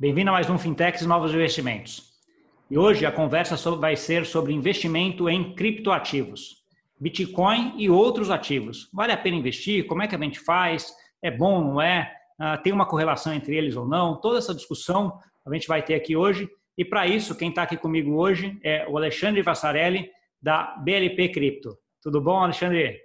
Bem-vindo 0.00 0.30
a 0.30 0.32
mais 0.32 0.48
um 0.48 0.56
Fintechs 0.56 1.04
Novos 1.04 1.34
Investimentos. 1.34 2.14
E 2.70 2.78
hoje 2.78 3.04
a 3.04 3.12
conversa 3.12 3.54
vai 3.72 3.94
ser 3.96 4.24
sobre 4.24 4.54
investimento 4.54 5.28
em 5.28 5.54
criptoativos, 5.54 6.64
Bitcoin 6.98 7.74
e 7.76 7.90
outros 7.90 8.30
ativos. 8.30 8.88
Vale 8.94 9.12
a 9.12 9.16
pena 9.18 9.36
investir? 9.36 9.86
Como 9.86 10.02
é 10.02 10.08
que 10.08 10.14
a 10.14 10.18
gente 10.18 10.40
faz? 10.40 10.90
É 11.20 11.30
bom, 11.30 11.62
não 11.62 11.82
é? 11.82 12.10
Ah, 12.38 12.56
tem 12.56 12.72
uma 12.72 12.86
correlação 12.86 13.34
entre 13.34 13.54
eles 13.54 13.76
ou 13.76 13.86
não? 13.86 14.18
Toda 14.18 14.38
essa 14.38 14.54
discussão 14.54 15.20
a 15.44 15.52
gente 15.52 15.68
vai 15.68 15.82
ter 15.82 15.92
aqui 15.92 16.16
hoje. 16.16 16.48
E 16.78 16.82
para 16.82 17.06
isso, 17.06 17.36
quem 17.36 17.50
está 17.50 17.64
aqui 17.64 17.76
comigo 17.76 18.14
hoje 18.14 18.58
é 18.64 18.88
o 18.88 18.96
Alexandre 18.96 19.42
Vassarelli, 19.42 20.10
da 20.40 20.78
BLP 20.78 21.28
Cripto. 21.28 21.76
Tudo 22.02 22.22
bom, 22.22 22.42
Alexandre? 22.42 22.98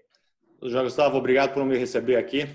Já 0.64 0.82
Gustavo, 0.82 1.18
obrigado 1.18 1.54
por 1.54 1.66
me 1.66 1.78
receber 1.78 2.16
aqui. 2.16 2.48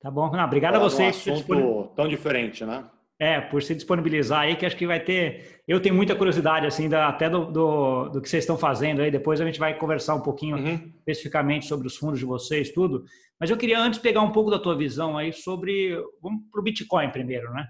Tá 0.00 0.12
bom. 0.12 0.30
Não, 0.30 0.44
obrigado 0.44 0.74
Falar 0.74 0.86
a 0.86 0.88
vocês. 0.88 1.26
Um 1.26 1.32
assunto 1.32 1.92
tão 1.96 2.06
diferente, 2.06 2.64
né? 2.64 2.88
É, 3.22 3.38
por 3.38 3.62
se 3.62 3.74
disponibilizar 3.74 4.40
aí, 4.40 4.56
que 4.56 4.64
acho 4.64 4.76
que 4.76 4.86
vai 4.86 4.98
ter. 4.98 5.60
Eu 5.68 5.78
tenho 5.78 5.94
muita 5.94 6.16
curiosidade, 6.16 6.66
assim, 6.66 6.88
da, 6.88 7.06
até 7.06 7.28
do, 7.28 7.44
do, 7.44 8.08
do, 8.08 8.22
que 8.22 8.30
vocês 8.30 8.44
estão 8.44 8.56
fazendo 8.56 9.02
aí. 9.02 9.10
Depois 9.10 9.38
a 9.42 9.44
gente 9.44 9.58
vai 9.58 9.76
conversar 9.76 10.14
um 10.14 10.22
pouquinho 10.22 10.56
uhum. 10.56 10.90
especificamente 10.96 11.66
sobre 11.66 11.86
os 11.86 11.98
fundos 11.98 12.18
de 12.18 12.24
vocês, 12.24 12.72
tudo. 12.72 13.04
Mas 13.38 13.50
eu 13.50 13.58
queria 13.58 13.78
antes 13.78 13.98
pegar 14.00 14.22
um 14.22 14.32
pouco 14.32 14.50
da 14.50 14.58
tua 14.58 14.74
visão 14.74 15.18
aí 15.18 15.34
sobre. 15.34 16.02
Vamos 16.22 16.44
para 16.50 16.60
o 16.60 16.64
Bitcoin 16.64 17.10
primeiro, 17.10 17.52
né? 17.52 17.68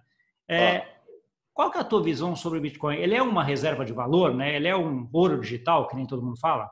É. 0.49 0.87
Qual 1.53 1.69
que 1.69 1.79
é 1.79 1.81
a 1.81 1.85
tua 1.85 2.03
visão 2.03 2.37
sobre 2.37 2.61
o 2.61 2.63
Bitcoin? 2.63 2.97
Ele 2.99 3.17
é 3.17 3.23
uma 3.23 3.43
reserva 3.43 3.85
de 3.85 3.93
valor, 3.93 4.33
né? 4.33 4.55
Ele 4.55 4.69
é 4.69 4.77
um 4.77 5.09
ouro 5.13 5.41
digital, 5.41 5.89
que 5.89 5.97
nem 5.97 6.07
todo 6.07 6.23
mundo 6.23 6.39
fala? 6.39 6.71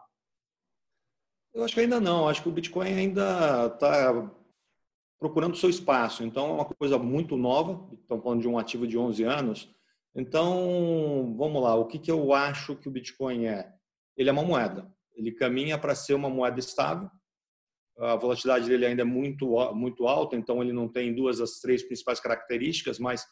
Eu 1.53 1.65
acho 1.65 1.75
que 1.75 1.81
ainda 1.81 2.01
não. 2.01 2.29
Acho 2.29 2.43
que 2.43 2.49
o 2.49 2.53
Bitcoin 2.53 2.93
ainda 2.93 3.67
está 3.67 4.31
procurando 5.19 5.57
seu 5.57 5.69
espaço. 5.69 6.23
Então, 6.23 6.51
é 6.51 6.53
uma 6.53 6.65
coisa 6.65 6.99
muito 6.99 7.37
nova. 7.37 7.89
Estamos 7.93 8.23
falando 8.23 8.41
de 8.41 8.49
um 8.49 8.59
ativo 8.59 8.87
de 8.87 8.97
11 8.97 9.25
anos. 9.25 9.75
Então, 10.15 11.35
vamos 11.37 11.63
lá. 11.63 11.75
O 11.75 11.87
que, 11.87 11.99
que 11.99 12.11
eu 12.11 12.33
acho 12.33 12.77
que 12.77 12.89
o 12.89 12.91
Bitcoin 12.91 13.47
é? 13.47 13.73
Ele 14.17 14.29
é 14.29 14.33
uma 14.33 14.45
moeda. 14.45 14.91
Ele 15.15 15.33
caminha 15.33 15.77
para 15.77 15.95
ser 15.95 16.15
uma 16.15 16.31
moeda 16.31 16.59
estável. 16.59 17.11
A 17.99 18.15
volatilidade 18.15 18.69
dele 18.69 18.87
ainda 18.87 19.03
é 19.03 19.05
muito, 19.05 19.49
muito 19.75 20.07
alta, 20.07 20.37
então 20.37 20.63
ele 20.63 20.73
não 20.73 20.89
tem 20.89 21.13
duas 21.13 21.39
das 21.39 21.59
três 21.59 21.83
principais 21.83 22.21
características, 22.21 22.97
mas 23.01 23.27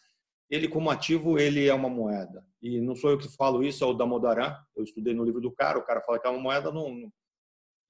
ele 0.50 0.66
como 0.66 0.90
ativo, 0.90 1.38
ele 1.38 1.68
é 1.68 1.74
uma 1.74 1.88
moeda. 1.88 2.44
E 2.60 2.80
não 2.80 2.96
sou 2.96 3.10
eu 3.10 3.18
que 3.18 3.28
falo 3.36 3.62
isso, 3.62 3.84
é 3.84 3.86
o 3.86 3.94
Damodaran. 3.94 4.56
Eu 4.76 4.82
estudei 4.82 5.14
no 5.14 5.24
livro 5.24 5.40
do 5.40 5.52
cara, 5.52 5.78
o 5.78 5.84
cara 5.84 6.00
fala 6.00 6.18
que 6.18 6.26
é 6.26 6.30
uma 6.30 6.40
moeda, 6.40 6.72
não, 6.72 7.08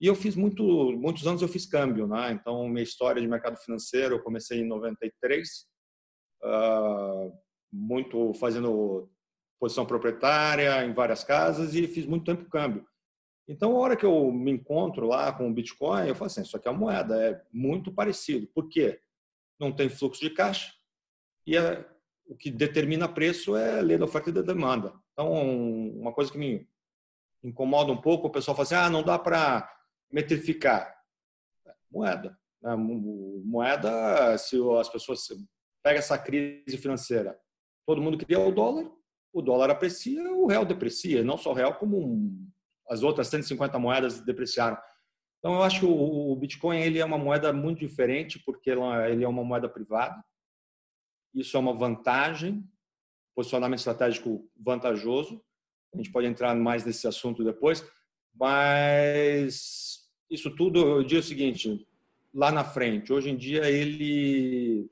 e 0.01 0.07
eu 0.07 0.15
fiz 0.15 0.37
muito, 0.37 0.63
muitos 0.93 1.27
anos 1.27 1.41
eu 1.41 1.49
fiz 1.49 1.67
câmbio, 1.67 2.07
né? 2.07 2.33
Então 2.33 2.69
minha 2.69 2.83
história 2.83 3.21
de 3.21 3.29
mercado 3.29 3.57
financeiro 3.57 4.17
eu 4.17 4.23
comecei 4.23 4.61
em 4.61 4.67
93, 4.67 5.49
uh, 6.43 6.47
ah, 6.47 7.31
muito 7.73 8.35
fazendo 8.35 9.11
posição 9.59 9.87
proprietária 9.87 10.85
em 10.85 10.93
várias 10.93 11.25
casas 11.25 11.75
e 11.75 11.87
fiz 11.89 12.05
muito 12.07 12.25
tempo 12.25 12.49
câmbio. 12.51 12.87
Então 13.49 13.73
a 13.73 13.79
hora 13.79 13.97
que 13.97 14.05
eu 14.05 14.31
me 14.31 14.51
encontro 14.51 15.07
lá 15.07 15.33
com 15.33 15.49
o 15.49 15.53
Bitcoin, 15.53 16.09
eu 16.09 16.15
falo 16.15 16.27
assim, 16.27 16.43
isso 16.43 16.57
aqui 16.57 16.69
é 16.69 16.71
uma 16.71 16.81
moeda, 16.81 17.17
é 17.17 17.43
muito 17.51 17.93
parecido. 17.93 18.47
Por 18.49 18.69
quê? 18.69 19.01
Não 19.59 19.73
tem 19.73 19.89
fluxo 19.89 20.21
de 20.21 20.31
caixa 20.31 20.75
e 21.47 21.57
é, 21.57 21.89
o 22.27 22.37
que 22.37 22.51
determina 22.51 23.09
preço 23.09 23.57
é 23.57 23.79
a 23.79 23.83
lei 23.83 23.97
da 23.97 24.05
oferta 24.05 24.29
e 24.29 24.33
da 24.33 24.43
demanda. 24.43 24.93
Então 25.13 25.33
uma 25.33 26.13
coisa 26.13 26.31
que 26.31 26.37
me 26.37 26.69
incomoda 27.43 27.93
um 27.93 28.01
pouco, 28.01 28.27
o 28.27 28.31
pessoal 28.31 28.55
fala 28.55 28.65
assim, 28.65 28.75
ah, 28.75 28.91
não 28.91 29.03
dá 29.03 29.19
para 29.19 29.76
metrificar? 30.11 30.95
Moeda. 31.91 32.39
Né? 32.63 32.75
Moeda, 32.77 34.37
se 34.39 34.57
as 34.79 34.89
pessoas 34.89 35.27
pegam 35.83 35.99
essa 35.99 36.19
crise 36.19 36.77
financeira, 36.79 37.39
todo 37.87 38.01
mundo 38.01 38.19
queria 38.19 38.41
o 38.41 38.53
dólar, 38.53 38.91
o 39.33 39.43
dólar 39.43 39.71
aprecia, 39.71 40.23
o 40.33 40.47
real 40.47 40.65
deprecia, 40.65 41.23
não 41.23 41.37
só 41.37 41.51
o 41.53 41.55
real, 41.55 41.75
como 41.75 42.33
as 42.89 43.03
outras 43.03 43.29
150 43.29 43.79
moedas 43.79 44.21
depreciaram. 44.21 44.79
Então, 45.39 45.55
eu 45.55 45.63
acho 45.63 45.81
que 45.81 45.87
o 45.87 46.35
Bitcoin 46.35 46.81
ele 46.81 46.99
é 46.99 47.05
uma 47.05 47.19
moeda 47.19 47.53
muito 47.53 47.81
diferente, 47.81 48.43
porque 48.45 48.71
ele 48.71 49.23
é 49.23 49.29
uma 49.29 49.45
moeda 49.45 49.69
privada. 49.69 50.25
Isso 51.35 51.57
é 51.57 51.61
uma 51.61 51.77
vantagem, 51.77 52.65
posicionamento 53.35 53.79
estratégico 53.79 54.51
vantajoso. 54.59 55.45
A 55.95 55.99
gente 55.99 56.11
pode 56.11 56.27
entrar 56.27 56.55
mais 56.57 56.85
nesse 56.85 57.07
assunto 57.07 57.45
depois, 57.45 57.87
mas 58.35 59.86
isso 60.37 60.55
tudo, 60.55 60.79
eu 60.79 61.03
digo 61.03 61.21
o 61.21 61.25
seguinte, 61.25 61.87
lá 62.33 62.53
na 62.53 62.63
frente, 62.63 63.13
hoje 63.13 63.31
em 63.31 63.37
dia 63.37 63.69
ele 63.69 64.89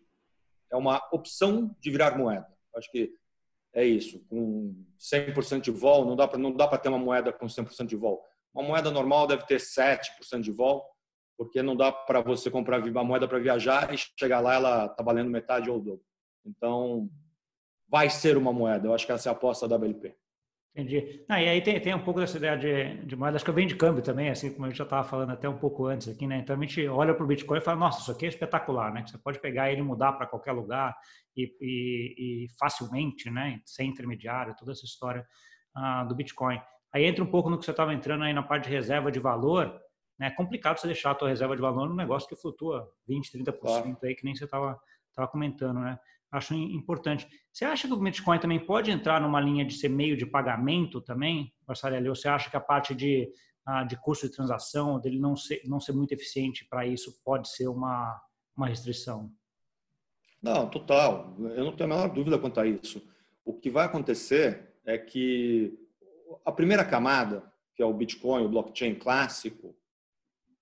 é 0.71 0.77
uma 0.77 1.01
opção 1.13 1.75
de 1.79 1.91
virar 1.91 2.19
moeda. 2.19 2.49
Acho 2.75 2.91
que 2.91 3.13
é 3.73 3.85
isso. 3.85 4.25
Com 4.29 4.75
100% 4.99 5.61
de 5.61 5.71
vol, 5.71 6.05
não 6.05 6.17
dá 6.17 6.27
para 6.27 6.39
não 6.39 6.53
dá 6.53 6.67
para 6.67 6.79
ter 6.79 6.89
uma 6.89 6.99
moeda 6.99 7.33
com 7.33 7.47
100% 7.47 7.87
de 7.87 7.97
vol. 7.97 8.23
Uma 8.53 8.65
moeda 8.65 8.91
normal 8.91 9.27
deve 9.27 9.45
ter 9.47 9.61
7% 9.61 10.41
de 10.41 10.51
vol, 10.51 10.85
porque 11.37 11.63
não 11.63 11.77
dá 11.77 11.93
para 11.93 12.21
você 12.21 12.51
comprar 12.51 12.83
uma 12.83 13.05
moeda 13.05 13.29
para 13.29 13.39
viajar 13.39 13.93
e 13.93 13.99
chegar 14.19 14.41
lá 14.41 14.55
ela 14.55 14.87
está 14.87 15.03
valendo 15.03 15.31
metade 15.31 15.69
ou 15.69 15.81
dobro. 15.81 16.05
Então, 16.47 17.11
vai 17.89 18.09
ser 18.11 18.37
uma 18.37 18.53
moeda. 18.53 18.89
Eu 18.89 18.95
acho 18.95 19.07
que 19.07 19.13
essa 19.13 19.29
é 19.29 19.31
a 19.31 19.33
aposta 19.33 19.67
da 19.67 19.77
WLP. 19.77 20.15
Entendi. 20.77 21.25
Ah, 21.29 21.41
e 21.41 21.49
aí 21.49 21.63
tem, 21.63 21.81
tem 21.81 21.95
um 21.95 22.03
pouco 22.03 22.19
dessa 22.19 22.37
ideia 22.37 22.57
de, 22.57 23.07
de 23.07 23.15
moeda, 23.15 23.37
acho 23.37 23.45
que 23.45 23.51
eu 23.51 23.55
venho 23.55 23.69
de 23.69 23.77
câmbio 23.77 24.03
também, 24.03 24.29
assim 24.29 24.53
como 24.53 24.67
a 24.67 24.69
gente 24.69 24.79
já 24.79 24.83
estava 24.83 25.07
falando 25.07 25.31
até 25.31 25.49
um 25.49 25.57
pouco 25.57 25.87
antes 25.87 26.09
aqui, 26.09 26.27
né? 26.27 26.39
Então 26.39 26.57
a 26.57 26.61
gente 26.61 26.85
olha 26.89 27.15
para 27.15 27.23
o 27.23 27.27
Bitcoin 27.29 27.59
e 27.59 27.61
fala, 27.61 27.79
nossa, 27.79 28.01
isso 28.01 28.11
aqui 28.11 28.27
é 28.27 28.29
espetacular, 28.29 28.93
né? 28.93 29.05
Você 29.07 29.17
pode 29.17 29.41
pegar 29.41 29.71
ele 29.71 29.83
e 29.83 29.85
mudar 29.85 30.15
para 30.15 30.27
qualquer 30.27 30.51
lugar 30.51 30.97
e, 31.37 31.45
e, 31.61 32.15
e, 32.19 32.49
facilmente, 32.59 33.31
né? 33.31 33.61
Sem 33.65 33.89
intermediário, 33.89 34.57
toda 34.59 34.73
essa 34.73 34.85
história 34.85 35.25
ah, 35.77 36.03
do 36.03 36.15
Bitcoin. 36.17 36.61
Aí 36.93 37.05
entra 37.05 37.23
um 37.23 37.31
pouco 37.31 37.49
no 37.49 37.57
que 37.57 37.65
você 37.65 37.71
estava 37.71 37.95
entrando 37.95 38.25
aí 38.25 38.33
na 38.33 38.43
parte 38.43 38.65
de 38.65 38.71
reserva 38.71 39.13
de 39.13 39.21
valor, 39.21 39.81
né? 40.19 40.27
É 40.27 40.31
complicado 40.31 40.79
você 40.79 40.89
deixar 40.89 41.13
a 41.13 41.15
tua 41.15 41.29
reserva 41.29 41.55
de 41.55 41.63
valor 41.63 41.89
num 41.89 41.95
negócio 41.95 42.29
que 42.29 42.35
flutua 42.35 42.91
20, 43.07 43.31
30% 43.39 43.61
claro. 43.61 43.99
aí, 44.03 44.17
que 44.17 44.25
nem 44.25 44.35
você 44.35 44.45
estava 44.45 44.77
comentando, 45.31 45.79
né? 45.79 45.97
Acho 46.37 46.55
importante. 46.55 47.29
Você 47.53 47.65
acha 47.65 47.87
que 47.87 47.95
o 47.95 47.97
Bitcoin 47.97 48.39
também 48.39 48.59
pode 48.59 48.91
entrar 48.91 49.21
numa 49.21 49.41
linha 49.41 49.65
de 49.65 49.75
ser 49.75 49.89
meio 49.89 50.17
de 50.17 50.27
pagamento 50.27 51.01
também, 51.01 51.53
Marcelo? 51.67 52.09
Ou 52.09 52.15
você 52.15 52.29
acha 52.29 52.51
que 52.51 52.57
a 52.57 52.61
parte 52.61 52.95
de, 52.95 53.31
ah, 53.65 53.85
de 53.85 53.97
custo 53.97 54.27
de 54.27 54.35
transação, 54.35 55.01
dele 55.01 55.19
não 55.19 55.37
ser, 55.37 55.63
não 55.65 55.79
ser 55.79 55.93
muito 55.93 56.13
eficiente 56.13 56.67
para 56.69 56.87
isso, 56.87 57.21
pode 57.25 57.49
ser 57.49 57.69
uma, 57.69 58.21
uma 58.57 58.67
restrição? 58.67 59.31
Não, 60.43 60.69
total. 60.69 61.35
Eu 61.39 61.65
não 61.65 61.77
tenho 61.77 61.93
a 61.93 61.97
menor 61.97 62.09
dúvida 62.13 62.39
quanto 62.39 62.61
a 62.61 62.67
isso. 62.67 63.01
O 63.45 63.55
que 63.55 63.71
vai 63.71 63.87
acontecer 63.87 64.75
é 64.85 64.99
que 64.99 65.79
a 66.45 66.51
primeira 66.51 66.85
camada, 66.85 67.51
que 67.77 67.83
é 67.83 67.87
o 67.87 67.95
Bitcoin, 67.95 68.45
o 68.45 68.49
blockchain 68.49 68.97
clássico, 68.97 69.75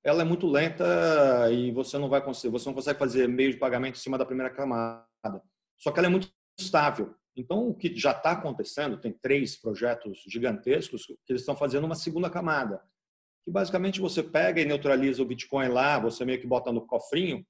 ela 0.04 0.22
é 0.22 0.24
muito 0.24 0.46
lenta 0.46 0.84
e 1.50 1.70
você 1.70 1.96
não 1.96 2.08
vai 2.08 2.22
conseguir, 2.22 2.52
você 2.52 2.68
não 2.68 2.74
consegue 2.74 2.98
fazer 2.98 3.28
meio 3.28 3.52
de 3.52 3.58
pagamento 3.58 3.96
em 3.96 4.00
cima 4.00 4.18
da 4.18 4.26
primeira 4.26 4.50
camada. 4.50 5.06
Só 5.82 5.90
que 5.90 5.98
ela 5.98 6.06
é 6.06 6.10
muito 6.10 6.30
estável. 6.58 7.14
Então, 7.36 7.68
o 7.68 7.74
que 7.74 7.94
já 7.96 8.12
está 8.12 8.32
acontecendo, 8.32 9.00
tem 9.00 9.12
três 9.12 9.56
projetos 9.56 10.22
gigantescos 10.28 11.06
que 11.06 11.32
eles 11.32 11.42
estão 11.42 11.56
fazendo 11.56 11.84
uma 11.84 11.96
segunda 11.96 12.30
camada, 12.30 12.80
que 13.44 13.50
basicamente 13.50 14.00
você 14.00 14.22
pega 14.22 14.60
e 14.60 14.64
neutraliza 14.64 15.22
o 15.22 15.26
Bitcoin 15.26 15.68
lá, 15.68 15.98
você 15.98 16.24
meio 16.24 16.40
que 16.40 16.46
bota 16.46 16.70
no 16.70 16.86
cofrinho, 16.86 17.44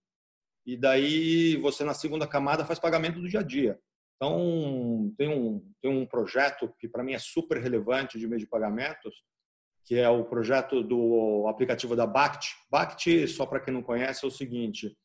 e 0.65 0.76
daí 0.76 1.56
você 1.56 1.84
na 1.84 1.92
segunda 1.92 2.26
camada 2.26 2.65
faz 2.65 2.78
pagamento 2.78 3.21
do 3.21 3.28
dia 3.28 3.41
a 3.41 3.42
dia. 3.42 3.78
Então, 4.16 5.12
tem 5.19 5.28
um, 5.28 5.72
tem 5.82 5.91
um 5.91 6.06
projeto 6.06 6.72
que 6.78 6.88
para 6.88 7.03
mim 7.03 7.12
é 7.12 7.19
super 7.19 7.59
relevante 7.59 8.19
de 8.19 8.26
meio 8.26 8.38
de 8.38 8.47
pagamentos, 8.47 9.15
que 9.84 9.98
é 9.98 10.09
o 10.09 10.25
projeto 10.25 10.82
do 10.82 11.47
aplicativo 11.48 11.97
da 11.97 12.06
BACT. 12.06 12.54
BACT, 12.71 13.26
só 13.26 13.44
para 13.44 13.60
quem 13.60 13.75
não 13.75 13.82
conhece, 13.82 14.24
é 14.24 14.28
o 14.28 14.30
seguinte, 14.30 14.97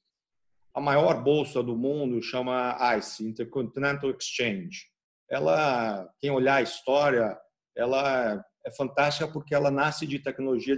a 0.78 0.80
maior 0.80 1.24
bolsa 1.24 1.64
do 1.64 1.76
mundo 1.76 2.22
chama 2.22 2.78
ICE, 2.96 3.28
Intercontinental 3.28 4.12
Exchange. 4.12 4.86
Ela, 5.28 6.08
quem 6.20 6.30
olhar 6.30 6.58
a 6.58 6.62
história, 6.62 7.36
ela 7.76 8.46
é 8.64 8.72
fantástica 8.78 9.28
porque 9.28 9.56
ela 9.56 9.72
nasce 9.72 10.06
de 10.06 10.20
tecnologia 10.20 10.78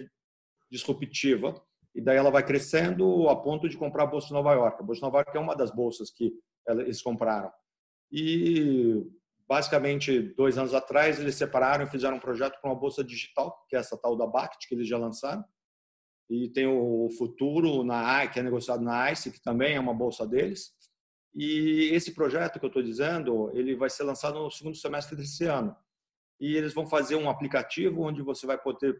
disruptiva 0.71 1.61
e 1.93 1.99
daí 1.99 2.15
ela 2.15 2.31
vai 2.31 2.45
crescendo 2.45 3.27
a 3.27 3.35
ponto 3.35 3.67
de 3.67 3.75
comprar 3.75 4.03
a 4.03 4.07
bolsa 4.07 4.27
de 4.27 4.33
Nova 4.33 4.53
York. 4.53 4.81
A 4.81 4.85
bolsa 4.85 4.99
de 4.99 5.05
Nova 5.05 5.17
York 5.17 5.35
é 5.35 5.39
uma 5.41 5.53
das 5.53 5.69
bolsas 5.69 6.09
que 6.09 6.31
eles 6.65 7.01
compraram. 7.01 7.51
E 8.09 9.05
basicamente 9.49 10.21
dois 10.33 10.57
anos 10.57 10.73
atrás 10.73 11.19
eles 11.19 11.35
separaram 11.35 11.83
e 11.83 11.89
fizeram 11.89 12.15
um 12.15 12.21
projeto 12.21 12.57
para 12.61 12.71
uma 12.71 12.79
bolsa 12.79 13.03
digital, 13.03 13.65
que 13.67 13.75
é 13.75 13.79
essa 13.79 13.97
tal 13.97 14.15
da 14.15 14.25
BACT 14.25 14.65
que 14.65 14.75
eles 14.75 14.87
já 14.87 14.97
lançaram 14.97 15.43
e 16.29 16.47
tem 16.49 16.67
o 16.67 17.09
futuro 17.17 17.83
na 17.83 18.27
que 18.27 18.39
é 18.39 18.43
negociado 18.43 18.83
na 18.83 19.11
ICE, 19.11 19.31
que 19.31 19.41
também 19.41 19.75
é 19.75 19.79
uma 19.79 19.93
bolsa 19.93 20.27
deles. 20.27 20.71
E 21.33 21.89
esse 21.91 22.13
projeto 22.13 22.59
que 22.59 22.65
eu 22.65 22.69
estou 22.69 22.83
dizendo, 22.83 23.49
ele 23.53 23.75
vai 23.75 23.89
ser 23.89 24.03
lançado 24.03 24.37
no 24.39 24.51
segundo 24.51 24.75
semestre 24.75 25.15
desse 25.15 25.45
ano. 25.45 25.75
E 26.39 26.55
eles 26.55 26.73
vão 26.73 26.87
fazer 26.87 27.15
um 27.15 27.29
aplicativo 27.29 28.01
onde 28.01 28.21
você 28.21 28.45
vai 28.45 28.57
poder, 28.57 28.99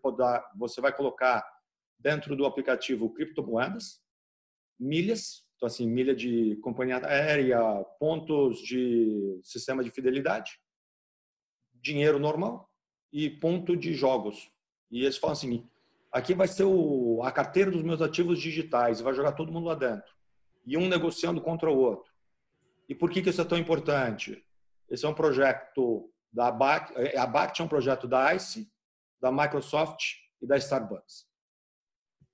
você 0.56 0.82
vai 0.82 0.96
colocar 0.96 1.46
dentro 1.98 2.36
do 2.36 2.46
aplicativo 2.46 3.14
criptomoedas, 3.14 4.02
milhas, 4.80 5.46
Então, 5.56 5.68
assim, 5.68 5.88
milha 5.88 6.16
de 6.16 6.56
companhia 6.58 7.06
aérea, 7.06 7.60
pontos 8.00 8.60
de 8.60 9.40
sistema 9.44 9.84
de 9.84 9.92
fidelidade, 9.92 10.58
dinheiro 11.74 12.18
normal 12.18 12.70
e 13.12 13.30
ponto 13.30 13.76
de 13.76 13.94
jogos. 13.94 14.50
E 14.90 15.04
eles 15.04 15.18
falam 15.18 15.34
assim, 15.34 15.70
aqui 16.12 16.34
vai 16.34 16.48
ser 16.48 16.64
o, 16.64 17.22
a 17.24 17.32
carteira 17.32 17.72
dos 17.72 17.84
meus 17.84 18.02
ativos 18.02 18.40
digitais, 18.40 19.02
vai 19.02 19.14
jogar 19.14 19.34
todo 19.34 19.52
mundo 19.52 19.68
lá 19.68 19.76
dentro. 19.76 20.12
E 20.66 20.78
um 20.78 20.88
negociando 20.88 21.42
contra 21.42 21.70
o 21.70 21.78
outro. 21.78 22.12
E 22.88 22.96
por 22.96 23.10
que, 23.10 23.22
que 23.22 23.30
isso 23.30 23.42
é 23.42 23.46
tão 23.46 23.58
importante? 23.58 24.44
Esse 24.90 25.06
é 25.06 25.10
um 25.10 25.14
projeto 25.14 26.12
da 26.32 26.48
ABAC, 26.48 26.94
a 27.16 27.24
ABAC 27.24 27.62
é 27.62 27.64
um 27.64 27.68
projeto 27.68 28.08
da 28.08 28.34
ICE, 28.34 28.72
da 29.22 29.32
Microsoft 29.32 30.16
e 30.42 30.48
da 30.48 30.58
Starbucks. 30.58 31.28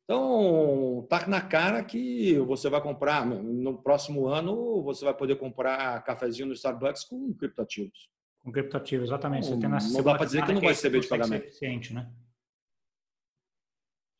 Então, 0.03 1.05
tá 1.09 1.25
na 1.27 1.41
cara 1.41 1.83
que 1.83 2.37
você 2.39 2.69
vai 2.69 2.79
comprar, 2.79 3.25
no 3.25 3.81
próximo 3.81 4.27
ano, 4.27 4.83
você 4.83 5.03
vai 5.03 5.15
poder 5.15 5.35
comprar 5.35 6.03
cafezinho 6.03 6.47
no 6.47 6.53
Starbucks 6.53 7.03
com 7.05 7.33
criptativos. 7.33 8.09
Com 8.43 8.51
criptativos, 8.51 9.09
exatamente. 9.09 9.49
Não, 9.49 9.57
não 9.57 10.03
dá 10.03 10.15
para 10.15 10.25
dizer 10.25 10.45
que 10.45 10.53
não 10.53 10.61
vai 10.61 10.75
ser 10.75 10.89
meio 10.89 11.01
de 11.01 11.09
pagamento. 11.09 11.45
Eficiente, 11.45 11.93
né? 11.93 12.07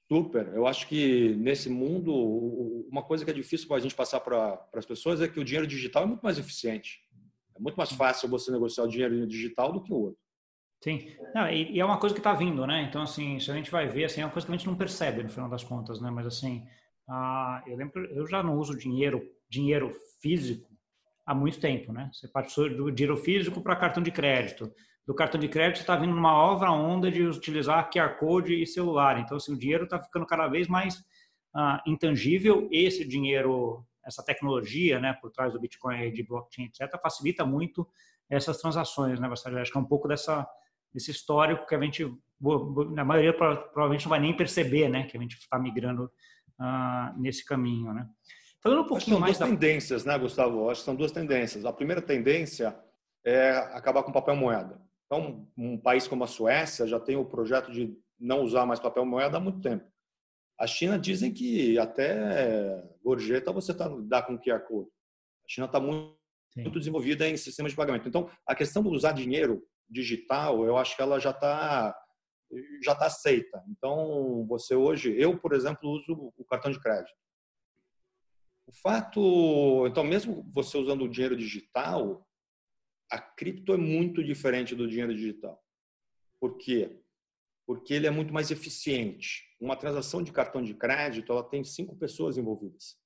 Super. 0.07 0.48
Eu 0.54 0.68
acho 0.68 0.88
que 0.88 1.36
nesse 1.36 1.69
mundo, 1.69 2.13
uma 2.90 3.02
coisa 3.02 3.25
que 3.25 3.31
é 3.31 3.34
difícil 3.34 3.68
para 3.68 3.78
a 3.78 3.80
gente 3.80 3.96
passar 3.96 4.19
para 4.19 4.68
as 4.74 4.86
pessoas 4.86 5.22
é 5.22 5.28
que 5.28 5.40
o 5.40 5.44
dinheiro 5.44 5.66
digital 5.66 6.04
é 6.04 6.06
muito 6.06 6.22
mais 6.22 6.38
eficiente. 6.38 7.00
É 7.56 7.60
muito 7.60 7.75
mais 7.75 7.92
fácil 7.92 8.30
você 8.30 8.52
negociar 8.52 8.84
o 8.84 8.90
dinheiro 8.90 9.25
digital 9.25 9.72
do 9.72 9.81
que 9.81 9.92
o 9.92 9.98
outro. 9.98 10.19
Sim, 10.84 11.07
não, 11.34 11.50
e, 11.50 11.72
e, 11.72 11.80
é 11.80 11.86
uma 11.86 11.98
coisa 11.98 12.13
que 12.13 12.19
está 12.19 12.34
vindo, 12.34 12.68
né? 12.68 12.84
Então, 12.84 13.02
assim, 13.02 13.40
se 13.40 13.50
a 13.50 13.56
gente 13.56 13.72
vai 13.72 13.88
ver, 13.88 14.04
assim, 14.04 14.22
é 14.22 14.25
uma 14.25 14.31
coisa 14.31 14.46
que 14.46 14.54
a 14.54 14.56
gente 14.56 14.68
não 14.68 14.75
percebe 14.75 15.24
no 15.24 15.30
final 15.30 15.50
das 15.50 15.63
contas, 15.63 16.00
né? 16.00 16.12
Mas, 16.12 16.28
assim, 16.28 16.63
ah, 17.10 17.63
eu 17.66 17.75
lembro, 17.75 18.06
eu 18.12 18.28
já 18.28 18.44
não 18.44 18.58
uso 18.58 18.78
dinheiro, 18.78 19.28
dinheiro 19.50 19.92
físico 20.22 20.69
há 21.25 21.34
muito 21.34 21.60
tempo, 21.60 21.92
né? 21.92 22.10
Você 22.13 22.28
passou 22.28 22.69
do 22.69 22.92
dinheiro 22.92 23.18
físico 23.18 23.62
para 23.62 23.75
cartão 23.75 24.04
de 24.04 24.12
crédito. 24.12 24.72
Do 25.06 25.13
cartão 25.13 25.40
de 25.40 25.48
crédito 25.48 25.81
está 25.81 25.96
vindo 25.96 26.13
uma 26.13 26.31
nova 26.31 26.69
onda 26.72 27.12
de 27.12 27.22
utilizar 27.24 27.90
QR 27.92 28.18
Code 28.18 28.60
e 28.60 28.66
celular. 28.66 29.19
Então, 29.19 29.38
assim, 29.38 29.54
o 29.54 29.57
dinheiro 29.57 29.84
está 29.84 30.02
ficando 30.02 30.25
cada 30.25 30.48
vez 30.48 30.68
mais 30.68 31.04
ah, 31.54 31.81
intangível. 31.86 32.68
Esse 32.72 33.07
dinheiro, 33.07 33.86
essa 34.04 34.24
tecnologia, 34.24 35.00
né, 35.00 35.13
por 35.22 35.31
trás 35.31 35.54
do 35.54 35.60
Bitcoin, 35.60 36.12
de 36.12 36.24
blockchain, 36.24 36.66
etc., 36.66 37.00
facilita 37.02 37.46
muito 37.46 37.88
essas 38.30 38.57
transações, 38.57 39.19
né, 39.19 39.28
Vassalho? 39.30 39.60
Acho 39.60 39.72
que 39.72 39.78
é 39.78 39.81
um 39.81 39.86
pouco 39.86 40.07
dessa 40.07 40.48
esse 40.94 41.12
histórico 41.12 41.68
que 41.68 41.75
a 41.75 41.81
gente, 41.81 42.10
na 42.92 43.04
maioria 43.04 43.34
provavelmente 43.34 44.06
não 44.06 44.10
vai 44.10 44.19
nem 44.19 44.36
perceber, 44.36 44.88
né, 44.88 45.04
que 45.04 45.18
a 45.18 45.19
gente 45.19 45.36
está 45.36 45.60
migrando 45.60 46.06
uh, 46.60 47.19
nesse 47.19 47.44
caminho, 47.46 47.94
né. 47.94 48.08
Falando 48.62 48.81
um 48.81 48.88
pouquinho 48.88 49.18
são 49.18 49.19
mais 49.19 49.38
duas 49.38 49.50
da... 49.50 49.56
tendências, 49.56 50.06
né, 50.06 50.18
Gustavo? 50.18 50.69
Acho 50.69 50.81
que 50.81 50.86
são 50.86 50.96
duas 50.96 51.12
tendências. 51.12 51.66
A 51.66 51.74
primeira 51.74 52.01
tendência 52.01 52.75
é 53.24 53.51
acabar 53.74 54.01
com 54.01 54.12
papel 54.12 54.36
moeda. 54.36 54.81
Então, 55.06 55.48
um 55.57 55.78
país 55.78 56.07
como 56.07 56.24
a 56.24 56.28
Suécia 56.28 56.88
já 56.88 57.00
tem 57.00 57.16
o 57.16 57.25
projeto 57.25 57.72
de 57.72 57.96
não 58.19 58.42
usar 58.42 58.66
mais 58.66 58.80
papel 58.80 59.06
moeda 59.06 59.38
há 59.38 59.40
muito 59.40 59.62
tempo. 59.62 59.86
A 60.60 60.66
China 60.66 60.98
dizem 60.98 61.34
que 61.34 61.78
até 61.78 62.84
gorjeta 63.04 63.52
você 63.52 63.74
tá, 63.74 63.90
dá 64.04 64.22
com 64.22 64.40
QR 64.40 64.62
Code. 64.62 64.90
A 65.46 65.50
China 65.50 65.66
está 65.66 65.80
muito, 65.80 66.18
muito 66.57 66.80
desenvolvida 66.80 67.28
em 67.28 67.38
sistemas 67.38 67.72
de 67.72 67.75
pagamento. 67.75 68.07
Então, 68.07 68.30
a 68.48 68.56
questão 68.56 68.81
de 68.81 68.90
usar 68.90 69.12
dinheiro 69.12 69.62
digital, 69.90 70.66
eu 70.66 70.78
acho 70.78 70.96
que 70.96 71.02
ela 71.02 71.19
já 71.19 71.31
está 71.31 71.96
já 72.84 72.94
está 72.94 73.08
aceita. 73.08 73.63
Então, 73.69 74.46
você 74.48 74.75
hoje, 74.75 75.13
eu, 75.19 75.38
por 75.38 75.54
exemplo, 75.54 75.90
uso 75.90 76.31
o 76.38 76.46
cartão 76.46 76.72
de 76.72 76.80
crédito. 76.80 77.12
O 78.68 78.72
fato, 78.72 79.86
então, 79.88 80.04
mesmo 80.04 80.44
você 80.54 80.78
usando 80.78 81.04
o 81.04 81.10
dinheiro 81.10 81.36
digital, 81.36 82.25
a 83.10 83.19
cripto 83.19 83.74
é 83.74 83.78
muito 83.78 84.24
diferente 84.24 84.75
do 84.75 84.88
dinheiro 84.88 85.13
digital. 85.13 85.63
Por 86.40 86.57
quê? 86.57 87.00
Porque 87.66 87.94
ele 87.94 88.07
é 88.07 88.12
muito 88.12 88.34
mais 88.34 88.52
eficiente. 88.52 89.44
Uma 89.60 89.75
transação 89.75 90.22
de 90.22 90.31
cartão 90.31 90.62
de 90.62 90.74
crédito, 90.74 91.31
ela 91.31 91.44
tem 91.44 91.63
cinco 91.63 91.96
pessoas 91.96 92.38
envolvidas. 92.38 92.98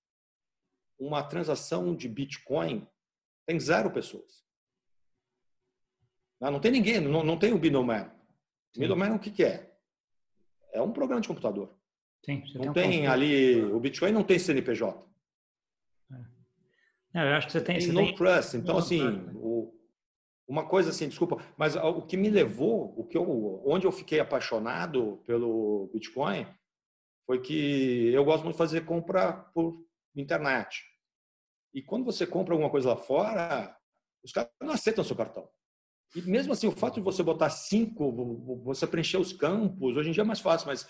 Uma 0.97 1.23
transação 1.23 1.95
de 1.95 2.09
Bitcoin 2.09 2.87
tem 3.45 3.59
zero 3.59 3.89
pessoas. 3.91 4.43
Não, 6.39 6.59
tem 6.59 6.71
ninguém, 6.71 6.99
não, 7.01 7.23
não 7.23 7.37
tem 7.37 7.51
o 7.51 7.57
Binoman. 7.57 8.09
O 8.77 9.15
o 9.15 9.19
que, 9.19 9.31
que 9.31 9.43
é? 9.43 9.73
É 10.71 10.81
um 10.81 10.91
programa 10.91 11.21
de 11.21 11.27
computador. 11.27 11.75
Sim, 12.23 12.43
não 12.55 12.73
tem, 12.73 12.91
tem 12.91 13.07
ali, 13.07 13.61
o 13.61 13.79
Bitcoin 13.79 14.11
não 14.11 14.23
tem 14.23 14.37
CNPJ. 14.37 15.09
É. 17.13 17.31
eu 17.31 17.35
acho 17.35 17.47
que 17.47 17.53
você 17.53 17.61
tem. 17.61 17.79
Tem 17.79 17.87
no 17.87 18.01
tem... 18.01 18.15
trust. 18.15 18.57
Então, 18.57 18.77
assim, 18.77 19.01
uma 20.49 20.67
coisa 20.67 20.89
assim, 20.89 21.07
desculpa, 21.07 21.37
mas 21.55 21.75
o 21.75 22.01
que 22.01 22.17
me 22.17 22.27
levou, 22.27 22.91
o 22.97 23.05
que 23.05 23.15
eu, 23.15 23.61
onde 23.63 23.85
eu 23.85 23.91
fiquei 23.91 24.19
apaixonado 24.19 25.21
pelo 25.23 25.91
Bitcoin, 25.93 26.47
foi 27.27 27.39
que 27.39 28.11
eu 28.11 28.25
gosto 28.25 28.43
muito 28.43 28.55
de 28.55 28.57
fazer 28.57 28.83
compra 28.83 29.31
por 29.53 29.85
internet. 30.15 30.83
E 31.71 31.83
quando 31.83 32.03
você 32.03 32.25
compra 32.25 32.55
alguma 32.55 32.71
coisa 32.71 32.89
lá 32.89 32.97
fora, 32.97 33.77
os 34.23 34.31
caras 34.31 34.49
não 34.59 34.73
aceitam 34.73 35.03
seu 35.03 35.15
cartão. 35.15 35.47
E 36.15 36.21
mesmo 36.23 36.51
assim, 36.51 36.65
o 36.65 36.71
fato 36.71 36.95
de 36.95 37.01
você 37.01 37.21
botar 37.21 37.51
cinco, 37.51 38.11
você 38.63 38.87
preencher 38.87 39.17
os 39.17 39.31
campos, 39.31 39.95
hoje 39.95 40.09
em 40.09 40.11
dia 40.11 40.23
é 40.23 40.25
mais 40.25 40.39
fácil, 40.39 40.65
mas 40.65 40.89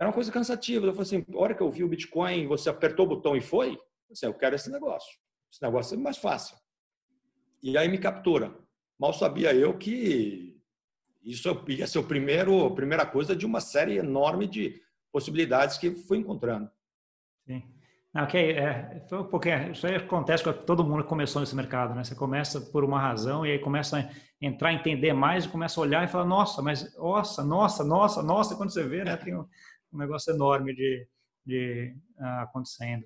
era 0.00 0.08
uma 0.08 0.14
coisa 0.14 0.32
cansativa. 0.32 0.86
Eu 0.86 0.94
falei 0.94 1.02
assim, 1.02 1.26
a 1.34 1.38
hora 1.38 1.54
que 1.54 1.62
eu 1.62 1.70
vi 1.70 1.84
o 1.84 1.88
Bitcoin, 1.88 2.46
você 2.46 2.70
apertou 2.70 3.04
o 3.04 3.10
botão 3.10 3.36
e 3.36 3.42
foi, 3.42 3.78
assim, 4.10 4.24
eu 4.24 4.32
quero 4.32 4.56
esse 4.56 4.70
negócio. 4.70 5.20
Esse 5.52 5.62
negócio 5.62 5.94
é 5.94 5.98
mais 5.98 6.16
fácil. 6.16 6.56
E 7.62 7.76
aí 7.76 7.86
me 7.86 7.98
captura. 7.98 8.58
Mal 9.00 9.14
sabia 9.14 9.54
eu 9.54 9.78
que 9.78 10.60
isso 11.24 11.48
ia 11.68 11.86
ser 11.86 11.98
o 11.98 12.04
primeiro, 12.04 12.66
a 12.66 12.74
primeira 12.74 13.06
coisa 13.06 13.34
de 13.34 13.46
uma 13.46 13.58
série 13.58 13.96
enorme 13.96 14.46
de 14.46 14.78
possibilidades 15.10 15.78
que 15.78 15.90
fui 15.90 16.18
encontrando. 16.18 16.70
Sim. 17.46 17.62
Ok, 18.14 18.38
é, 18.52 19.06
porque 19.30 19.48
isso 19.70 19.86
aí 19.86 19.94
acontece 19.94 20.44
com 20.44 20.52
todo 20.52 20.84
mundo 20.84 21.04
que 21.04 21.08
começou 21.08 21.40
nesse 21.40 21.56
mercado, 21.56 21.94
né? 21.94 22.04
Você 22.04 22.14
começa 22.14 22.60
por 22.60 22.84
uma 22.84 23.00
razão 23.00 23.46
e 23.46 23.52
aí 23.52 23.58
começa 23.58 24.00
a 24.00 24.10
entrar, 24.38 24.74
entender 24.74 25.14
mais 25.14 25.44
e 25.46 25.48
começa 25.48 25.80
a 25.80 25.82
olhar 25.82 26.04
e 26.04 26.08
falar, 26.08 26.26
nossa, 26.26 26.60
mas 26.60 26.94
nossa, 26.98 27.42
nossa, 27.42 27.84
nossa, 27.84 28.22
nossa, 28.22 28.56
quando 28.56 28.70
você 28.70 28.86
vê, 28.86 29.02
né, 29.04 29.16
tem 29.16 29.34
um, 29.34 29.46
um 29.92 29.98
negócio 29.98 30.34
enorme 30.34 30.74
de, 30.74 31.06
de 31.46 31.94
uh, 32.18 32.42
acontecendo. 32.42 33.04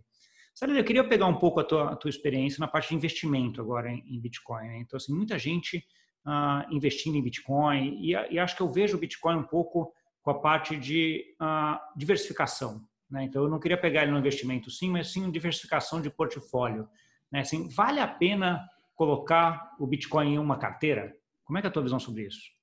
Sabe, 0.54 0.78
eu 0.78 0.84
queria 0.84 1.02
pegar 1.02 1.26
um 1.26 1.36
pouco 1.36 1.58
a 1.58 1.64
tua, 1.64 1.92
a 1.92 1.96
tua 1.96 2.08
experiência 2.08 2.60
na 2.60 2.68
parte 2.68 2.90
de 2.90 2.94
investimento 2.94 3.60
agora 3.60 3.90
em, 3.90 4.20
Bitcoin. 4.20 4.68
Né? 4.68 4.78
Então, 4.78 4.96
assim, 4.96 5.12
muita 5.12 5.36
gente 5.36 5.84
uh, 6.24 6.72
investindo 6.72 7.16
em 7.16 7.22
Bitcoin 7.22 7.98
e, 8.00 8.12
e, 8.12 8.38
acho 8.38 8.54
que 8.54 8.62
eu 8.62 8.70
vejo 8.70 8.96
o 8.96 9.00
Bitcoin 9.00 9.36
um 9.36 9.42
pouco 9.42 9.92
com 10.22 10.30
a 10.30 10.38
parte 10.38 10.76
de 10.76 11.24
uh, 11.42 11.76
diversificação. 11.96 12.80
Né? 13.10 13.24
Então, 13.24 13.42
eu 13.42 13.50
não 13.50 13.58
queria 13.58 13.76
pegar 13.76 14.04
ele 14.04 14.12
no 14.12 14.18
investimento 14.18 14.70
sim, 14.70 14.90
mas 14.90 15.12
sim 15.12 15.28
diversificação 15.28 16.00
de 16.00 16.08
portfólio. 16.08 16.88
Né? 17.32 17.40
Assim, 17.40 17.68
vale 17.68 17.98
a 17.98 18.06
pena 18.06 18.64
colocar 18.94 19.74
o 19.80 19.86
Bitcoin 19.88 20.34
em 20.34 20.38
uma 20.38 20.56
carteira? 20.56 21.16
Como 21.44 21.58
é, 21.58 21.62
é 21.62 21.66
a 21.66 21.70
tua 21.70 21.82
visão 21.82 21.98
sobre 21.98 22.26
isso? 22.26 22.54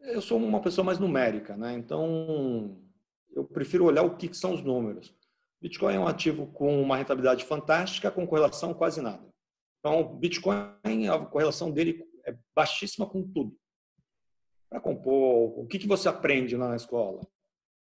Eu 0.00 0.20
sou 0.20 0.36
uma 0.36 0.60
pessoa 0.60 0.84
mais 0.84 0.98
numérica, 0.98 1.56
né? 1.56 1.74
então 1.74 2.76
eu 3.34 3.44
prefiro 3.44 3.84
olhar 3.84 4.02
o 4.02 4.16
que 4.16 4.34
são 4.34 4.52
os 4.52 4.62
números. 4.62 5.14
Bitcoin 5.64 5.94
é 5.94 5.98
um 5.98 6.06
ativo 6.06 6.46
com 6.48 6.82
uma 6.82 6.98
rentabilidade 6.98 7.42
fantástica, 7.42 8.10
com 8.10 8.26
correlação 8.26 8.74
quase 8.74 9.00
nada. 9.00 9.26
Então, 9.78 10.14
Bitcoin, 10.18 11.08
a 11.08 11.18
correlação 11.24 11.70
dele 11.70 12.06
é 12.26 12.36
baixíssima 12.54 13.08
com 13.08 13.26
tudo. 13.26 13.58
Para 14.68 14.78
compor, 14.78 15.58
o 15.58 15.66
que, 15.66 15.78
que 15.78 15.86
você 15.86 16.06
aprende 16.06 16.54
na 16.58 16.76
escola? 16.76 17.26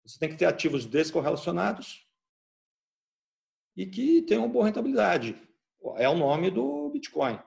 Você 0.05 0.19
tem 0.19 0.29
que 0.29 0.35
ter 0.35 0.45
ativos 0.45 0.85
descorrelacionados 0.85 2.07
e 3.75 3.87
que 3.87 4.21
tenham 4.21 4.47
boa 4.47 4.65
rentabilidade. 4.65 5.35
É 5.95 6.07
o 6.07 6.15
nome 6.15 6.51
do 6.51 6.91
Bitcoin. 6.91 7.39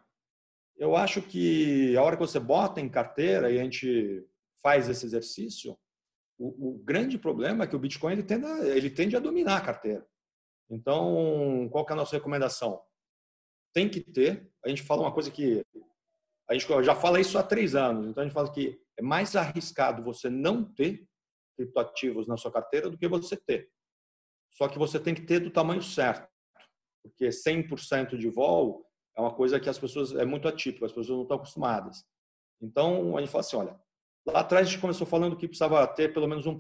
Eu 0.77 0.97
acho 0.97 1.23
que 1.23 1.97
a 1.97 2.03
hora 2.03 2.17
que 2.17 2.27
você 2.27 2.41
bota 2.41 2.81
em 2.81 2.89
carteira 2.89 3.49
e 3.49 3.61
a 3.61 3.63
gente 3.63 4.27
faz 4.61 4.89
esse 4.89 5.07
exercício, 5.07 5.79
o, 6.37 6.71
o 6.71 6.79
grande 6.79 7.17
problema 7.17 7.63
é 7.63 7.67
que 7.69 7.77
o 7.77 7.79
Bitcoin 7.79 8.15
ele 8.15 8.25
tende, 8.25 8.45
a, 8.45 8.67
ele 8.67 8.91
tende 8.91 9.15
a 9.15 9.21
dominar 9.21 9.59
a 9.59 9.65
carteira. 9.65 10.05
Então, 10.69 11.69
qual 11.71 11.85
que 11.85 11.93
é 11.93 11.95
a 11.95 11.97
nossa 11.97 12.17
recomendação? 12.17 12.83
Tem 13.73 13.89
que 13.89 14.01
ter. 14.01 14.51
A 14.65 14.69
gente 14.69 14.83
fala 14.83 15.03
uma 15.03 15.13
coisa 15.13 15.31
que 15.31 15.65
a 16.49 16.55
gente 16.55 16.67
já 16.85 16.95
fala 16.95 17.21
isso 17.21 17.39
há 17.39 17.43
três 17.43 17.75
anos. 17.75 18.07
Então 18.07 18.23
a 18.23 18.27
gente 18.27 18.35
fala 18.35 18.53
que 18.53 18.81
é 18.97 19.03
mais 19.03 19.35
arriscado 19.37 20.03
você 20.03 20.31
não 20.31 20.65
ter 20.65 21.07
criptoativos 21.57 22.27
na 22.27 22.37
sua 22.37 22.53
carteira 22.53 22.89
do 22.89 22.97
que 22.97 23.09
você 23.09 23.37
ter. 23.37 23.71
Só 24.53 24.69
que 24.69 24.79
você 24.79 24.99
tem 24.99 25.15
que 25.15 25.23
ter 25.23 25.41
do 25.41 25.51
tamanho 25.51 25.83
certo, 25.83 26.29
porque 27.03 27.29
100% 27.29 28.17
de 28.17 28.29
vol 28.31 28.87
é 29.17 29.21
uma 29.21 29.35
coisa 29.35 29.61
que 29.61 29.69
as 29.69 29.79
pessoas 29.79 30.15
é 30.15 30.25
muito 30.25 30.49
atípica, 30.49 30.87
as 30.87 30.93
pessoas 30.93 31.17
não 31.17 31.23
estão 31.23 31.37
acostumadas. 31.37 32.05
Então, 32.61 33.17
a 33.17 33.21
gente 33.21 33.31
fala 33.31 33.41
assim, 33.41 33.57
olha, 33.57 33.81
lá 34.27 34.41
atrás 34.41 34.67
a 34.67 34.71
gente 34.71 34.81
começou 34.81 35.07
falando 35.07 35.37
que 35.37 35.49
precisava 35.49 35.87
ter 35.87 36.13
pelo 36.13 36.27
menos 36.27 36.47
1%. 36.47 36.59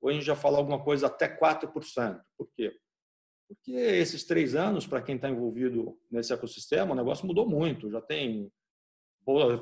Hoje 0.00 0.16
a 0.16 0.18
gente 0.18 0.26
já 0.26 0.36
fala 0.36 0.58
alguma 0.58 0.82
coisa 0.82 1.06
até 1.06 1.28
4%. 1.28 2.22
Por 2.38 2.48
quê? 2.54 2.78
Porque 3.48 3.72
esses 3.72 4.24
três 4.24 4.54
anos, 4.54 4.86
para 4.86 5.02
quem 5.02 5.16
está 5.16 5.28
envolvido 5.28 5.98
nesse 6.10 6.32
ecossistema, 6.32 6.92
o 6.92 6.96
negócio 6.96 7.26
mudou 7.26 7.48
muito. 7.48 7.90
Já 7.90 8.00
tem 8.00 8.50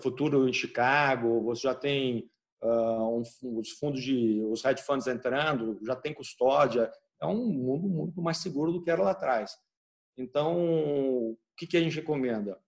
futuro 0.02 0.48
em 0.48 0.52
Chicago, 0.52 1.42
você 1.42 1.62
já 1.62 1.74
tem 1.74 2.30
uh, 2.62 3.18
um, 3.18 3.58
os 3.58 3.70
fundos 3.70 4.02
de 4.02 4.42
os 4.50 4.64
hedge 4.64 4.82
funds 4.82 5.06
entrando, 5.06 5.78
já 5.84 5.96
tem 5.96 6.14
custódia. 6.14 6.90
É 7.20 7.26
um 7.26 7.46
mundo 7.46 7.88
muito 7.88 8.20
mais 8.22 8.38
seguro 8.38 8.72
do 8.72 8.82
que 8.82 8.90
era 8.90 9.02
lá 9.02 9.12
atrás. 9.12 9.56
Então, 10.16 10.56
o 11.32 11.38
que, 11.56 11.66
que 11.66 11.76
a 11.76 11.80
gente 11.80 11.96
recomenda? 11.96 12.58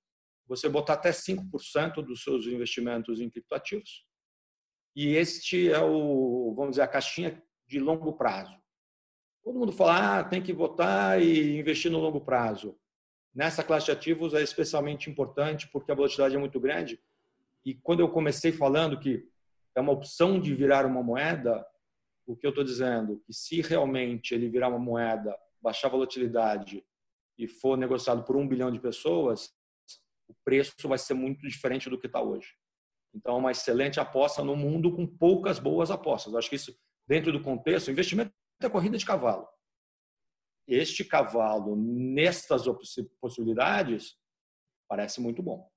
Você 0.47 0.69
botar 0.69 0.95
até 0.95 1.11
5% 1.11 2.05
dos 2.05 2.23
seus 2.23 2.47
investimentos 2.47 3.21
em 3.21 3.31
criptoativos. 3.31 4.05
E 4.95 5.15
este 5.15 5.71
é 5.71 5.81
o, 5.81 6.55
vamos 6.55 6.73
dizer, 6.73 6.83
a 6.83 6.89
caixinha 6.89 7.43
de 7.67 7.79
longo 7.79 8.13
prazo. 8.15 8.57
Todo 9.47 9.61
mundo 9.61 9.71
fala, 9.71 10.19
ah, 10.19 10.25
tem 10.25 10.43
que 10.43 10.53
votar 10.53 11.23
e 11.23 11.57
investir 11.57 11.89
no 11.89 12.01
longo 12.01 12.21
prazo. 12.21 12.77
Nessa 13.33 13.63
classe 13.63 13.87
de 13.87 13.93
ativos 13.93 14.35
é 14.35 14.43
especialmente 14.43 15.09
importante 15.09 15.69
porque 15.69 15.93
a 15.93 15.95
volatilidade 15.95 16.35
é 16.35 16.39
muito 16.39 16.59
grande. 16.59 17.01
E 17.65 17.73
quando 17.73 18.01
eu 18.01 18.09
comecei 18.09 18.51
falando 18.51 18.99
que 18.99 19.25
é 19.77 19.81
uma 19.81 19.93
opção 19.93 20.41
de 20.41 20.53
virar 20.53 20.85
uma 20.85 21.01
moeda, 21.01 21.65
o 22.27 22.35
que 22.35 22.45
eu 22.45 22.49
estou 22.49 22.65
dizendo? 22.65 23.23
Que 23.25 23.33
se 23.33 23.61
realmente 23.61 24.35
ele 24.35 24.49
virar 24.49 24.67
uma 24.67 24.81
moeda, 24.81 25.39
baixar 25.63 25.87
a 25.87 25.93
volatilidade 25.93 26.85
e 27.39 27.47
for 27.47 27.79
negociado 27.79 28.25
por 28.25 28.35
um 28.35 28.49
bilhão 28.49 28.73
de 28.73 28.81
pessoas, 28.81 29.55
o 30.27 30.35
preço 30.45 30.89
vai 30.89 30.99
ser 30.99 31.15
muito 31.15 31.47
diferente 31.47 31.89
do 31.89 32.01
que 32.01 32.09
está 32.09 32.21
hoje. 32.21 32.49
Então, 33.15 33.37
é 33.37 33.39
uma 33.39 33.53
excelente 33.53 34.01
aposta 34.01 34.43
no 34.43 34.57
mundo 34.57 34.91
com 34.91 35.07
poucas 35.07 35.61
boas 35.61 35.89
apostas. 35.89 36.33
Eu 36.33 36.39
acho 36.41 36.51
que 36.51 36.57
isso, 36.57 36.77
dentro 37.07 37.31
do 37.31 37.41
contexto, 37.41 37.93
investimento 37.93 38.33
é 38.61 38.69
corrida 38.69 38.97
de 38.97 39.05
cavalo. 39.05 39.47
Este 40.67 41.05
cavalo, 41.05 41.77
nestas 41.77 42.65
possibilidades, 43.21 44.17
parece 44.89 45.21
muito 45.21 45.43
bom. 45.43 45.69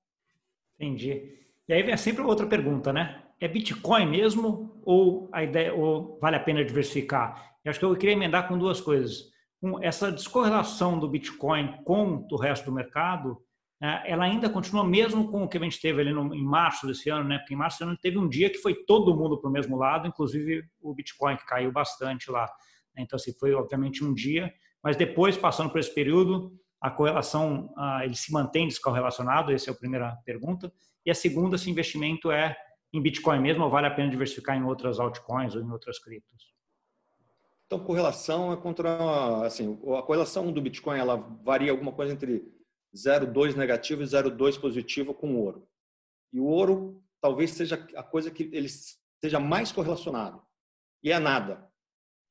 Entendi. 0.78 1.38
E 1.68 1.72
aí 1.72 1.82
vem 1.82 1.96
sempre 1.96 2.22
outra 2.22 2.46
pergunta, 2.46 2.92
né? 2.92 3.24
É 3.38 3.46
Bitcoin 3.46 4.06
mesmo 4.06 4.82
ou 4.84 5.28
a 5.32 5.44
ideia 5.44 5.72
ou 5.74 6.18
vale 6.20 6.36
a 6.36 6.40
pena 6.40 6.64
diversificar? 6.64 7.56
Eu 7.64 7.70
acho 7.70 7.78
que 7.78 7.84
eu 7.84 7.96
queria 7.96 8.14
emendar 8.14 8.48
com 8.48 8.58
duas 8.58 8.80
coisas. 8.80 9.30
Um, 9.62 9.82
essa 9.82 10.10
descorrelação 10.10 10.98
do 10.98 11.08
Bitcoin 11.08 11.82
com 11.84 12.26
o 12.30 12.36
resto 12.36 12.64
do 12.64 12.72
mercado, 12.72 13.40
ela 13.80 14.24
ainda 14.24 14.50
continua 14.50 14.84
mesmo 14.84 15.30
com 15.30 15.42
o 15.42 15.48
que 15.48 15.56
a 15.56 15.60
gente 15.60 15.80
teve 15.80 16.02
ali 16.02 16.12
no, 16.12 16.34
em 16.34 16.44
março 16.44 16.86
desse 16.86 17.08
ano, 17.08 17.26
né? 17.28 17.38
Porque 17.38 17.54
em 17.54 17.56
março 17.56 17.82
ano 17.82 17.96
teve 17.96 18.18
um 18.18 18.28
dia 18.28 18.50
que 18.50 18.58
foi 18.58 18.74
todo 18.74 19.16
mundo 19.16 19.40
para 19.40 19.48
o 19.48 19.52
mesmo 19.52 19.76
lado, 19.76 20.06
inclusive 20.06 20.62
o 20.82 20.94
Bitcoin 20.94 21.36
que 21.36 21.46
caiu 21.46 21.72
bastante 21.72 22.30
lá. 22.30 22.46
Então, 22.98 23.16
assim, 23.16 23.32
foi 23.38 23.54
obviamente 23.54 24.04
um 24.04 24.12
dia, 24.12 24.52
mas 24.82 24.96
depois, 24.96 25.36
passando 25.36 25.70
por 25.70 25.80
esse 25.80 25.94
período, 25.94 26.52
a 26.78 26.90
correlação, 26.90 27.72
ele 28.02 28.14
se 28.14 28.30
mantém 28.32 28.68
descorrelacionado, 28.68 29.52
essa 29.52 29.70
é 29.70 29.72
a 29.72 29.76
primeira 29.76 30.14
pergunta. 30.26 30.70
E 31.04 31.10
a 31.10 31.14
segunda, 31.14 31.56
se 31.56 31.70
investimento 31.70 32.30
é 32.30 32.56
em 32.92 33.00
Bitcoin 33.00 33.38
mesmo 33.38 33.64
ou 33.64 33.70
vale 33.70 33.86
a 33.86 33.90
pena 33.90 34.10
diversificar 34.10 34.56
em 34.56 34.64
outras 34.64 34.98
altcoins 35.00 35.54
ou 35.54 35.62
em 35.62 35.70
outras 35.70 35.98
criptos? 35.98 36.52
Então, 37.66 37.78
correlação 37.78 38.52
é 38.52 38.56
contra, 38.56 39.46
assim, 39.46 39.78
a 39.96 40.02
correlação 40.02 40.52
do 40.52 40.60
Bitcoin, 40.60 40.98
ela 40.98 41.16
varia 41.16 41.70
alguma 41.70 41.92
coisa 41.92 42.12
entre 42.12 42.42
0,2 42.94 43.54
negativo 43.54 44.02
e 44.02 44.06
0,2 44.06 44.60
positivo 44.60 45.14
com 45.14 45.36
ouro. 45.36 45.68
E 46.32 46.40
o 46.40 46.46
ouro 46.46 47.02
talvez 47.20 47.52
seja 47.52 47.76
a 47.94 48.02
coisa 48.02 48.30
que 48.30 48.50
ele 48.52 48.68
seja 49.22 49.38
mais 49.38 49.70
correlacionado. 49.72 50.42
E 51.02 51.12
é 51.12 51.18
nada 51.18 51.68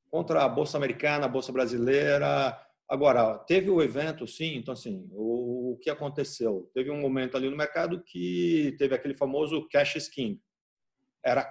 contra 0.10 0.44
a 0.44 0.50
Bolsa 0.50 0.78
Americana, 0.78 1.26
a 1.26 1.30
Bolsa 1.30 1.52
Brasileira. 1.52 2.60
Agora, 2.88 3.38
teve 3.38 3.70
o 3.70 3.82
evento, 3.82 4.28
sim, 4.28 4.56
então, 4.56 4.74
assim, 4.74 5.08
o, 5.12 5.74
o 5.74 5.78
que 5.78 5.90
aconteceu? 5.90 6.70
Teve 6.74 6.90
um 6.90 7.00
momento 7.00 7.38
ali 7.38 7.50
no 7.50 7.56
mercado 7.56 8.04
que 8.04 8.76
teve 8.78 8.96
aquele 8.96 9.16
famoso 9.16 9.68
cash 9.70 9.96
skin. 9.98 10.42
Era 11.24 11.48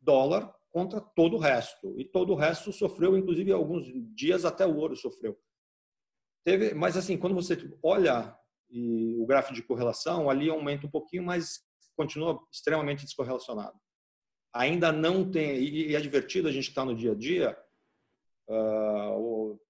dólar 0.00 0.54
contra 0.70 1.00
todo 1.00 1.36
o 1.36 1.40
resto. 1.40 1.98
E 1.98 2.04
todo 2.04 2.32
o 2.32 2.36
resto 2.36 2.72
sofreu, 2.72 3.16
inclusive, 3.16 3.52
alguns 3.52 3.86
dias 4.14 4.44
até 4.44 4.64
o 4.66 4.76
ouro 4.76 4.96
sofreu. 4.96 5.36
Teve, 6.44 6.74
mas, 6.74 6.96
assim, 6.96 7.16
quando 7.16 7.34
você 7.34 7.56
olha 7.82 8.36
e 8.70 9.16
o 9.18 9.26
gráfico 9.26 9.54
de 9.54 9.62
correlação, 9.62 10.28
ali 10.28 10.50
aumenta 10.50 10.86
um 10.86 10.90
pouquinho, 10.90 11.22
mas 11.22 11.60
continua 11.96 12.40
extremamente 12.52 13.04
descorrelacionado. 13.04 13.78
Ainda 14.52 14.92
não 14.92 15.30
tem, 15.30 15.58
e 15.58 15.94
é 15.94 16.00
divertido 16.00 16.48
a 16.48 16.52
gente 16.52 16.68
estar 16.68 16.84
no 16.84 16.94
dia 16.94 17.12
a 17.12 17.14
dia, 17.14 17.56
Uh, 18.48 19.16
o 19.16 19.60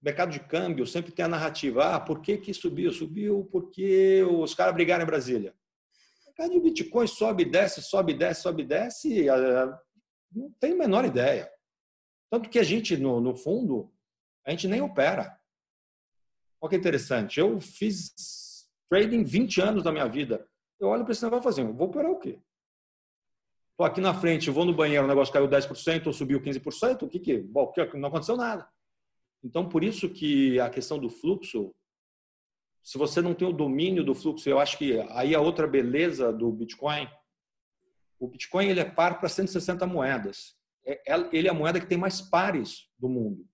mercado 0.00 0.30
de 0.30 0.40
câmbio 0.40 0.86
sempre 0.86 1.12
tem 1.12 1.24
a 1.24 1.28
narrativa: 1.28 1.96
ah, 1.96 2.00
por 2.00 2.20
que, 2.20 2.38
que 2.38 2.54
subiu? 2.54 2.92
Subiu 2.92 3.48
porque 3.50 4.22
os 4.22 4.54
caras 4.54 4.74
brigaram 4.74 5.02
em 5.02 5.06
Brasília. 5.06 5.54
O 6.24 6.28
mercado 6.28 6.52
de 6.52 6.60
Bitcoin 6.60 7.06
sobe, 7.06 7.44
desce, 7.44 7.82
sobe, 7.82 8.14
desce, 8.14 8.42
sobe, 8.42 8.64
desce, 8.64 9.28
uh, 9.28 9.76
não 10.32 10.50
tem 10.60 10.72
a 10.72 10.76
menor 10.76 11.04
ideia. 11.04 11.50
Tanto 12.30 12.48
que 12.48 12.58
a 12.58 12.62
gente, 12.62 12.96
no, 12.96 13.20
no 13.20 13.36
fundo, 13.36 13.92
a 14.46 14.50
gente 14.50 14.68
nem 14.68 14.80
opera. 14.80 15.38
Olha 16.62 16.70
que 16.70 16.76
interessante. 16.76 17.40
Eu 17.40 17.60
fiz 17.60 18.68
trading 18.88 19.24
20 19.24 19.60
anos 19.60 19.82
da 19.82 19.90
minha 19.90 20.06
vida. 20.06 20.48
Eu 20.78 20.88
olho 20.88 21.02
para 21.02 21.12
esse 21.12 21.24
negócio 21.24 21.48
e 21.48 21.50
assim, 21.50 21.72
vou 21.72 21.88
operar 21.88 22.10
o 22.10 22.20
quê? 22.20 22.38
Estou 23.72 23.84
aqui 23.84 24.00
na 24.00 24.14
frente, 24.14 24.48
vou 24.48 24.64
no 24.64 24.72
banheiro, 24.72 25.04
o 25.04 25.08
negócio 25.08 25.32
caiu 25.32 25.48
10% 25.48 26.06
ou 26.06 26.12
subiu 26.12 26.40
15%, 26.40 27.02
o 27.02 27.08
que 27.08 27.18
que? 27.18 27.38
Bom, 27.38 27.72
não 27.94 28.08
aconteceu 28.08 28.36
nada. 28.36 28.68
Então, 29.42 29.68
por 29.68 29.82
isso 29.82 30.08
que 30.08 30.60
a 30.60 30.70
questão 30.70 31.00
do 31.00 31.10
fluxo, 31.10 31.74
se 32.80 32.96
você 32.96 33.20
não 33.20 33.34
tem 33.34 33.48
o 33.48 33.52
domínio 33.52 34.04
do 34.04 34.14
fluxo, 34.14 34.48
eu 34.48 34.60
acho 34.60 34.78
que 34.78 35.00
aí 35.10 35.34
a 35.34 35.40
outra 35.40 35.66
beleza 35.66 36.32
do 36.32 36.52
Bitcoin, 36.52 37.08
o 38.20 38.28
Bitcoin 38.28 38.68
ele 38.68 38.80
é 38.80 38.84
par 38.84 39.18
para 39.18 39.28
160 39.28 39.84
moedas. 39.84 40.54
É, 40.84 41.12
é, 41.12 41.28
ele 41.32 41.48
é 41.48 41.50
a 41.50 41.54
moeda 41.54 41.80
que 41.80 41.86
tem 41.86 41.98
mais 41.98 42.20
pares 42.20 42.88
do 42.96 43.08
mundo. 43.08 43.48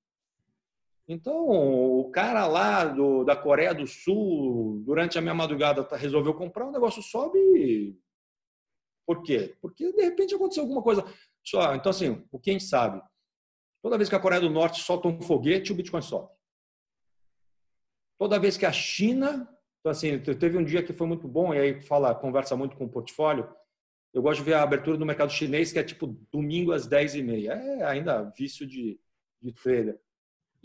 Então, 1.08 1.48
o 1.48 2.10
cara 2.10 2.46
lá 2.46 2.84
do, 2.84 3.24
da 3.24 3.34
Coreia 3.34 3.74
do 3.74 3.86
Sul, 3.86 4.82
durante 4.84 5.18
a 5.18 5.22
minha 5.22 5.34
madrugada, 5.34 5.82
tá, 5.82 5.96
resolveu 5.96 6.34
comprar, 6.34 6.66
o 6.66 6.70
negócio 6.70 7.02
sobe 7.02 7.98
por 9.08 9.22
quê? 9.22 9.56
Porque 9.62 9.90
de 9.90 10.02
repente 10.02 10.34
aconteceu 10.34 10.64
alguma 10.64 10.82
coisa. 10.82 11.02
Só, 11.42 11.74
então, 11.74 11.88
assim, 11.88 12.22
o 12.30 12.38
que 12.38 12.50
a 12.50 12.52
gente 12.52 12.66
sabe? 12.66 13.02
Toda 13.82 13.96
vez 13.96 14.06
que 14.06 14.14
a 14.14 14.20
Coreia 14.20 14.42
do 14.42 14.50
Norte 14.50 14.82
solta 14.82 15.08
um 15.08 15.22
foguete, 15.22 15.72
o 15.72 15.74
Bitcoin 15.74 16.02
sobe. 16.02 16.28
Toda 18.18 18.38
vez 18.38 18.58
que 18.58 18.66
a 18.66 18.72
China. 18.72 19.48
Então, 19.80 19.90
assim, 19.90 20.18
teve 20.18 20.58
um 20.58 20.64
dia 20.64 20.82
que 20.82 20.92
foi 20.92 21.06
muito 21.06 21.26
bom, 21.26 21.54
e 21.54 21.58
aí 21.58 21.80
fala, 21.80 22.14
conversa 22.14 22.54
muito 22.54 22.76
com 22.76 22.84
o 22.84 22.90
portfólio. 22.90 23.50
Eu 24.12 24.20
gosto 24.20 24.40
de 24.40 24.44
ver 24.44 24.54
a 24.54 24.62
abertura 24.62 24.98
do 24.98 25.06
mercado 25.06 25.32
chinês, 25.32 25.72
que 25.72 25.78
é 25.78 25.84
tipo 25.84 26.08
domingo 26.30 26.72
às 26.72 26.86
10h30. 26.86 27.48
É 27.48 27.84
ainda 27.84 28.24
vício 28.36 28.66
de, 28.66 29.00
de 29.40 29.52
trader. 29.54 29.98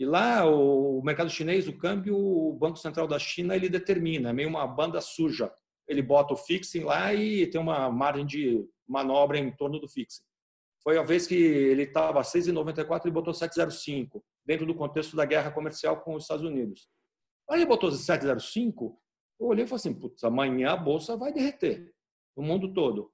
E 0.04 0.06
lá, 0.06 0.44
o 0.44 1.00
mercado 1.02 1.30
chinês, 1.30 1.66
o 1.66 1.78
câmbio, 1.78 2.16
o 2.16 2.52
Banco 2.52 2.76
Central 2.76 3.06
da 3.06 3.18
China, 3.18 3.56
ele 3.56 3.68
determina, 3.68 4.30
é 4.30 4.32
meio 4.32 4.48
uma 4.48 4.66
banda 4.66 5.00
suja 5.00 5.50
ele 5.86 6.02
bota 6.02 6.34
o 6.34 6.36
fixing 6.36 6.80
lá 6.80 7.12
e 7.12 7.46
tem 7.46 7.60
uma 7.60 7.90
margem 7.90 8.26
de 8.26 8.66
manobra 8.86 9.38
em 9.38 9.50
torno 9.54 9.78
do 9.78 9.88
fixing. 9.88 10.22
Foi 10.82 10.98
a 10.98 11.02
vez 11.02 11.26
que 11.26 11.34
ele 11.34 11.82
estava 11.84 12.20
a 12.20 12.22
6,94 12.22 13.06
e 13.06 13.10
botou 13.10 13.32
7,05, 13.32 14.22
dentro 14.44 14.66
do 14.66 14.74
contexto 14.74 15.16
da 15.16 15.24
guerra 15.24 15.50
comercial 15.50 16.00
com 16.02 16.14
os 16.14 16.24
Estados 16.24 16.44
Unidos. 16.44 16.88
Aí 17.48 17.58
ele 17.58 17.66
botou 17.66 17.90
7,05, 17.90 18.96
eu 19.40 19.46
olhei 19.46 19.64
e 19.64 19.66
falei 19.66 19.76
assim, 19.76 19.94
putz, 19.94 20.22
amanhã 20.24 20.72
a 20.72 20.76
bolsa 20.76 21.16
vai 21.16 21.32
derreter, 21.32 21.92
no 22.36 22.42
mundo 22.42 22.72
todo. 22.72 23.10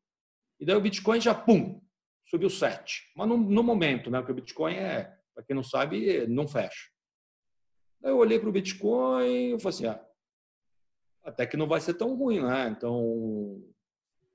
E 0.58 0.64
daí 0.64 0.76
o 0.76 0.80
Bitcoin 0.80 1.20
já, 1.20 1.34
pum, 1.34 1.80
subiu 2.26 2.50
7. 2.50 3.12
Mas 3.16 3.28
no, 3.28 3.36
no 3.36 3.62
momento, 3.62 4.10
né, 4.10 4.18
porque 4.18 4.32
o 4.32 4.36
Bitcoin 4.36 4.74
é, 4.74 5.16
para 5.40 5.46
quem 5.46 5.56
não 5.56 5.62
sabe, 5.62 6.26
não 6.26 6.46
fecha. 6.46 6.90
Eu 8.02 8.18
olhei 8.18 8.38
para 8.38 8.48
o 8.48 8.52
Bitcoin 8.52 9.54
e 9.54 9.60
falei 9.60 9.76
assim, 9.76 9.86
ah, 9.86 10.06
até 11.24 11.46
que 11.46 11.56
não 11.56 11.66
vai 11.66 11.80
ser 11.80 11.94
tão 11.94 12.14
ruim, 12.14 12.42
né? 12.42 12.68
Então, 12.68 13.62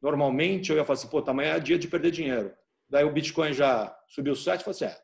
normalmente 0.02 0.72
eu 0.72 0.78
ia 0.78 0.86
falar 0.86 0.98
assim, 0.98 1.08
pô, 1.08 1.24
amanhã 1.28 1.56
é 1.56 1.60
dia 1.60 1.78
de 1.78 1.88
perder 1.88 2.12
dinheiro. 2.12 2.56
Daí 2.90 3.04
o 3.04 3.12
Bitcoin 3.12 3.54
já 3.54 3.96
subiu 4.08 4.36
7, 4.36 4.64
falei 4.64 4.76
assim, 4.76 4.86
é, 4.86 5.04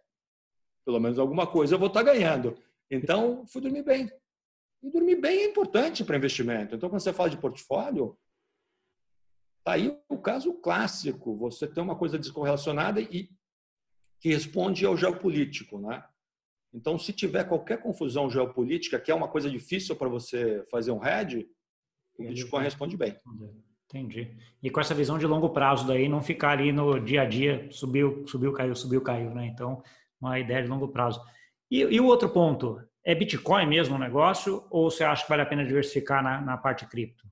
pelo 0.86 1.00
menos 1.00 1.18
alguma 1.18 1.48
coisa 1.48 1.76
eu 1.76 1.80
vou 1.80 1.88
estar 1.88 2.04
tá 2.04 2.12
ganhando. 2.12 2.58
Então, 2.90 3.46
fui 3.48 3.62
dormir 3.62 3.84
bem. 3.84 4.12
E 4.84 4.90
dormir 4.90 5.16
bem 5.16 5.42
é 5.42 5.46
importante 5.46 6.04
para 6.04 6.18
investimento. 6.18 6.76
Então, 6.76 6.90
quando 6.90 7.02
você 7.02 7.14
fala 7.14 7.30
de 7.30 7.38
portfólio, 7.38 8.18
tá 9.64 9.74
aí 9.74 9.96
o 10.10 10.18
caso 10.18 10.54
clássico. 10.54 11.36
Você 11.38 11.68
tem 11.68 11.84
uma 11.84 11.96
coisa 11.96 12.18
descorrelacionada 12.18 13.00
e 13.00 13.30
que 14.22 14.30
responde 14.30 14.86
ao 14.86 14.96
geopolítico, 14.96 15.80
né? 15.80 16.04
Então, 16.74 16.98
se 16.98 17.12
tiver 17.12 17.44
qualquer 17.44 17.82
confusão 17.82 18.30
geopolítica, 18.30 19.00
que 19.00 19.12
é 19.12 19.16
uma 19.16 19.28
coisa 19.28 19.50
difícil 19.50 19.96
para 19.96 20.08
você 20.08 20.64
fazer 20.72 20.92
um 20.92 21.06
hedge, 21.06 21.50
o 22.18 22.24
Bitcoin 22.24 22.64
responde 22.64 22.96
bem. 22.96 23.18
Entendi. 23.86 24.38
E 24.64 24.70
com 24.70 24.80
essa 24.80 24.94
visão 24.94 25.18
de 25.18 25.28
longo 25.28 25.50
prazo 25.50 25.86
daí, 25.86 26.08
não 26.08 26.22
ficar 26.22 26.52
ali 26.52 26.72
no 26.72 26.98
dia 26.98 27.24
a 27.24 27.26
dia, 27.26 27.68
subiu, 27.72 28.26
subiu, 28.26 28.54
caiu, 28.54 28.74
subiu, 28.74 29.02
caiu, 29.02 29.32
né? 29.32 29.48
Então, 29.48 29.84
uma 30.20 30.40
ideia 30.40 30.64
de 30.64 30.70
longo 30.70 30.88
prazo. 30.88 31.20
E, 31.70 31.80
e 31.80 32.00
o 32.00 32.06
outro 32.06 32.30
ponto, 32.30 32.80
é 33.04 33.16
Bitcoin 33.16 33.66
mesmo 33.66 33.96
o 33.96 34.00
negócio 34.00 34.64
ou 34.70 34.90
você 34.90 35.04
acha 35.04 35.24
que 35.24 35.30
vale 35.30 35.42
a 35.42 35.46
pena 35.48 35.66
diversificar 35.66 36.24
na, 36.24 36.40
na 36.40 36.58
parte 36.58 36.86
cripto? 36.86 37.28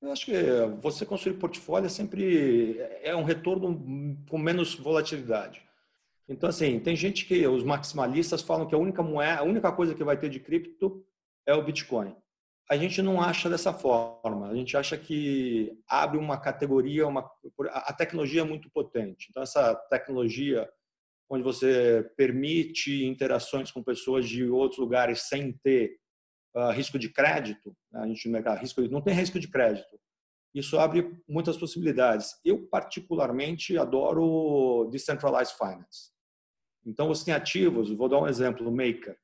Eu 0.00 0.10
acho 0.10 0.26
que 0.26 0.32
você 0.80 1.04
construir 1.04 1.34
portfólio 1.34 1.86
é 1.86 1.90
sempre 1.90 2.78
é 3.02 3.14
um 3.14 3.22
retorno 3.22 4.16
com 4.28 4.38
menos 4.38 4.74
volatilidade. 4.74 5.62
Então, 6.28 6.48
assim, 6.48 6.78
tem 6.78 6.94
gente 6.94 7.26
que 7.26 7.46
os 7.46 7.64
maximalistas 7.64 8.42
falam 8.42 8.66
que 8.66 8.74
a 8.74 8.78
única 8.78 9.02
moeda, 9.02 9.40
a 9.40 9.44
única 9.44 9.72
coisa 9.72 9.94
que 9.94 10.04
vai 10.04 10.16
ter 10.16 10.28
de 10.28 10.40
cripto 10.40 11.04
é 11.46 11.54
o 11.54 11.62
Bitcoin. 11.62 12.14
A 12.70 12.76
gente 12.76 13.02
não 13.02 13.20
acha 13.20 13.50
dessa 13.50 13.72
forma. 13.72 14.48
A 14.48 14.54
gente 14.54 14.76
acha 14.76 14.96
que 14.96 15.76
abre 15.88 16.16
uma 16.16 16.38
categoria, 16.38 17.06
uma 17.06 17.28
a 17.70 17.92
tecnologia 17.92 18.42
é 18.42 18.44
muito 18.44 18.70
potente. 18.70 19.26
Então, 19.30 19.42
essa 19.42 19.74
tecnologia 19.90 20.68
onde 21.28 21.42
você 21.42 22.08
permite 22.16 23.04
interações 23.04 23.70
com 23.70 23.82
pessoas 23.82 24.28
de 24.28 24.44
outros 24.44 24.78
lugares 24.78 25.22
sem 25.22 25.52
ter 25.64 25.96
uh, 26.54 26.70
risco 26.70 26.98
de 26.98 27.08
crédito, 27.08 27.74
né? 27.90 28.00
a 28.00 28.06
gente 28.06 28.28
não, 28.28 28.40
risco, 28.56 28.82
não 28.82 29.00
tem 29.00 29.14
risco 29.14 29.40
de 29.40 29.48
crédito. 29.48 29.98
Isso 30.54 30.78
abre 30.78 31.16
muitas 31.26 31.56
possibilidades. 31.56 32.38
Eu, 32.44 32.66
particularmente, 32.66 33.78
adoro 33.78 34.88
Decentralized 34.90 35.56
Finance. 35.56 36.12
Então, 36.84 37.08
você 37.08 37.24
tem 37.24 37.34
ativos, 37.34 37.90
vou 37.90 38.08
dar 38.08 38.18
um 38.18 38.26
exemplo, 38.26 38.68
o 38.68 38.72
Maker. 38.72 39.16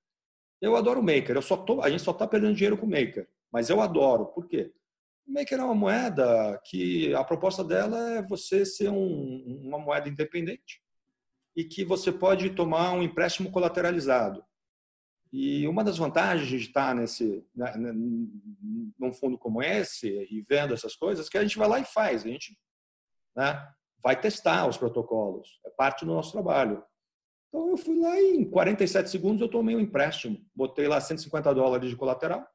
Eu 0.61 0.75
adoro 0.75 1.01
o 1.01 1.03
Maker, 1.03 1.37
eu 1.37 1.43
só 1.43 1.57
tô, 1.57 1.81
a 1.83 1.91
gente 1.91 2.03
só 2.03 2.11
está 2.11 2.27
perdendo 2.27 2.55
dinheiro 2.55 2.77
com 2.77 2.87
o 2.87 2.91
Maker, 2.91 3.29
mas 3.53 3.71
eu 3.71 3.81
adoro. 3.81 4.27
Por 4.27 4.49
quê? 4.49 4.73
O 5.27 5.33
Maker 5.33 5.61
é 5.61 5.65
uma 5.65 5.75
moeda 5.75 6.61
que 6.65 7.15
a 7.15 7.23
proposta 7.23 7.63
dela 7.63 7.99
é 8.15 8.23
você 8.23 8.65
ser 8.65 8.89
um, 8.89 9.61
uma 9.63 9.79
moeda 9.79 10.09
independente 10.09 10.83
e 11.55 11.65
que 11.65 11.85
você 11.85 12.11
pode 12.11 12.51
tomar 12.51 12.93
um 12.93 13.03
empréstimo 13.03 13.51
colateralizado. 13.51 14.45
E 15.33 15.67
uma 15.69 15.85
das 15.85 15.99
vantagens 15.99 16.49
de 16.49 16.57
estar 16.57 16.95
nesse, 16.95 17.45
né, 17.55 17.77
né, 17.77 17.93
num 17.93 19.13
fundo 19.13 19.37
como 19.37 19.63
esse 19.63 20.09
e 20.09 20.43
vendo 20.49 20.73
essas 20.73 20.97
coisas, 20.97 21.27
é 21.27 21.31
que 21.31 21.39
a 21.39 21.43
gente 21.43 21.59
vai 21.59 21.69
lá 21.69 21.79
e 21.79 21.85
faz, 21.85 22.25
a 22.25 22.29
gente 22.29 22.59
né, 23.37 23.69
vai 24.03 24.19
testar 24.19 24.67
os 24.67 24.79
protocolos, 24.79 25.61
é 25.67 25.71
parte 25.71 26.05
do 26.05 26.15
nosso 26.15 26.33
trabalho. 26.33 26.83
Então 27.49 27.71
eu 27.71 27.77
fui 27.77 27.99
lá 27.99 28.19
e 28.21 28.37
em 28.37 28.51
47 28.51 29.11
segundos 29.11 29.41
eu 29.41 29.49
tomei 29.49 29.77
um 29.77 29.81
empréstimo, 29.81 30.43
botei 30.55 30.89
lá 30.89 31.01
150 31.01 31.55
dólares 31.55 31.91
de 31.91 31.97
colateral, 31.97 32.47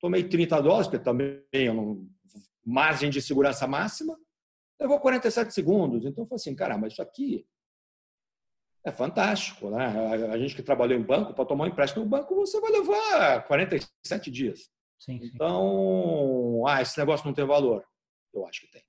tomei 0.00 0.28
30 0.28 0.60
dólares, 0.60 0.88
porque 0.88 1.02
também 1.02 1.42
é 1.52 1.70
uma 1.70 2.04
margem 2.64 3.10
de 3.10 3.22
segurança 3.22 3.66
máxima, 3.66 4.18
levou 4.80 5.00
47 5.00 5.54
segundos. 5.54 6.04
Então 6.04 6.24
eu 6.24 6.28
falei 6.28 6.40
assim, 6.40 6.54
cara, 6.54 6.76
mas 6.76 6.92
isso 6.92 7.02
aqui 7.02 7.46
é 8.88 8.92
fantástico, 8.92 9.70
né? 9.70 9.86
A 10.32 10.38
gente 10.38 10.54
que 10.54 10.62
trabalhou 10.62 10.98
em 10.98 11.02
banco, 11.02 11.34
para 11.34 11.44
tomar 11.44 11.64
um 11.64 11.68
empréstimo 11.68 12.04
no 12.04 12.10
banco, 12.10 12.34
você 12.34 12.60
vai 12.60 12.70
levar 12.70 13.44
47 13.46 14.30
dias. 14.30 14.70
Sim, 14.98 15.20
sim. 15.20 15.30
Então, 15.34 16.64
ah, 16.66 16.82
esse 16.82 16.98
negócio 16.98 17.26
não 17.26 17.34
tem 17.34 17.44
valor. 17.44 17.84
Eu 18.34 18.46
acho 18.46 18.62
que 18.62 18.70
tem. 18.70 18.82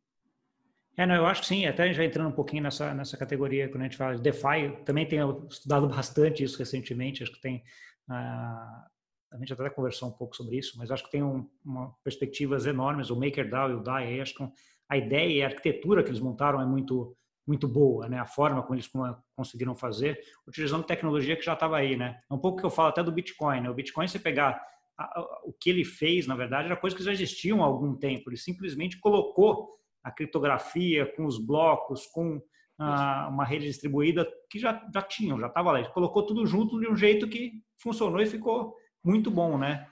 É, 0.97 1.05
não, 1.05 1.15
eu 1.15 1.25
acho 1.25 1.41
que 1.41 1.47
sim, 1.47 1.65
até 1.65 1.93
já 1.93 2.03
entrando 2.03 2.29
um 2.29 2.35
pouquinho 2.35 2.63
nessa, 2.63 2.93
nessa 2.93 3.15
categoria, 3.15 3.69
quando 3.69 3.81
a 3.81 3.85
gente 3.85 3.95
fala 3.95 4.15
de 4.15 4.21
DeFi, 4.21 4.83
também 4.83 5.07
tenho 5.07 5.47
estudado 5.49 5.87
bastante 5.87 6.43
isso 6.43 6.57
recentemente, 6.59 7.23
acho 7.23 7.31
que 7.31 7.39
tem, 7.39 7.63
ah, 8.09 8.85
a 9.31 9.37
gente 9.37 9.53
até 9.53 9.69
conversou 9.69 10.09
um 10.09 10.11
pouco 10.11 10.35
sobre 10.35 10.57
isso, 10.57 10.77
mas 10.77 10.91
acho 10.91 11.05
que 11.05 11.11
tem 11.11 11.23
um, 11.23 11.49
uma 11.63 11.95
perspectivas 12.03 12.65
enormes, 12.65 13.09
o 13.09 13.15
MakerDAO 13.15 13.69
e 13.69 13.73
o 13.75 13.79
DAI, 13.79 14.19
acho 14.19 14.35
que 14.35 14.43
a 14.89 14.97
ideia 14.97 15.31
e 15.31 15.41
a 15.41 15.47
arquitetura 15.47 16.03
que 16.03 16.09
eles 16.09 16.19
montaram 16.19 16.59
é 16.59 16.65
muito 16.65 17.15
muito 17.47 17.67
boa, 17.67 18.07
né? 18.07 18.19
A 18.19 18.25
forma 18.25 18.61
como 18.61 18.75
eles 18.75 18.89
conseguiram 19.35 19.75
fazer, 19.75 20.19
utilizando 20.47 20.83
tecnologia 20.83 21.35
que 21.35 21.43
já 21.43 21.53
estava 21.53 21.77
aí, 21.77 21.97
né? 21.97 22.19
É 22.29 22.33
um 22.33 22.37
pouco 22.37 22.59
que 22.59 22.65
eu 22.65 22.69
falo 22.69 22.89
até 22.89 23.03
do 23.03 23.11
Bitcoin, 23.11 23.61
né? 23.61 23.69
O 23.69 23.73
Bitcoin, 23.73 24.07
você 24.07 24.19
pegar 24.19 24.61
a, 24.97 25.03
a, 25.03 25.41
o 25.43 25.53
que 25.53 25.69
ele 25.69 25.83
fez, 25.83 26.27
na 26.27 26.35
verdade, 26.35 26.67
era 26.67 26.75
coisa 26.75 26.95
que 26.95 27.03
já 27.03 27.11
existiam 27.11 27.63
há 27.63 27.65
algum 27.65 27.95
tempo. 27.95 28.29
Ele 28.29 28.37
simplesmente 28.37 28.99
colocou 28.99 29.69
a 30.03 30.11
criptografia 30.11 31.05
com 31.15 31.25
os 31.25 31.43
blocos, 31.43 32.05
com 32.07 32.41
a, 32.77 33.27
uma 33.29 33.45
rede 33.45 33.65
distribuída 33.65 34.27
que 34.49 34.59
já, 34.59 34.87
já 34.93 35.01
tinham, 35.01 35.39
já 35.39 35.47
estava 35.47 35.71
lá. 35.71 35.79
Ele 35.79 35.89
colocou 35.89 36.25
tudo 36.25 36.45
junto 36.45 36.79
de 36.79 36.87
um 36.87 36.95
jeito 36.95 37.27
que 37.27 37.53
funcionou 37.81 38.21
e 38.21 38.25
ficou 38.25 38.75
muito 39.03 39.31
bom, 39.31 39.57
né? 39.57 39.87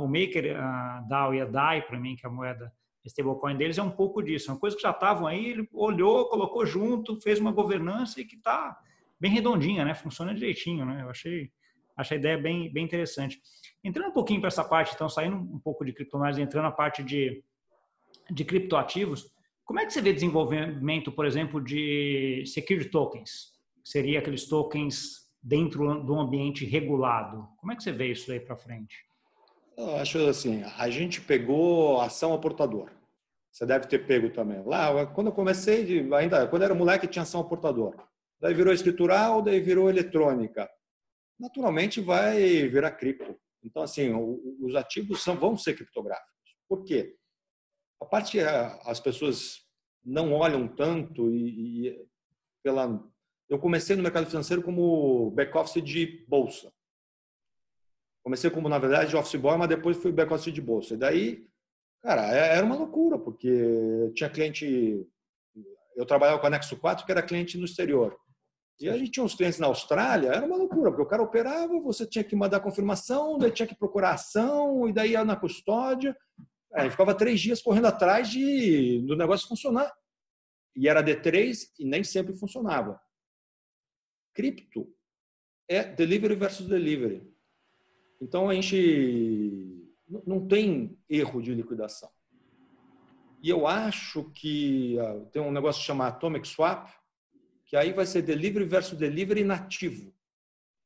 o 0.00 0.06
Maker, 0.06 0.56
a 0.60 1.00
DAO 1.08 1.34
e 1.34 1.40
a 1.40 1.44
DAI, 1.44 1.82
para 1.82 1.98
mim, 1.98 2.14
que 2.14 2.24
é 2.24 2.28
a 2.28 2.32
moeda 2.32 2.72
stablecoin 3.08 3.56
deles 3.56 3.78
é 3.78 3.82
um 3.82 3.90
pouco 3.90 4.22
disso. 4.22 4.50
É 4.50 4.54
uma 4.54 4.60
coisa 4.60 4.76
que 4.76 4.82
já 4.82 4.90
estavam 4.90 5.26
aí, 5.26 5.46
ele 5.46 5.68
olhou, 5.72 6.28
colocou 6.28 6.66
junto, 6.66 7.20
fez 7.20 7.38
uma 7.38 7.52
governança 7.52 8.20
e 8.20 8.24
que 8.24 8.36
está 8.36 8.78
bem 9.20 9.30
redondinha, 9.30 9.84
né? 9.84 9.94
Funciona 9.94 10.34
direitinho, 10.34 10.84
né? 10.84 11.02
Eu 11.02 11.10
achei, 11.10 11.50
achei 11.96 12.16
a 12.16 12.20
ideia 12.20 12.38
bem, 12.38 12.72
bem 12.72 12.84
interessante. 12.84 13.40
Entrando 13.82 14.08
um 14.08 14.12
pouquinho 14.12 14.40
para 14.40 14.48
essa 14.48 14.64
parte, 14.64 14.94
então, 14.94 15.08
saindo 15.08 15.36
um 15.36 15.58
pouco 15.58 15.84
de 15.84 15.92
criptomoedas, 15.92 16.38
entrando 16.38 16.64
na 16.64 16.72
parte 16.72 17.02
de, 17.02 17.42
de 18.30 18.44
criptoativos, 18.44 19.30
como 19.64 19.80
é 19.80 19.86
que 19.86 19.92
você 19.92 20.00
vê 20.00 20.12
desenvolvimento, 20.12 21.10
por 21.10 21.26
exemplo, 21.26 21.62
de 21.62 22.44
security 22.46 22.90
tokens? 22.90 23.52
Seria 23.84 24.20
aqueles 24.20 24.48
tokens 24.48 25.26
dentro 25.42 26.04
de 26.04 26.10
um 26.10 26.20
ambiente 26.20 26.64
regulado. 26.64 27.48
Como 27.56 27.72
é 27.72 27.76
que 27.76 27.82
você 27.82 27.92
vê 27.92 28.10
isso 28.10 28.30
aí 28.30 28.40
para 28.40 28.56
frente? 28.56 28.96
Eu 29.76 29.96
acho 29.96 30.18
assim, 30.26 30.62
a 30.78 30.88
gente 30.88 31.20
pegou 31.20 32.00
ação 32.00 32.32
ao 32.32 32.40
portador. 32.40 32.90
Você 33.56 33.64
deve 33.64 33.86
ter 33.86 34.06
pego 34.06 34.28
também. 34.28 34.62
Lá, 34.66 35.06
quando 35.06 35.28
eu 35.28 35.32
comecei, 35.32 36.06
ainda 36.12 36.46
quando 36.46 36.60
era 36.60 36.74
moleque, 36.74 37.08
tinha 37.08 37.22
ação 37.22 37.40
ao 37.40 37.48
portador. 37.48 37.96
Daí 38.38 38.52
virou 38.52 38.70
escritural, 38.70 39.40
daí 39.40 39.60
virou 39.60 39.88
eletrônica. 39.88 40.68
Naturalmente 41.40 41.98
vai 41.98 42.68
virar 42.68 42.90
cripto. 42.90 43.34
Então, 43.64 43.82
assim, 43.82 44.12
os 44.60 44.74
ativos 44.74 45.22
são, 45.22 45.36
vão 45.36 45.56
ser 45.56 45.72
criptográficos. 45.72 46.30
Por 46.68 46.84
quê? 46.84 47.16
A 47.98 48.04
parte 48.04 48.32
que 48.32 48.40
as 48.40 49.00
pessoas 49.00 49.62
não 50.04 50.34
olham 50.34 50.68
tanto 50.68 51.32
e, 51.32 51.88
e 51.88 52.06
pela 52.62 53.02
eu 53.48 53.58
comecei 53.58 53.96
no 53.96 54.02
mercado 54.02 54.26
financeiro 54.26 54.62
como 54.62 55.30
back-office 55.30 55.82
de 55.82 56.26
bolsa. 56.28 56.70
Comecei 58.22 58.50
como, 58.50 58.68
na 58.68 58.78
verdade, 58.78 59.16
office 59.16 59.40
boy, 59.40 59.56
mas 59.56 59.68
depois 59.68 59.96
fui 59.96 60.12
back-office 60.12 60.52
de 60.52 60.60
bolsa. 60.60 60.92
E 60.92 60.98
daí 60.98 61.48
Cara, 62.02 62.34
é, 62.34 62.56
era 62.56 62.64
uma 62.64 62.76
loucura, 62.76 63.18
porque 63.18 64.12
tinha 64.14 64.30
cliente. 64.30 65.06
Eu 65.96 66.06
trabalhava 66.06 66.38
com 66.38 66.46
a 66.46 66.50
Nexo 66.50 66.76
4, 66.76 67.04
que 67.04 67.12
era 67.12 67.22
cliente 67.22 67.58
no 67.58 67.64
exterior. 67.64 68.16
E 68.78 68.88
a 68.90 68.96
gente 68.96 69.10
tinha 69.12 69.24
uns 69.24 69.34
clientes 69.34 69.58
na 69.58 69.66
Austrália, 69.66 70.28
era 70.28 70.44
uma 70.44 70.56
loucura, 70.56 70.90
porque 70.90 71.02
o 71.02 71.08
cara 71.08 71.22
operava, 71.22 71.80
você 71.80 72.06
tinha 72.06 72.22
que 72.22 72.36
mandar 72.36 72.60
confirmação, 72.60 73.38
daí 73.38 73.50
tinha 73.50 73.66
que 73.66 73.74
procurar 73.74 74.12
ação, 74.12 74.86
e 74.86 74.92
daí 74.92 75.12
ia 75.12 75.24
na 75.24 75.34
custódia. 75.34 76.14
Aí 76.74 76.90
ficava 76.90 77.14
três 77.14 77.40
dias 77.40 77.62
correndo 77.62 77.86
atrás 77.86 78.28
de, 78.28 79.00
do 79.06 79.16
negócio 79.16 79.48
funcionar. 79.48 79.90
E 80.76 80.88
era 80.88 81.02
D3 81.02 81.56
e 81.78 81.86
nem 81.86 82.04
sempre 82.04 82.36
funcionava. 82.36 83.00
Cripto 84.34 84.86
é 85.68 85.82
delivery 85.82 86.34
versus 86.34 86.68
delivery. 86.68 87.26
Então 88.20 88.50
a 88.50 88.54
gente 88.54 89.75
não 90.08 90.46
tem 90.46 90.98
erro 91.08 91.42
de 91.42 91.54
liquidação. 91.54 92.10
E 93.42 93.50
eu 93.50 93.66
acho 93.66 94.30
que 94.30 94.96
uh, 94.98 95.26
tem 95.26 95.42
um 95.42 95.52
negócio 95.52 95.82
chamado 95.82 96.14
Atomic 96.14 96.48
Swap, 96.48 96.88
que 97.66 97.76
aí 97.76 97.92
vai 97.92 98.06
ser 98.06 98.22
delivery 98.22 98.64
versus 98.64 98.98
delivery 98.98 99.44
nativo. 99.44 100.14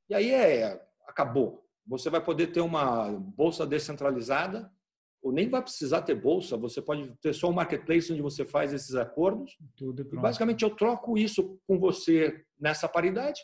E 0.09 0.15
aí 0.15 0.31
é, 0.31 0.85
acabou. 1.07 1.67
Você 1.87 2.11
vai 2.11 2.23
poder 2.23 2.49
ter 2.49 2.61
uma 2.61 3.11
bolsa 3.11 3.67
descentralizada, 3.67 4.73
ou 5.23 5.33
nem 5.33 5.49
vai 5.49 5.63
precisar 5.63 6.03
ter 6.03 6.15
bolsa, 6.15 6.57
você 6.57 6.81
pode 6.81 7.15
ter 7.21 7.35
só 7.35 7.49
um 7.51 7.53
marketplace 7.53 8.13
onde 8.13 8.23
você 8.23 8.45
faz 8.45 8.73
esses 8.73 8.95
acordos. 8.95 9.57
Tudo 9.77 10.03
e 10.03 10.17
basicamente 10.17 10.65
eu 10.65 10.71
troco 10.71 11.19
isso 11.19 11.61
com 11.67 11.79
você 11.79 12.45
nessa 12.59 12.89
paridade, 12.89 13.41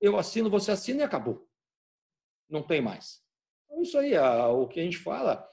eu 0.00 0.16
assino, 0.16 0.50
você 0.50 0.72
assina 0.72 1.00
e 1.00 1.04
acabou. 1.04 1.48
Não 2.48 2.62
tem 2.62 2.80
mais. 2.80 3.22
Então, 3.68 3.82
isso 3.82 3.98
aí, 3.98 4.16
a, 4.16 4.48
o 4.48 4.66
que 4.66 4.80
a 4.80 4.82
gente 4.82 4.96
fala, 4.96 5.46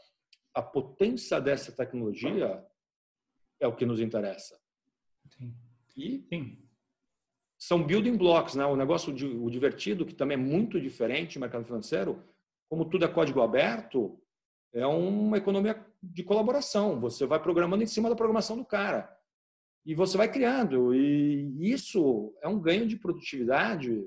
a 0.53 0.61
potência 0.61 1.39
dessa 1.41 1.71
tecnologia 1.71 2.65
é 3.59 3.67
o 3.67 3.75
que 3.75 3.85
nos 3.85 3.99
interessa. 3.99 4.57
Sim. 5.37 5.53
E 5.97 6.25
Sim. 6.29 6.57
são 7.57 7.83
building 7.83 8.17
blocks, 8.17 8.55
né? 8.55 8.65
O 8.65 8.75
negócio, 8.75 9.13
o 9.13 9.49
divertido, 9.49 10.05
que 10.05 10.13
também 10.13 10.35
é 10.35 10.41
muito 10.41 10.79
diferente 10.79 11.35
no 11.35 11.41
mercado 11.41 11.65
financeiro, 11.65 12.23
como 12.69 12.85
tudo 12.85 13.05
é 13.05 13.07
código 13.07 13.41
aberto, 13.41 14.19
é 14.73 14.85
uma 14.85 15.37
economia 15.37 15.85
de 16.01 16.23
colaboração. 16.23 16.99
Você 16.99 17.25
vai 17.25 17.41
programando 17.41 17.83
em 17.83 17.87
cima 17.87 18.09
da 18.09 18.15
programação 18.15 18.57
do 18.57 18.65
cara. 18.65 19.13
E 19.85 19.93
você 19.93 20.17
vai 20.17 20.31
criando. 20.31 20.93
E 20.93 21.71
isso 21.71 22.35
é 22.41 22.47
um 22.47 22.59
ganho 22.59 22.87
de 22.87 22.97
produtividade 22.97 24.03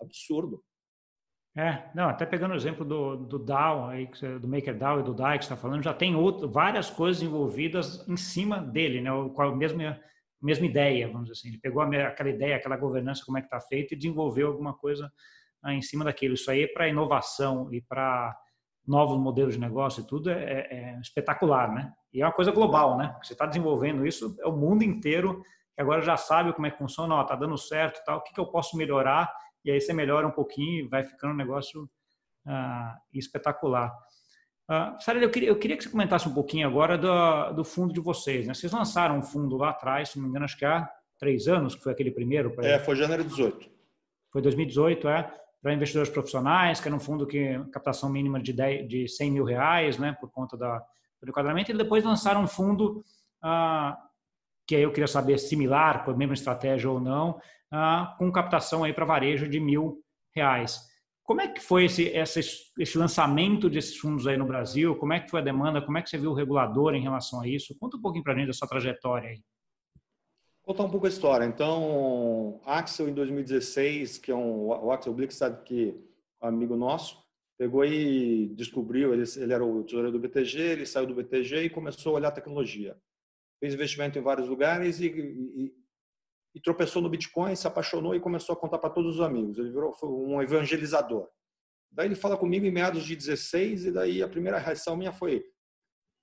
absurdo. 0.00 0.62
É, 1.56 1.84
não, 1.94 2.10
até 2.10 2.26
pegando 2.26 2.52
o 2.52 2.56
exemplo 2.56 2.84
do, 2.84 3.16
do 3.16 3.38
DAO, 3.38 3.86
aí, 3.86 4.06
do 4.38 4.46
MakerDAO 4.46 5.00
e 5.00 5.02
do 5.02 5.14
DAI 5.14 5.38
que 5.38 5.46
você 5.46 5.54
está 5.54 5.60
falando, 5.60 5.82
já 5.82 5.94
tem 5.94 6.14
outro, 6.14 6.50
várias 6.50 6.90
coisas 6.90 7.22
envolvidas 7.22 8.06
em 8.06 8.16
cima 8.16 8.60
dele, 8.60 9.00
né? 9.00 9.10
Com 9.34 9.42
a 9.42 9.56
mesma, 9.56 9.98
mesma 10.42 10.66
ideia, 10.66 11.06
vamos 11.06 11.22
dizer 11.22 11.32
assim. 11.32 11.48
Ele 11.48 11.58
pegou 11.58 11.82
aquela 11.82 12.28
ideia, 12.28 12.56
aquela 12.56 12.76
governança, 12.76 13.24
como 13.24 13.38
é 13.38 13.40
que 13.40 13.46
está 13.46 13.58
feita 13.58 13.94
e 13.94 13.96
desenvolveu 13.96 14.48
alguma 14.48 14.74
coisa 14.74 15.10
ah, 15.62 15.72
em 15.72 15.80
cima 15.80 16.04
daquilo. 16.04 16.34
Isso 16.34 16.50
aí 16.50 16.68
para 16.68 16.88
inovação 16.88 17.72
e 17.72 17.80
para 17.80 18.36
novos 18.86 19.18
modelos 19.18 19.54
de 19.54 19.60
negócio 19.60 20.02
e 20.02 20.06
tudo 20.06 20.28
é, 20.28 20.34
é, 20.34 20.68
é, 20.70 21.00
espetacular, 21.00 21.72
né? 21.72 21.90
E 22.12 22.20
é 22.20 22.26
uma 22.26 22.32
coisa 22.32 22.52
global, 22.52 22.98
né? 22.98 23.16
Você 23.22 23.32
está 23.32 23.46
desenvolvendo 23.46 24.06
isso, 24.06 24.36
é 24.40 24.46
o 24.46 24.52
mundo 24.52 24.84
inteiro 24.84 25.42
que 25.74 25.80
agora 25.80 26.02
já 26.02 26.18
sabe 26.18 26.52
como 26.52 26.66
é 26.66 26.70
que 26.70 26.78
funciona, 26.78 27.14
ó, 27.14 27.24
tá 27.24 27.34
dando 27.34 27.56
certo, 27.56 28.02
tal, 28.04 28.18
o 28.18 28.22
que, 28.22 28.32
que 28.34 28.40
eu 28.40 28.46
posso 28.46 28.76
melhorar? 28.76 29.30
E 29.66 29.70
aí 29.72 29.80
você 29.80 29.92
melhora 29.92 30.26
um 30.26 30.30
pouquinho 30.30 30.84
e 30.84 30.88
vai 30.88 31.04
ficando 31.04 31.34
um 31.34 31.36
negócio 31.36 31.90
ah, 32.46 32.96
espetacular. 33.12 33.92
Uh, 34.70 35.00
Sarah, 35.00 35.20
eu 35.20 35.30
queria, 35.30 35.48
eu 35.48 35.58
queria 35.58 35.76
que 35.76 35.84
você 35.84 35.90
comentasse 35.90 36.28
um 36.28 36.34
pouquinho 36.34 36.66
agora 36.66 36.96
do, 36.96 37.52
do 37.52 37.64
fundo 37.64 37.92
de 37.92 38.00
vocês. 38.00 38.46
Né? 38.46 38.54
Vocês 38.54 38.72
lançaram 38.72 39.18
um 39.18 39.22
fundo 39.22 39.56
lá 39.56 39.70
atrás, 39.70 40.10
se 40.10 40.16
não 40.16 40.24
me 40.24 40.30
engano, 40.30 40.44
acho 40.44 40.56
que 40.56 40.64
há 40.64 40.88
três 41.18 41.46
anos, 41.46 41.74
que 41.74 41.82
foi 41.82 41.92
aquele 41.92 42.10
primeiro. 42.10 42.50
Pra... 42.52 42.66
É, 42.66 42.78
foi 42.78 42.96
janeiro 42.96 43.24
de 43.24 43.30
18. 43.30 43.68
Foi 44.32 44.40
2018, 44.40 45.08
é 45.08 45.32
para 45.62 45.74
investidores 45.74 46.10
profissionais, 46.10 46.80
que 46.80 46.86
era 46.86 46.94
um 46.94 47.00
fundo 47.00 47.26
que 47.26 47.58
captação 47.72 48.08
mínima 48.08 48.40
de, 48.40 48.52
10, 48.52 48.88
de 48.88 49.08
100 49.08 49.30
mil 49.32 49.44
reais, 49.44 49.98
né, 49.98 50.16
por 50.20 50.30
conta 50.30 50.56
da, 50.56 50.78
do 51.20 51.28
enquadramento, 51.28 51.72
e 51.72 51.76
depois 51.76 52.04
lançaram 52.04 52.42
um 52.42 52.46
fundo 52.46 53.02
ah, 53.42 53.98
que 54.66 54.76
aí 54.76 54.82
eu 54.82 54.92
queria 54.92 55.06
saber 55.06 55.38
similar, 55.38 56.04
com 56.04 56.10
a 56.10 56.16
mesma 56.16 56.34
estratégia 56.34 56.90
ou 56.90 57.00
não, 57.00 57.40
ah, 57.72 58.14
com 58.18 58.30
captação 58.30 58.84
aí 58.84 58.92
para 58.92 59.04
varejo 59.04 59.48
de 59.48 59.60
mil 59.60 60.02
reais. 60.34 60.80
Como 61.24 61.40
é 61.40 61.48
que 61.48 61.60
foi 61.60 61.86
esse, 61.86 62.04
esse, 62.04 62.96
lançamento 62.96 63.68
desses 63.68 63.96
fundos 63.96 64.28
aí 64.28 64.36
no 64.36 64.46
Brasil? 64.46 64.94
Como 64.94 65.12
é 65.12 65.18
que 65.18 65.28
foi 65.28 65.40
a 65.40 65.44
demanda? 65.44 65.82
Como 65.82 65.98
é 65.98 66.02
que 66.02 66.08
você 66.08 66.16
viu 66.16 66.30
o 66.30 66.34
regulador 66.34 66.94
em 66.94 67.02
relação 67.02 67.40
a 67.40 67.48
isso? 67.48 67.76
Conta 67.80 67.96
um 67.96 68.00
pouquinho 68.00 68.22
para 68.22 68.38
gente 68.38 68.54
sua 68.54 68.68
trajetória 68.68 69.30
aí. 69.30 69.42
Contar 70.62 70.84
um 70.84 70.90
pouco 70.90 71.06
a 71.06 71.08
história. 71.08 71.44
Então, 71.44 72.60
Axel, 72.64 73.08
em 73.08 73.14
2016, 73.14 74.18
que 74.18 74.30
é 74.30 74.34
um, 74.36 74.66
o 74.66 74.92
Axel 74.92 75.14
Blick, 75.14 75.34
sabe 75.34 75.64
que 75.64 75.96
é 76.40 76.46
um 76.46 76.48
amigo 76.48 76.76
nosso, 76.76 77.18
pegou 77.58 77.84
e 77.84 78.48
descobriu, 78.54 79.12
ele, 79.12 79.24
ele 79.36 79.52
era 79.52 79.64
o 79.64 79.82
tesoureiro 79.82 80.12
do 80.12 80.20
BTG, 80.20 80.58
ele 80.60 80.86
saiu 80.86 81.06
do 81.06 81.14
BTG 81.14 81.62
e 81.62 81.70
começou 81.70 82.12
a 82.12 82.16
olhar 82.16 82.28
a 82.28 82.32
tecnologia. 82.32 82.96
Fez 83.58 83.74
investimento 83.74 84.18
em 84.18 84.22
vários 84.22 84.48
lugares 84.48 85.00
e, 85.00 85.06
e, 85.06 85.74
e 86.56 86.60
tropeçou 86.60 87.02
no 87.02 87.10
Bitcoin, 87.10 87.54
se 87.54 87.66
apaixonou 87.66 88.14
e 88.14 88.20
começou 88.20 88.54
a 88.54 88.56
contar 88.58 88.78
para 88.78 88.88
todos 88.88 89.16
os 89.16 89.20
amigos. 89.20 89.58
Ele 89.58 89.68
virou 89.68 89.94
um 90.04 90.40
evangelizador. 90.40 91.28
Daí 91.92 92.08
ele 92.08 92.14
fala 92.14 92.34
comigo 92.34 92.64
em 92.64 92.70
meados 92.70 93.04
de 93.04 93.14
16 93.14 93.84
e 93.84 93.92
daí 93.92 94.22
a 94.22 94.28
primeira 94.28 94.56
reação 94.56 94.96
minha 94.96 95.12
foi 95.12 95.44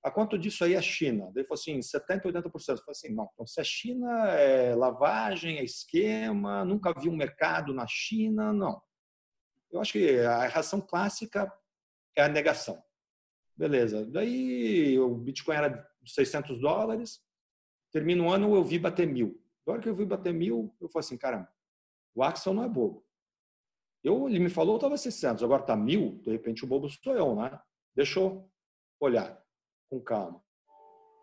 a 0.04 0.10
quanto 0.10 0.36
disso 0.36 0.64
aí 0.64 0.74
é 0.74 0.82
China? 0.82 1.32
Daí 1.36 1.46
falou 1.46 1.62
assim, 1.62 1.80
70%, 1.80 2.24
80%. 2.24 2.34
Eu 2.34 2.52
falei 2.52 2.82
assim, 2.90 3.14
não, 3.14 3.30
então 3.32 3.46
se 3.46 3.62
é 3.62 3.64
China, 3.64 4.10
é 4.32 4.74
lavagem, 4.74 5.60
é 5.60 5.64
esquema, 5.64 6.66
nunca 6.66 7.00
vi 7.00 7.08
um 7.08 7.16
mercado 7.16 7.72
na 7.72 7.86
China, 7.88 8.52
não. 8.52 8.82
Eu 9.72 9.80
acho 9.82 9.94
que 9.94 10.20
a 10.20 10.48
reação 10.48 10.82
clássica 10.82 11.48
é 12.18 12.24
a 12.24 12.28
negação. 12.28 12.84
Beleza. 13.56 14.04
Daí 14.08 14.98
o 14.98 15.16
Bitcoin 15.16 15.58
era 15.58 15.88
600 16.04 16.60
dólares, 16.60 17.20
termina 17.92 18.24
o 18.24 18.32
ano 18.32 18.56
eu 18.56 18.64
vi 18.64 18.80
bater 18.80 19.06
mil. 19.06 19.43
Na 19.66 19.74
hora 19.74 19.82
que 19.82 19.90
eu 19.90 19.96
vi 19.96 20.06
bater 20.06 20.34
mil, 20.34 20.76
eu 20.80 20.90
falei 20.90 21.06
assim, 21.06 21.18
caramba, 21.18 21.50
o 22.16 22.24
Axel 22.24 22.54
não 22.54 22.64
é 22.64 22.70
bobo. 22.70 23.06
Eu, 24.04 24.28
ele 24.28 24.40
me 24.40 24.50
falou, 24.50 24.76
estava 24.76 24.98
600, 24.98 25.44
agora 25.44 25.62
está 25.62 25.76
mil, 25.76 26.20
de 26.22 26.32
repente 26.32 26.64
o 26.64 26.68
bobo 26.68 26.90
sou 26.90 27.16
eu, 27.16 27.36
né? 27.36 27.58
Deixa 27.96 28.20
eu 28.20 28.50
olhar 29.00 29.42
com 29.90 30.02
calma. 30.02 30.44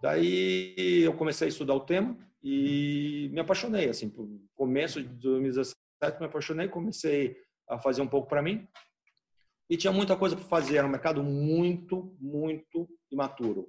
Daí 0.01 1.03
eu 1.03 1.15
comecei 1.15 1.47
a 1.47 1.51
estudar 1.51 1.75
o 1.75 1.85
tema 1.85 2.17
e 2.43 3.29
me 3.33 3.41
apaixonei. 3.41 3.91
Assim, 3.91 4.07
no 4.07 4.49
começo 4.55 5.03
de 5.03 5.09
2017 5.09 5.75
me 6.19 6.27
apaixonei, 6.27 6.69
comecei 6.69 7.37
a 7.69 7.79
fazer 7.79 8.01
um 8.01 8.09
pouco 8.09 8.29
para 8.29 8.43
mim 8.43 8.67
e 9.69 9.77
tinha 9.77 9.93
muita 9.93 10.17
coisa 10.17 10.35
para 10.35 10.45
fazer. 10.47 10.79
Era 10.79 10.87
um 10.87 10.91
mercado 10.91 11.23
muito, 11.23 12.17
muito 12.19 12.89
imaturo. 13.11 13.69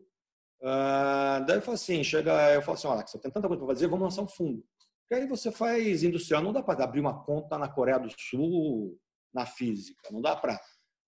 Uh, 0.61 1.43
daí 1.47 1.57
eu 1.57 1.61
falei 1.61 1.75
assim, 1.75 2.03
chega, 2.03 2.53
eu 2.53 2.61
falo 2.61 2.77
assim, 2.77 2.87
olha, 2.87 3.05
você 3.05 3.17
tem 3.17 3.31
tanta 3.31 3.47
coisa 3.47 3.63
para 3.63 3.73
fazer, 3.73 3.87
vamos 3.87 4.03
lançar 4.03 4.21
um 4.21 4.27
fundo. 4.27 4.63
E 5.09 5.15
aí 5.15 5.27
você 5.27 5.51
faz 5.51 6.03
industrial, 6.03 6.43
não 6.43 6.53
dá 6.53 6.61
para 6.61 6.83
abrir 6.83 6.99
uma 6.99 7.23
conta 7.23 7.57
na 7.57 7.67
Coreia 7.67 7.99
do 7.99 8.09
Sul 8.15 8.97
na 9.33 9.45
física, 9.45 10.09
não 10.11 10.21
dá 10.21 10.35
para 10.35 10.59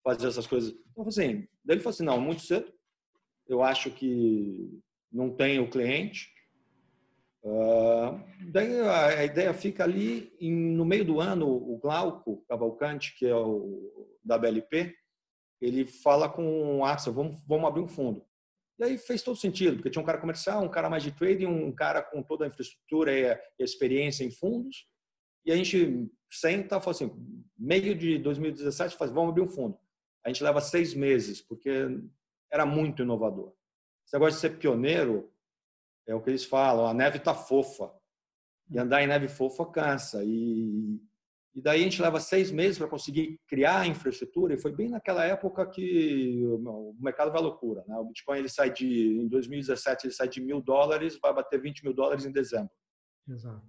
fazer 0.04 0.28
essas 0.28 0.48
coisas. 0.48 0.74
Então, 0.92 1.08
assim, 1.08 1.48
daí 1.64 1.76
ele 1.76 1.80
falou 1.80 1.94
assim, 1.94 2.04
não, 2.04 2.20
muito 2.20 2.42
cedo, 2.42 2.74
eu 3.48 3.62
acho 3.62 3.92
que 3.92 4.82
não 5.12 5.30
tem 5.30 5.60
o 5.60 5.70
cliente. 5.70 6.34
Uh, 7.44 8.20
daí 8.52 8.80
a, 8.82 9.24
ideia 9.24 9.54
fica 9.54 9.84
ali, 9.84 10.34
em, 10.40 10.52
no 10.52 10.86
meio 10.86 11.06
do 11.06 11.20
ano, 11.20 11.48
o 11.48 11.78
Glauco 11.78 12.44
Cavalcante, 12.48 13.16
que 13.18 13.28
é 13.28 13.36
o 13.36 14.10
da 14.24 14.38
BLP, 14.38 14.96
ele 15.62 15.86
fala 15.86 16.28
com 16.28 16.80
o 16.80 16.86
Axel, 16.86 17.14
vamos, 17.14 17.42
vamos 17.48 17.68
abrir 17.68 17.82
um 17.82 17.88
fundo. 17.88 18.26
E 18.80 18.84
aí 18.84 18.98
fez 18.98 19.22
todo 19.22 19.38
sentido, 19.38 19.78
porque 19.78 19.90
tinha 19.90 20.02
um 20.02 20.06
cara 20.06 20.20
comercial, 20.20 20.64
um 20.64 20.70
cara 20.70 20.90
mais 20.90 21.04
de 21.04 21.12
trading, 21.12 21.46
um 21.46 21.72
cara 21.72 22.02
com 22.02 22.24
toda 22.24 22.46
a 22.46 22.48
infraestrutura 22.48 23.12
e 23.12 23.32
a 23.32 23.40
experiência 23.60 24.24
em 24.24 24.32
fundos. 24.32 24.88
E 25.46 25.52
a 25.52 25.56
gente 25.56 26.10
senta 26.32 26.80
fala 26.80 26.92
assim, 26.92 27.12
meio 27.58 27.96
de 27.96 28.18
2017, 28.18 28.96
faz, 28.96 29.12
vamos 29.12 29.30
abrir 29.30 29.42
um 29.42 29.48
fundo. 29.48 29.78
A 30.26 30.30
gente 30.30 30.44
leva 30.44 30.62
seis 30.62 30.94
meses, 30.94 31.42
porque 31.42 31.70
era 32.52 32.66
muito 32.66 33.04
inovador. 33.04 33.54
Esse 34.06 34.16
negócio 34.16 34.36
de 34.36 34.42
ser 34.42 34.58
pioneiro 34.58 35.32
é 36.08 36.16
o 36.16 36.22
que 36.22 36.30
eles 36.30 36.46
falam, 36.46 36.88
a 36.88 36.94
neve 36.94 37.18
está 37.18 37.34
fofa. 37.34 37.92
E 38.70 38.80
andar 38.80 39.04
em 39.04 39.08
neve 39.08 39.28
fofa 39.28 39.66
cansa. 39.66 40.24
E, 40.24 41.00
e 41.56 41.62
daí 41.62 41.82
a 41.82 41.84
gente 41.84 42.02
leva 42.02 42.20
seis 42.20 42.52
meses 42.52 42.80
para 42.80 42.88
conseguir 42.88 43.40
criar 43.48 43.82
a 43.82 43.88
infraestrutura. 43.88 44.56
E 44.56 44.58
foi 44.58 44.72
bem 44.72 44.90
naquela 44.90 45.24
época 45.24 45.66
que 45.68 46.44
o 46.46 46.96
mercado 47.00 47.32
vai 47.32 47.40
à 47.40 47.44
loucura. 47.44 47.84
Né? 47.88 47.96
O 47.98 48.06
Bitcoin 48.06 48.40
ele 48.40 48.50
sai 48.50 48.74
de, 48.74 49.20
em 49.22 49.28
2017, 49.28 50.08
ele 50.08 50.14
sai 50.14 50.28
de 50.28 50.42
mil 50.42 50.60
dólares, 50.60 51.20
vai 51.22 51.34
bater 51.34 51.62
20 51.62 51.84
mil 51.84 51.94
dólares 51.94 52.26
em 52.26 52.32
dezembro. 52.32 52.72
Exato. 53.30 53.62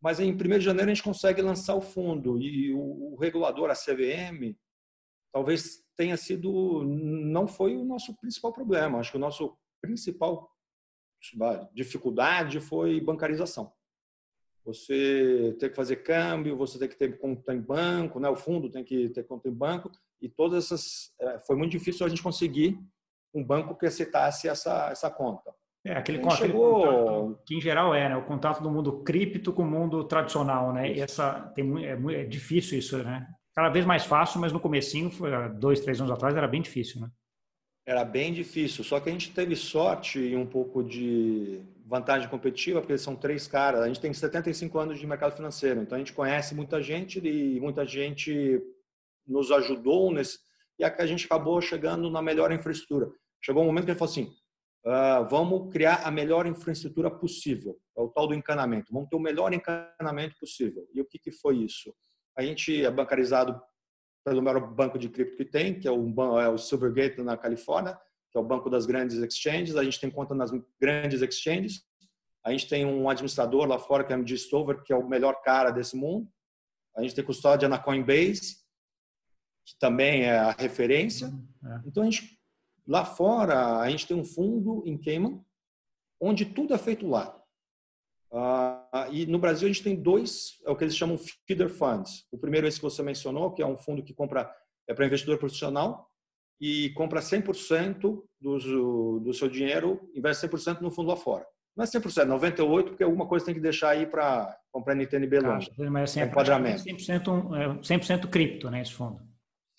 Mas 0.00 0.20
em 0.20 0.32
1 0.32 0.36
de 0.36 0.60
janeiro 0.60 0.90
a 0.90 0.94
gente 0.94 1.02
consegue 1.02 1.42
lançar 1.42 1.74
o 1.74 1.80
fundo. 1.80 2.40
E 2.40 2.72
o, 2.72 3.14
o 3.14 3.16
regulador, 3.16 3.68
a 3.68 3.74
CVM, 3.74 4.56
talvez 5.32 5.84
tenha 5.96 6.16
sido 6.16 6.84
não 6.84 7.48
foi 7.48 7.76
o 7.76 7.84
nosso 7.84 8.16
principal 8.16 8.52
problema. 8.52 8.98
Acho 8.98 9.10
que 9.10 9.16
o 9.16 9.20
nosso 9.20 9.56
principal 9.80 10.48
dificuldade 11.72 12.60
foi 12.60 13.00
bancarização. 13.00 13.72
Você 14.64 15.56
tem 15.58 15.68
que 15.68 15.76
fazer 15.76 15.96
câmbio, 15.96 16.56
você 16.56 16.78
tem 16.78 16.88
que 16.88 16.96
ter 16.96 17.18
conta 17.18 17.52
em 17.52 17.60
banco, 17.60 18.20
né? 18.20 18.28
O 18.28 18.36
fundo 18.36 18.70
tem 18.70 18.84
que 18.84 19.08
ter 19.10 19.24
conta 19.24 19.48
em 19.48 19.52
banco 19.52 19.90
e 20.20 20.28
todas 20.28 20.64
essas 20.64 21.12
é, 21.20 21.40
foi 21.40 21.56
muito 21.56 21.72
difícil 21.72 22.06
a 22.06 22.08
gente 22.08 22.22
conseguir 22.22 22.78
um 23.34 23.42
banco 23.42 23.76
que 23.76 23.86
aceitasse 23.86 24.48
essa 24.48 24.90
essa 24.90 25.10
conta. 25.10 25.52
É, 25.84 25.94
aquele, 25.94 26.20
contato, 26.20 26.38
chegou... 26.38 27.34
que 27.44 27.56
em 27.56 27.60
geral 27.60 27.92
é, 27.92 28.08
né? 28.08 28.16
O 28.16 28.24
contato 28.24 28.62
do 28.62 28.70
mundo 28.70 29.02
cripto 29.02 29.52
com 29.52 29.62
o 29.62 29.66
mundo 29.66 30.04
tradicional, 30.04 30.72
né? 30.72 30.88
Isso. 30.88 30.98
E 30.98 31.02
essa 31.02 31.52
tem 31.56 31.84
é, 31.84 32.20
é 32.20 32.24
difícil 32.24 32.78
isso, 32.78 33.02
né? 33.02 33.26
cada 33.54 33.68
vez 33.68 33.84
mais 33.84 34.04
fácil, 34.04 34.40
mas 34.40 34.52
no 34.52 34.60
comecinho, 34.60 35.10
foi, 35.10 35.30
dois, 35.50 35.80
três 35.80 36.00
anos 36.00 36.12
atrás, 36.12 36.34
era 36.34 36.48
bem 36.48 36.62
difícil, 36.62 37.00
né? 37.00 37.10
Era 37.86 38.04
bem 38.04 38.32
difícil, 38.32 38.84
só 38.84 39.00
que 39.00 39.08
a 39.08 39.12
gente 39.12 39.32
teve 39.32 39.56
sorte 39.56 40.18
e 40.20 40.36
um 40.36 40.46
pouco 40.46 40.82
de 40.82 41.60
vantagem 41.86 42.28
competitiva, 42.28 42.80
porque 42.80 42.96
são 42.96 43.16
três 43.16 43.46
caras. 43.46 43.82
A 43.82 43.86
gente 43.86 44.00
tem 44.00 44.12
75 44.12 44.78
anos 44.78 44.98
de 44.98 45.06
mercado 45.06 45.34
financeiro, 45.34 45.80
então 45.80 45.96
a 45.96 45.98
gente 45.98 46.12
conhece 46.12 46.54
muita 46.54 46.82
gente 46.82 47.18
e 47.18 47.60
muita 47.60 47.84
gente 47.84 48.60
nos 49.26 49.50
ajudou 49.50 50.12
nesse. 50.12 50.38
E 50.78 50.84
a 50.84 51.06
gente 51.06 51.26
acabou 51.26 51.60
chegando 51.60 52.10
na 52.10 52.22
melhor 52.22 52.50
infraestrutura. 52.52 53.10
Chegou 53.40 53.62
um 53.62 53.66
momento 53.66 53.84
que 53.84 53.90
ele 53.90 53.98
falou 53.98 54.10
assim: 54.10 54.32
uh, 54.86 55.28
vamos 55.28 55.72
criar 55.72 56.02
a 56.04 56.10
melhor 56.10 56.46
infraestrutura 56.46 57.10
possível. 57.10 57.78
É 57.96 58.00
o 58.00 58.08
tal 58.08 58.26
do 58.26 58.34
encanamento. 58.34 58.92
Vamos 58.92 59.08
ter 59.08 59.16
o 59.16 59.20
melhor 59.20 59.52
encanamento 59.52 60.36
possível. 60.38 60.86
E 60.94 61.00
o 61.00 61.04
que, 61.04 61.18
que 61.18 61.30
foi 61.30 61.58
isso? 61.58 61.94
A 62.36 62.42
gente 62.42 62.84
é 62.84 62.90
bancarizado 62.90 63.60
pelo 64.24 64.42
maior 64.42 64.60
banco 64.60 64.98
de 64.98 65.08
cripto 65.08 65.36
que 65.36 65.44
tem, 65.44 65.78
que 65.78 65.86
é 65.86 65.90
o, 65.90 66.40
é 66.40 66.48
o 66.48 66.56
Silvergate 66.56 67.22
na 67.22 67.36
Califórnia, 67.36 67.98
que 68.32 68.38
é 68.38 68.40
o 68.40 68.44
banco 68.44 68.70
das 68.70 68.86
grandes 68.86 69.18
exchanges. 69.18 69.76
A 69.76 69.84
gente 69.84 70.00
tem 70.00 70.10
conta 70.10 70.34
nas 70.34 70.50
grandes 70.80 71.20
exchanges. 71.20 71.84
A 72.42 72.50
gente 72.50 72.66
tem 72.66 72.86
um 72.86 73.08
administrador 73.08 73.66
lá 73.66 73.78
fora, 73.78 74.02
que 74.02 74.12
é 74.12 74.16
o 74.16 74.18
MD 74.18 74.34
Stover, 74.36 74.82
que 74.82 74.92
é 74.92 74.96
o 74.96 75.06
melhor 75.06 75.42
cara 75.42 75.70
desse 75.70 75.94
mundo. 75.94 76.26
A 76.96 77.02
gente 77.02 77.14
tem 77.14 77.24
custódia 77.24 77.68
na 77.68 77.78
Coinbase, 77.78 78.56
que 79.66 79.78
também 79.78 80.22
é 80.22 80.38
a 80.38 80.50
referência. 80.50 81.28
Uhum, 81.28 81.46
é. 81.64 81.82
Então, 81.86 82.02
a 82.02 82.06
gente, 82.06 82.38
lá 82.86 83.04
fora, 83.04 83.78
a 83.78 83.88
gente 83.90 84.06
tem 84.06 84.16
um 84.16 84.24
fundo 84.24 84.82
em 84.86 84.98
Cayman, 84.98 85.44
onde 86.20 86.46
tudo 86.46 86.74
é 86.74 86.78
feito 86.78 87.06
lá. 87.06 87.38
Uh, 88.30 89.12
e 89.12 89.26
no 89.26 89.38
Brasil 89.38 89.68
a 89.68 89.72
gente 89.72 89.84
tem 89.84 89.94
dois, 89.94 90.58
é 90.64 90.70
o 90.70 90.76
que 90.76 90.84
eles 90.84 90.96
chamam 90.96 91.18
feeder 91.46 91.68
funds. 91.68 92.26
O 92.32 92.38
primeiro 92.38 92.66
é 92.66 92.68
esse 92.68 92.78
que 92.78 92.84
você 92.84 93.02
mencionou, 93.02 93.52
que 93.52 93.62
é 93.62 93.66
um 93.66 93.76
fundo 93.76 94.02
que 94.02 94.14
compra 94.14 94.50
é 94.88 94.94
para 94.94 95.06
investidor 95.06 95.38
profissional 95.38 96.11
e 96.62 96.90
compra 96.90 97.18
100% 97.18 98.22
do, 98.40 99.18
do 99.18 99.34
seu 99.34 99.48
dinheiro, 99.48 100.08
investe 100.14 100.46
100% 100.46 100.80
no 100.80 100.92
fundo 100.92 101.08
lá 101.08 101.16
fora. 101.16 101.44
Não 101.76 101.82
é 101.82 101.86
100%, 101.88 102.28
98%, 102.28 102.84
porque 102.84 103.02
alguma 103.02 103.26
coisa 103.26 103.46
tem 103.46 103.54
que 103.54 103.60
deixar 103.60 103.90
aí 103.90 104.06
para 104.06 104.56
comprar 104.70 104.94
NTNB 104.94 105.40
longe. 105.40 105.72
Mas 105.76 106.10
assim, 106.10 106.20
é 106.20 106.26
enquadramento. 106.26 106.84
100%, 106.84 107.84
100 107.84 108.16
é, 108.16 108.18
cripto, 108.28 108.70
né, 108.70 108.80
esse 108.80 108.92
fundo? 108.92 109.20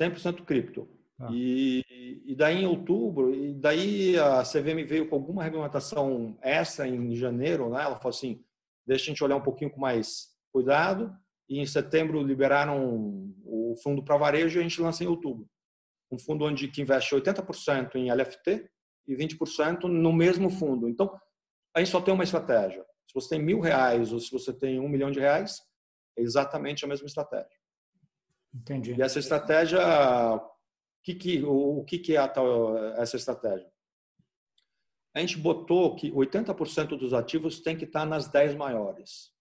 100% 0.02 0.44
cripto. 0.44 0.90
Ah. 1.18 1.30
E, 1.32 1.84
e 2.26 2.36
daí 2.36 2.64
em 2.64 2.68
outubro, 2.68 3.34
e 3.34 3.54
daí 3.54 4.20
a 4.20 4.44
CVM 4.44 4.86
veio 4.86 5.08
com 5.08 5.16
alguma 5.16 5.44
regulamentação 5.44 6.38
extra 6.42 6.86
em 6.86 7.16
janeiro, 7.16 7.70
né? 7.70 7.82
Ela 7.84 7.96
falou 7.96 8.10
assim, 8.10 8.44
deixa 8.86 9.06
a 9.06 9.08
gente 9.08 9.24
olhar 9.24 9.38
um 9.38 9.42
pouquinho 9.42 9.72
com 9.72 9.80
mais 9.80 10.34
cuidado. 10.52 11.16
E 11.48 11.60
em 11.60 11.66
setembro 11.66 12.22
liberaram 12.22 13.32
o 13.46 13.76
fundo 13.82 14.04
para 14.04 14.18
varejo 14.18 14.58
e 14.58 14.60
a 14.60 14.64
gente 14.64 14.82
lança 14.82 15.04
em 15.04 15.08
outubro. 15.08 15.48
Um 16.14 16.20
fundo 16.20 16.46
onde 16.46 16.68
que 16.68 16.82
investe 16.82 17.16
80% 17.16 17.96
em 17.96 18.12
LFT 18.12 18.70
e 19.08 19.16
20% 19.16 19.84
no 19.86 20.14
mesmo 20.14 20.50
fundo. 20.50 20.88
Então, 20.88 21.20
a 21.76 21.80
gente 21.80 21.92
só 21.92 22.00
tem 22.00 22.14
uma 22.14 22.24
estratégia. 22.24 22.86
Se 23.08 23.14
você 23.16 23.30
tem 23.30 23.44
mil 23.44 23.60
reais 23.60 24.14
ou 24.14 24.20
se 24.20 24.32
você 24.32 24.54
tem 24.54 24.80
um 24.80 24.88
milhão 24.88 25.10
de 25.10 25.20
reais, 25.20 25.60
é 26.16 26.22
exatamente 26.22 26.86
a 26.86 26.88
mesma 26.88 27.08
estratégia. 27.08 27.58
Entendi. 28.54 28.94
E 28.94 29.02
essa 29.02 29.18
estratégia, 29.18 29.80
que 31.04 31.16
que, 31.16 31.44
o, 31.44 31.84
que, 31.84 31.98
que 31.98 32.16
é 32.16 32.28
tal, 32.28 32.78
essa 32.96 33.18
estratégia? 33.18 33.68
A 35.16 35.20
gente 35.20 35.38
botou 35.38 35.96
que 35.96 36.12
80% 36.12 36.98
dos 36.98 37.14
ativos 37.14 37.60
tem 37.60 37.76
que 37.76 37.86
estar 37.86 38.06
nas 38.06 38.28
10 38.28 38.56
maiores. 38.56 39.32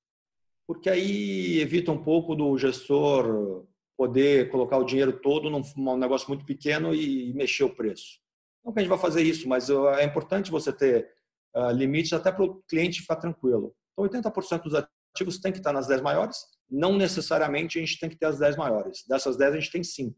Porque 0.67 0.89
aí 0.89 1.61
evita 1.61 1.93
um 1.93 2.03
pouco 2.03 2.35
do 2.35 2.57
gestor 2.57 3.67
poder 3.97 4.51
colocar 4.51 4.79
o 4.79 4.85
dinheiro 4.85 5.21
todo 5.21 5.51
num 5.51 5.97
negócio 5.97 6.29
muito 6.29 6.45
pequeno 6.45 6.95
e 6.95 7.33
mexer 7.35 7.65
o 7.65 7.75
preço. 7.75 8.21
Não 8.65 8.73
que 8.73 8.79
a 8.79 8.83
gente 8.83 8.91
vai 8.91 8.99
fazer 8.99 9.23
isso, 9.23 9.49
mas 9.49 9.69
é 9.71 10.05
importante 10.05 10.51
você 10.51 10.73
ter 10.73 11.09
uh, 11.57 11.71
limites 11.71 12.13
até 12.13 12.31
para 12.31 12.45
o 12.45 12.63
cliente 12.69 13.01
ficar 13.01 13.17
tranquilo. 13.17 13.75
Então, 13.93 14.23
80% 14.23 14.63
dos 14.63 14.75
ativos 14.75 15.39
tem 15.39 15.53
que 15.53 15.59
estar 15.59 15.73
nas 15.73 15.87
10 15.87 16.01
maiores, 16.01 16.39
não 16.71 16.97
necessariamente 16.97 17.79
a 17.79 17.81
gente 17.81 17.99
tem 17.99 18.09
que 18.09 18.17
ter 18.17 18.27
as 18.27 18.39
10 18.39 18.57
maiores. 18.57 19.05
Dessas 19.07 19.37
10, 19.37 19.53
a 19.53 19.59
gente 19.59 19.71
tem 19.71 19.85
5. 19.85 20.17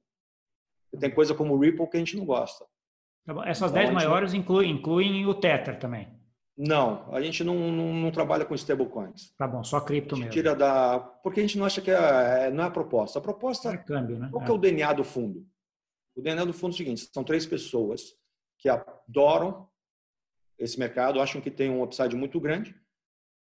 E 0.93 0.99
tem 0.99 1.11
coisa 1.11 1.35
como 1.35 1.55
o 1.55 1.59
Ripple 1.59 1.89
que 1.89 1.97
a 1.97 2.01
gente 2.01 2.17
não 2.17 2.25
gosta. 2.25 2.65
Tá 3.27 3.35
Essas 3.47 3.73
então, 3.73 3.83
10 3.83 3.95
maiores 3.95 4.33
não... 4.33 4.41
incluem, 4.41 4.71
incluem 4.71 5.27
o 5.27 5.35
Tether 5.35 5.79
também? 5.79 6.09
Não, 6.57 7.13
a 7.13 7.21
gente 7.21 7.43
não, 7.43 7.73
não, 7.73 7.93
não, 7.93 8.11
trabalha 8.13 8.45
com 8.45 8.55
stablecoins. 8.55 9.35
Tá 9.37 9.47
bom, 9.47 9.65
só 9.65 9.81
cripto 9.81 10.17
mesmo. 10.17 10.31
Tira 10.31 10.55
da, 10.55 11.01
porque 11.01 11.41
a 11.41 11.43
gente 11.43 11.59
não 11.59 11.67
acha 11.67 11.81
que 11.81 11.91
é, 11.91 12.47
é 12.47 12.51
não 12.51 12.63
é 12.63 12.67
a 12.69 12.71
proposta. 12.71 13.19
A 13.19 13.23
proposta 13.23 13.71
é 13.71 13.77
câmbio, 13.77 14.19
né? 14.19 14.29
Qual 14.31 14.45
é. 14.45 14.49
é 14.49 14.53
o 14.53 14.59
DNA 14.59 14.93
do 14.93 15.03
fundo? 15.03 15.45
O 16.15 16.23
DNA 16.23 16.45
do 16.45 16.53
fundo 16.53 16.71
é 16.71 16.75
o 16.75 16.77
seguinte: 16.77 17.11
são 17.13 17.25
três 17.25 17.45
pessoas 17.45 18.15
que 18.59 18.69
adoram 18.69 19.69
esse 20.57 20.79
mercado, 20.79 21.21
acham 21.21 21.41
que 21.41 21.51
tem 21.51 21.71
um 21.71 21.83
upside 21.83 22.15
muito 22.15 22.41
grande 22.41 22.75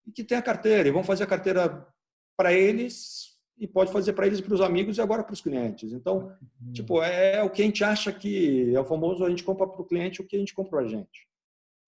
e 0.08 0.12
que 0.12 0.24
tem 0.24 0.38
a 0.38 0.42
carteira 0.42 0.88
e 0.88 0.92
vão 0.92 1.04
fazer 1.04 1.24
a 1.24 1.28
carteira 1.28 1.88
para 2.36 2.52
eles 2.52 3.34
e 3.58 3.68
pode 3.68 3.92
fazer 3.92 4.14
para 4.14 4.26
eles 4.26 4.42
para 4.42 4.54
os 4.56 4.62
amigos 4.62 4.98
e 4.98 5.02
agora 5.02 5.24
para 5.24 5.34
os 5.34 5.42
clientes. 5.42 5.94
Então, 5.94 6.36
uhum. 6.62 6.74
tipo, 6.74 7.02
é, 7.04 7.36
é 7.36 7.44
o 7.44 7.50
que 7.50 7.62
a 7.62 7.66
gente 7.66 7.84
acha 7.84 8.12
que 8.12 8.74
é 8.76 8.80
o 8.80 8.86
famoso 8.86 9.24
a 9.24 9.30
gente 9.30 9.44
compra 9.44 9.68
para 9.68 9.82
o 9.82 9.86
cliente 9.86 10.22
o 10.22 10.26
que 10.26 10.36
a 10.36 10.40
gente 10.40 10.54
compra 10.54 10.72
para 10.72 10.82
a 10.82 10.88
gente. 10.88 11.28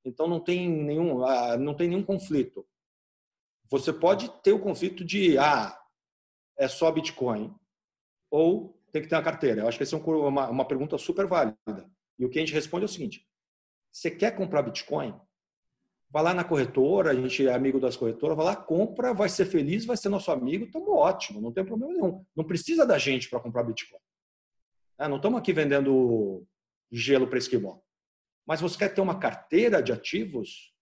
Então 0.06 0.28
não 0.28 0.40
tem 0.40 0.70
nenhum 0.70 1.26
ah, 1.26 1.58
não 1.58 1.74
tem 1.74 1.90
nenhum 1.90 2.04
conflito. 2.04 2.66
Você 3.70 3.92
pode 3.92 4.30
ter 4.42 4.54
o 4.54 4.60
conflito 4.60 5.04
de 5.04 5.38
ah 5.38 5.78
é 6.58 6.68
só 6.68 6.92
Bitcoin 6.92 7.54
ou 8.30 8.80
tem 8.92 9.02
que 9.02 9.10
ter 9.10 9.16
uma 9.16 9.24
carteira. 9.24 9.62
Eu 9.62 9.68
acho 9.68 9.78
que 9.78 9.84
essa 9.84 9.96
é 9.96 10.00
uma, 10.00 10.50
uma 10.50 10.66
pergunta 10.66 10.98
super 10.98 11.26
válida. 11.26 11.90
E 12.18 12.26
o 12.26 12.30
que 12.30 12.40
a 12.40 12.42
gente 12.42 12.54
responde 12.54 12.84
é 12.84 12.86
o 12.86 12.90
seguinte: 12.90 13.28
você 13.92 14.12
quer 14.12 14.36
comprar 14.36 14.62
Bitcoin? 14.62 15.14
Vai 16.10 16.24
lá 16.24 16.34
na 16.34 16.46
corretora, 16.46 17.12
a 17.12 17.16
gente 17.16 17.46
é 17.46 17.54
amigo 17.54 17.78
das 17.78 17.98
corretoras, 17.98 18.38
vai 18.38 18.46
lá, 18.46 18.56
compra, 18.56 19.14
vai 19.14 19.28
ser 19.28 19.46
feliz, 19.46 19.86
vai 19.86 19.98
ser 19.98 20.08
nosso 20.08 20.32
amigo, 20.32 20.64
estamos 20.64 20.88
ótimo, 20.88 21.42
não 21.42 21.52
tem 21.52 21.66
problema 21.66 21.92
nenhum. 21.92 22.24
Não 22.34 22.46
precisa 22.46 22.86
da 22.86 22.98
gente 22.98 23.30
para 23.30 23.40
comprar 23.40 23.64
Bitcoin. 23.64 24.00
É, 24.98 25.10
não 25.10 25.18
estamos 25.18 25.38
aqui 25.38 25.52
vendendo 25.52 26.46
gelo 26.90 27.28
para 27.28 27.38
esquimó. 27.38 27.80
Mas 28.46 28.62
você 28.62 28.78
quer 28.78 28.90
ter 28.90 29.02
uma 29.02 29.20
carteira 29.20 29.82
de 29.82 29.92
ativos? 29.92 30.74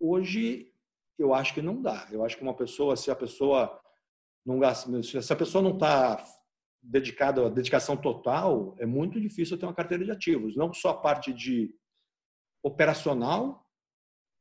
Hoje, 0.00 0.72
eu 1.18 1.34
acho 1.34 1.54
que 1.54 1.62
não 1.62 1.80
dá. 1.80 2.06
Eu 2.10 2.24
acho 2.24 2.36
que 2.36 2.42
uma 2.42 2.54
pessoa, 2.54 2.96
se 2.96 3.10
a 3.10 3.16
pessoa 3.16 3.80
não 4.44 4.58
gasta, 4.58 5.02
se 5.02 5.32
a 5.32 5.36
pessoa 5.36 5.62
não 5.62 5.74
está 5.74 6.24
dedicada, 6.82 7.48
dedicação 7.50 7.96
total, 7.96 8.74
é 8.78 8.84
muito 8.86 9.20
difícil 9.20 9.58
ter 9.58 9.66
uma 9.66 9.74
carteira 9.74 10.04
de 10.04 10.10
ativos. 10.10 10.56
Não 10.56 10.72
só 10.72 10.90
a 10.90 11.00
parte 11.00 11.32
de 11.32 11.74
operacional, 12.62 13.66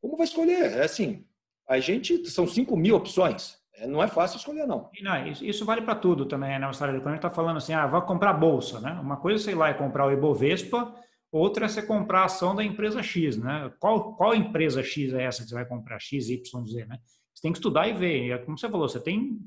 como 0.02 0.18
vai 0.18 0.26
escolher? 0.26 0.74
É 0.74 0.84
assim, 0.84 1.26
a 1.68 1.80
gente 1.80 2.30
são 2.30 2.46
5 2.46 2.76
mil 2.76 2.96
opções. 2.96 3.58
É, 3.76 3.88
não 3.88 4.04
é 4.04 4.08
fácil 4.08 4.38
escolher, 4.38 4.68
não. 4.68 4.90
não 5.02 5.28
isso, 5.28 5.66
vale 5.66 5.82
para 5.82 5.96
tudo 5.96 6.26
também, 6.26 6.60
né? 6.60 6.70
Quando 6.78 6.90
a 6.90 7.10
gente 7.10 7.16
está 7.16 7.32
falando 7.32 7.58
assim, 7.58 7.74
ah, 7.74 7.88
vai 7.88 8.06
comprar 8.06 8.34
bolsa, 8.34 8.80
né? 8.80 8.92
Uma 8.94 9.18
coisa, 9.18 9.44
sei 9.44 9.56
lá, 9.56 9.70
é 9.70 9.74
comprar 9.74 10.06
o 10.06 10.12
Ibovespa, 10.12 10.94
outra 11.38 11.66
é 11.66 11.68
você 11.68 11.82
comprar 11.82 12.22
a 12.22 12.26
ação 12.26 12.56
da 12.56 12.64
empresa 12.64 13.02
X, 13.02 13.38
né? 13.38 13.72
Qual, 13.80 14.16
qual 14.16 14.36
empresa 14.36 14.84
X 14.84 15.14
é 15.14 15.24
essa 15.24 15.44
que 15.44 15.50
você 15.50 15.56
vai 15.56 15.66
comprar? 15.66 16.00
X, 16.00 16.30
Y, 16.30 16.66
Z, 16.66 16.86
né? 16.86 17.00
Você 17.34 17.42
tem 17.42 17.52
que 17.52 17.58
estudar 17.58 17.88
e 17.88 17.94
ver. 17.94 18.32
É 18.32 18.38
como 18.38 18.58
você 18.58 18.70
falou, 18.70 18.88
você 18.88 19.02
tem 19.02 19.40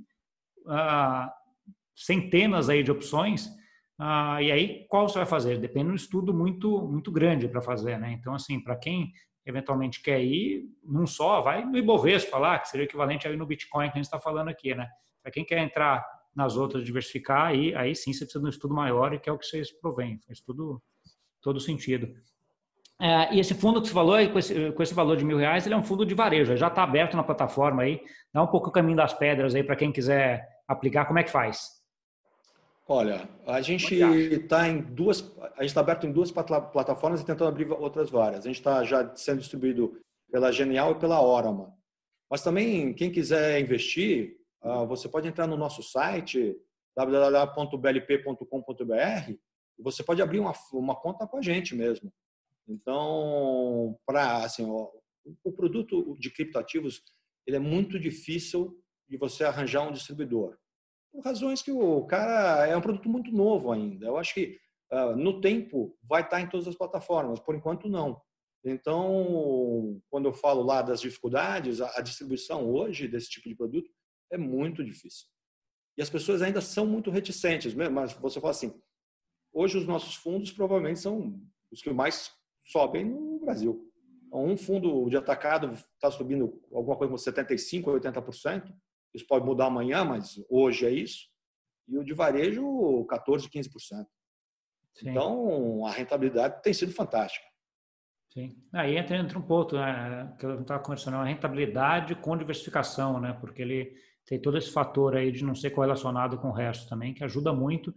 ah, 0.67 1.33
centenas 1.95 2.69
aí 2.69 2.83
de 2.83 2.91
opções 2.91 3.49
ah, 3.99 4.43
e 4.43 4.53
aí, 4.53 4.87
qual 4.89 5.09
você 5.09 5.19
vai 5.19 5.27
fazer? 5.27 5.59
Depende 5.59 5.87
de 5.87 5.93
um 5.93 5.97
estudo 5.97 6.35
muito, 6.35 6.87
muito 6.87 7.11
grande 7.11 7.49
para 7.49 7.63
fazer, 7.63 7.99
né? 7.99 8.13
Então, 8.13 8.35
assim, 8.35 8.61
para 8.61 8.77
quem 8.77 9.11
eventualmente 9.45 10.03
quer 10.03 10.23
ir 10.23 10.69
num 10.83 11.07
só, 11.07 11.41
vai 11.41 11.65
no 11.65 11.79
Ibovespa 11.79 12.37
lá, 12.37 12.59
que 12.59 12.69
seria 12.69 12.85
o 12.85 12.89
equivalente 12.89 13.27
aí 13.27 13.37
no 13.37 13.47
Bitcoin 13.47 13.87
que 13.87 13.93
a 13.93 13.97
gente 13.97 14.05
está 14.05 14.21
falando 14.21 14.49
aqui, 14.49 14.75
né? 14.75 14.87
Para 15.23 15.33
quem 15.33 15.45
quer 15.45 15.59
entrar 15.59 16.05
nas 16.35 16.57
outras, 16.57 16.85
diversificar, 16.85 17.47
aí, 17.47 17.75
aí 17.75 17.95
sim 17.95 18.13
você 18.13 18.25
precisa 18.25 18.41
de 18.41 18.47
um 18.47 18.51
estudo 18.51 18.75
maior 18.75 19.15
e 19.15 19.19
que 19.19 19.31
é 19.31 19.33
o 19.33 19.39
que 19.39 19.47
vocês 19.47 19.73
provém. 19.81 20.21
Faz 20.27 20.41
tudo, 20.43 20.83
todo 21.47 21.61
sentido. 21.61 22.13
É, 23.01 23.33
e 23.33 23.39
esse 23.39 23.55
fundo 23.55 23.81
que 23.81 23.87
você 23.87 23.95
falou, 23.95 24.29
com 24.31 24.39
esse, 24.39 24.73
com 24.73 24.83
esse 24.83 24.93
valor 24.93 25.17
de 25.17 25.25
mil 25.25 25.39
reais, 25.39 25.65
ele 25.65 25.77
é 25.77 25.79
um 25.79 25.85
fundo 25.85 26.05
de 26.05 26.13
varejo, 26.13 26.57
já 26.57 26.67
está 26.67 26.83
aberto 26.83 27.17
na 27.17 27.23
plataforma 27.23 27.83
aí. 27.83 28.01
Dá 28.35 28.43
um 28.43 28.49
pouco 28.49 28.69
o 28.69 28.73
caminho 28.73 28.97
das 28.97 29.15
pedras 29.15 29.55
aí 29.55 29.63
para 29.63 29.77
quem 29.77 29.93
quiser 29.93 30.45
aplicar, 30.67 31.05
como 31.05 31.21
é 31.21 31.23
que 31.23 31.31
faz? 31.31 31.77
Olha, 32.89 33.29
a 33.47 33.61
gente 33.61 33.95
está 33.95 34.69
em 34.69 34.81
duas, 34.81 35.21
a 35.57 35.63
gente 35.63 35.67
está 35.67 35.81
aberto 35.81 36.05
em 36.05 36.13
duas 36.13 36.33
plataformas 36.33 37.21
e 37.21 37.27
tentando 37.27 37.49
abrir 37.49 37.71
outras 37.71 38.11
várias. 38.11 38.45
A 38.45 38.49
gente 38.49 38.59
está 38.59 38.83
já 38.83 39.15
sendo 39.15 39.39
distribuído 39.39 39.97
pela 40.31 40.51
Genial 40.51 40.93
e 40.93 40.97
pela 40.97 41.23
Orama. 41.23 41.73
Mas 42.29 42.43
também, 42.43 42.93
quem 42.93 43.13
quiser 43.13 43.61
investir, 43.61 44.37
ah, 44.63 44.85
você 44.85 45.09
pode 45.09 45.29
entrar 45.29 45.47
no 45.47 45.57
nosso 45.57 45.81
site 45.81 46.57
www.blp.com.br 46.97 48.07
você 49.79 50.03
pode 50.03 50.23
abrir 50.23 50.41
uma, 50.41 50.53
uma 50.73 50.97
conta 50.97 51.27
com 51.27 51.39
a 51.39 51.43
gente 51.43 51.75
mesmo. 51.75 52.13
Então, 52.69 53.97
para 54.05 54.45
assim, 54.45 54.65
o 54.65 55.53
produto 55.53 56.17
de 56.19 56.31
criptoativos 56.31 57.03
ele 57.47 57.57
é 57.57 57.61
muito 57.61 57.99
difícil 57.99 58.83
de 59.09 59.17
você 59.17 59.45
arranjar 59.45 59.87
um 59.87 59.93
distribuidor 59.93 60.57
por 61.17 61.25
razões 61.25 61.63
que 61.63 61.73
o 61.73 62.05
cara 62.05 62.67
é 62.67 62.77
um 62.77 62.81
produto 62.81 63.09
muito 63.09 63.33
novo 63.33 63.73
ainda. 63.73 64.07
Eu 64.07 64.19
acho 64.19 64.35
que 64.35 64.59
uh, 64.93 65.17
no 65.17 65.41
tempo 65.41 65.97
vai 66.03 66.23
estar 66.23 66.41
em 66.43 66.49
todas 66.49 66.69
as 66.69 66.77
plataformas, 66.77 67.41
por 67.41 67.55
enquanto 67.55 67.89
não. 67.89 68.21
Então, 68.63 70.01
quando 70.11 70.27
eu 70.27 70.35
falo 70.35 70.63
lá 70.63 70.83
das 70.83 71.01
dificuldades, 71.01 71.81
a, 71.81 71.99
a 71.99 72.01
distribuição 72.03 72.69
hoje 72.69 73.09
desse 73.09 73.31
tipo 73.31 73.49
de 73.49 73.55
produto 73.55 73.91
é 74.31 74.37
muito 74.37 74.85
difícil. 74.85 75.27
E 75.97 76.03
as 76.03 76.11
pessoas 76.11 76.43
ainda 76.43 76.61
são 76.61 76.85
muito 76.87 77.11
reticentes, 77.11 77.75
mas 77.75 78.13
você 78.13 78.39
fala 78.39 78.51
assim, 78.51 78.79
hoje 79.57 79.79
os 79.79 79.87
nossos 79.87 80.15
fundos 80.15 80.53
provavelmente 80.53 81.01
são 81.01 81.41
os 81.73 81.81
que 81.81 81.91
mais 81.91 82.31
sobem 82.67 83.07
no 83.07 83.41
Brasil. 83.41 83.91
Então, 84.27 84.45
um 84.45 84.57
fundo 84.57 85.09
de 85.09 85.17
atacado 85.17 85.71
está 85.73 86.11
subindo 86.11 86.61
alguma 86.73 86.97
coisa 86.97 87.11
como 87.11 87.37
75%, 87.49 87.85
80%. 87.85 88.75
Isso 89.15 89.27
pode 89.27 89.47
mudar 89.47 89.67
amanhã, 89.67 90.05
mas 90.05 90.45
hoje 90.51 90.85
é 90.85 90.91
isso. 90.91 91.29
E 91.89 91.97
o 91.97 92.05
de 92.05 92.13
varejo, 92.13 92.63
14%, 93.07 93.49
15%. 93.49 94.07
Sim. 94.95 95.11
Então, 95.11 95.87
a 95.87 95.91
rentabilidade 95.91 96.63
tem 96.63 96.75
sido 96.75 96.93
fantástica. 96.93 97.47
Sim. 98.29 98.63
Aí 98.75 98.97
entra, 98.97 99.17
entra 99.17 99.39
um 99.39 99.43
ponto 99.43 99.77
né, 99.77 100.37
que 100.39 100.45
eu 100.45 100.61
estava 100.61 100.83
conversando, 100.83 101.17
a 101.17 101.25
rentabilidade 101.25 102.15
com 102.17 102.37
diversificação, 102.37 103.19
né? 103.19 103.33
Porque 103.41 103.63
ele 103.63 103.97
tem 104.27 104.41
todo 104.41 104.59
esse 104.59 104.71
fator 104.71 105.17
aí 105.17 105.33
de 105.33 105.45
não 105.45 105.55
ser 105.55 105.71
correlacionado 105.71 106.37
com 106.39 106.49
o 106.49 106.53
resto 106.53 106.89
também, 106.89 107.15
que 107.15 107.25
ajuda 107.25 107.53
muito, 107.53 107.95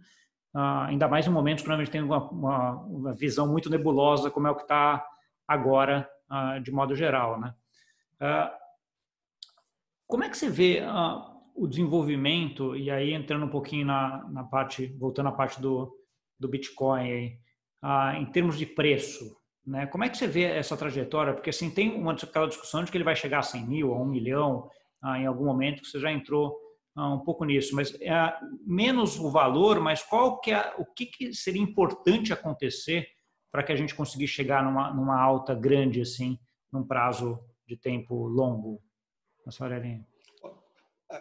uh, 0.54 0.86
ainda 0.86 1.08
mais 1.08 1.26
em 1.26 1.30
momentos 1.30 1.64
que 1.64 1.70
a 1.70 1.76
gente 1.76 1.90
tem 1.90 2.02
uma, 2.02 2.30
uma, 2.30 2.72
uma, 2.82 3.14
visão 3.14 3.46
muito 3.46 3.70
nebulosa, 3.70 4.30
como 4.30 4.46
é 4.46 4.50
o 4.50 4.56
que 4.56 4.62
está 4.62 5.04
agora, 5.46 6.08
uh, 6.30 6.60
de 6.60 6.70
modo 6.70 6.94
geral, 6.94 7.40
né? 7.40 7.54
Uh, 8.20 8.60
como 10.06 10.24
é 10.24 10.28
que 10.28 10.36
você 10.36 10.50
vê 10.50 10.82
o 11.54 11.68
desenvolvimento, 11.68 12.74
e 12.74 12.90
aí 12.90 13.12
entrando 13.12 13.46
um 13.46 13.50
pouquinho 13.50 13.86
na, 13.86 14.28
na 14.28 14.42
parte, 14.42 14.88
voltando 14.98 15.28
à 15.28 15.32
parte 15.32 15.60
do, 15.60 15.96
do 16.36 16.48
Bitcoin, 16.48 17.38
aí, 17.82 18.18
em 18.20 18.26
termos 18.26 18.58
de 18.58 18.66
preço? 18.66 19.40
Né? 19.64 19.86
Como 19.86 20.02
é 20.02 20.08
que 20.08 20.18
você 20.18 20.26
vê 20.26 20.42
essa 20.42 20.76
trajetória? 20.76 21.32
Porque 21.32 21.50
assim, 21.50 21.70
tem 21.70 21.94
uma 21.94 22.12
aquela 22.12 22.48
discussão 22.48 22.82
de 22.82 22.90
que 22.90 22.96
ele 22.96 23.04
vai 23.04 23.14
chegar 23.14 23.38
a 23.38 23.42
100 23.42 23.66
mil, 23.66 23.94
a 23.94 24.00
1 24.00 24.04
milhão, 24.04 24.68
ah, 25.02 25.18
em 25.18 25.26
algum 25.26 25.44
momento, 25.44 25.82
que 25.82 25.88
você 25.88 26.00
já 26.00 26.10
entrou 26.10 26.56
ah, 26.56 26.60
um 26.96 27.20
pouco 27.20 27.44
nisso. 27.44 27.74
Mas 27.74 27.94
é, 28.00 28.38
menos 28.66 29.18
o 29.18 29.30
valor, 29.30 29.80
mas 29.80 30.02
qual 30.02 30.40
que 30.40 30.50
é, 30.50 30.74
o 30.78 30.84
que, 30.84 31.06
que 31.06 31.32
seria 31.32 31.62
importante 31.62 32.32
acontecer 32.32 33.06
para 33.52 33.62
que 33.62 33.72
a 33.72 33.76
gente 33.76 33.94
conseguisse 33.94 34.34
chegar 34.34 34.62
numa, 34.64 34.92
numa 34.92 35.20
alta 35.20 35.54
grande 35.54 36.00
assim, 36.00 36.38
num 36.72 36.86
prazo 36.86 37.38
de 37.66 37.76
tempo 37.76 38.26
longo? 38.26 38.82
Aurelinha. 39.58 40.06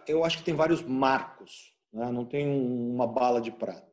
Eu 0.07 0.23
acho 0.23 0.37
que 0.37 0.43
tem 0.43 0.53
vários 0.53 0.83
marcos, 0.83 1.73
né? 1.91 2.11
não 2.11 2.25
tem 2.25 2.47
uma 2.47 3.07
bala 3.07 3.41
de 3.41 3.51
prata. 3.51 3.89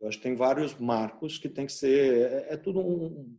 Eu 0.00 0.08
acho 0.08 0.18
que 0.18 0.24
tem 0.24 0.34
vários 0.34 0.74
marcos 0.74 1.38
que 1.38 1.48
tem 1.48 1.66
que 1.66 1.72
ser. 1.72 2.32
É, 2.32 2.54
é 2.54 2.56
tudo 2.56 2.80
um, 2.80 3.38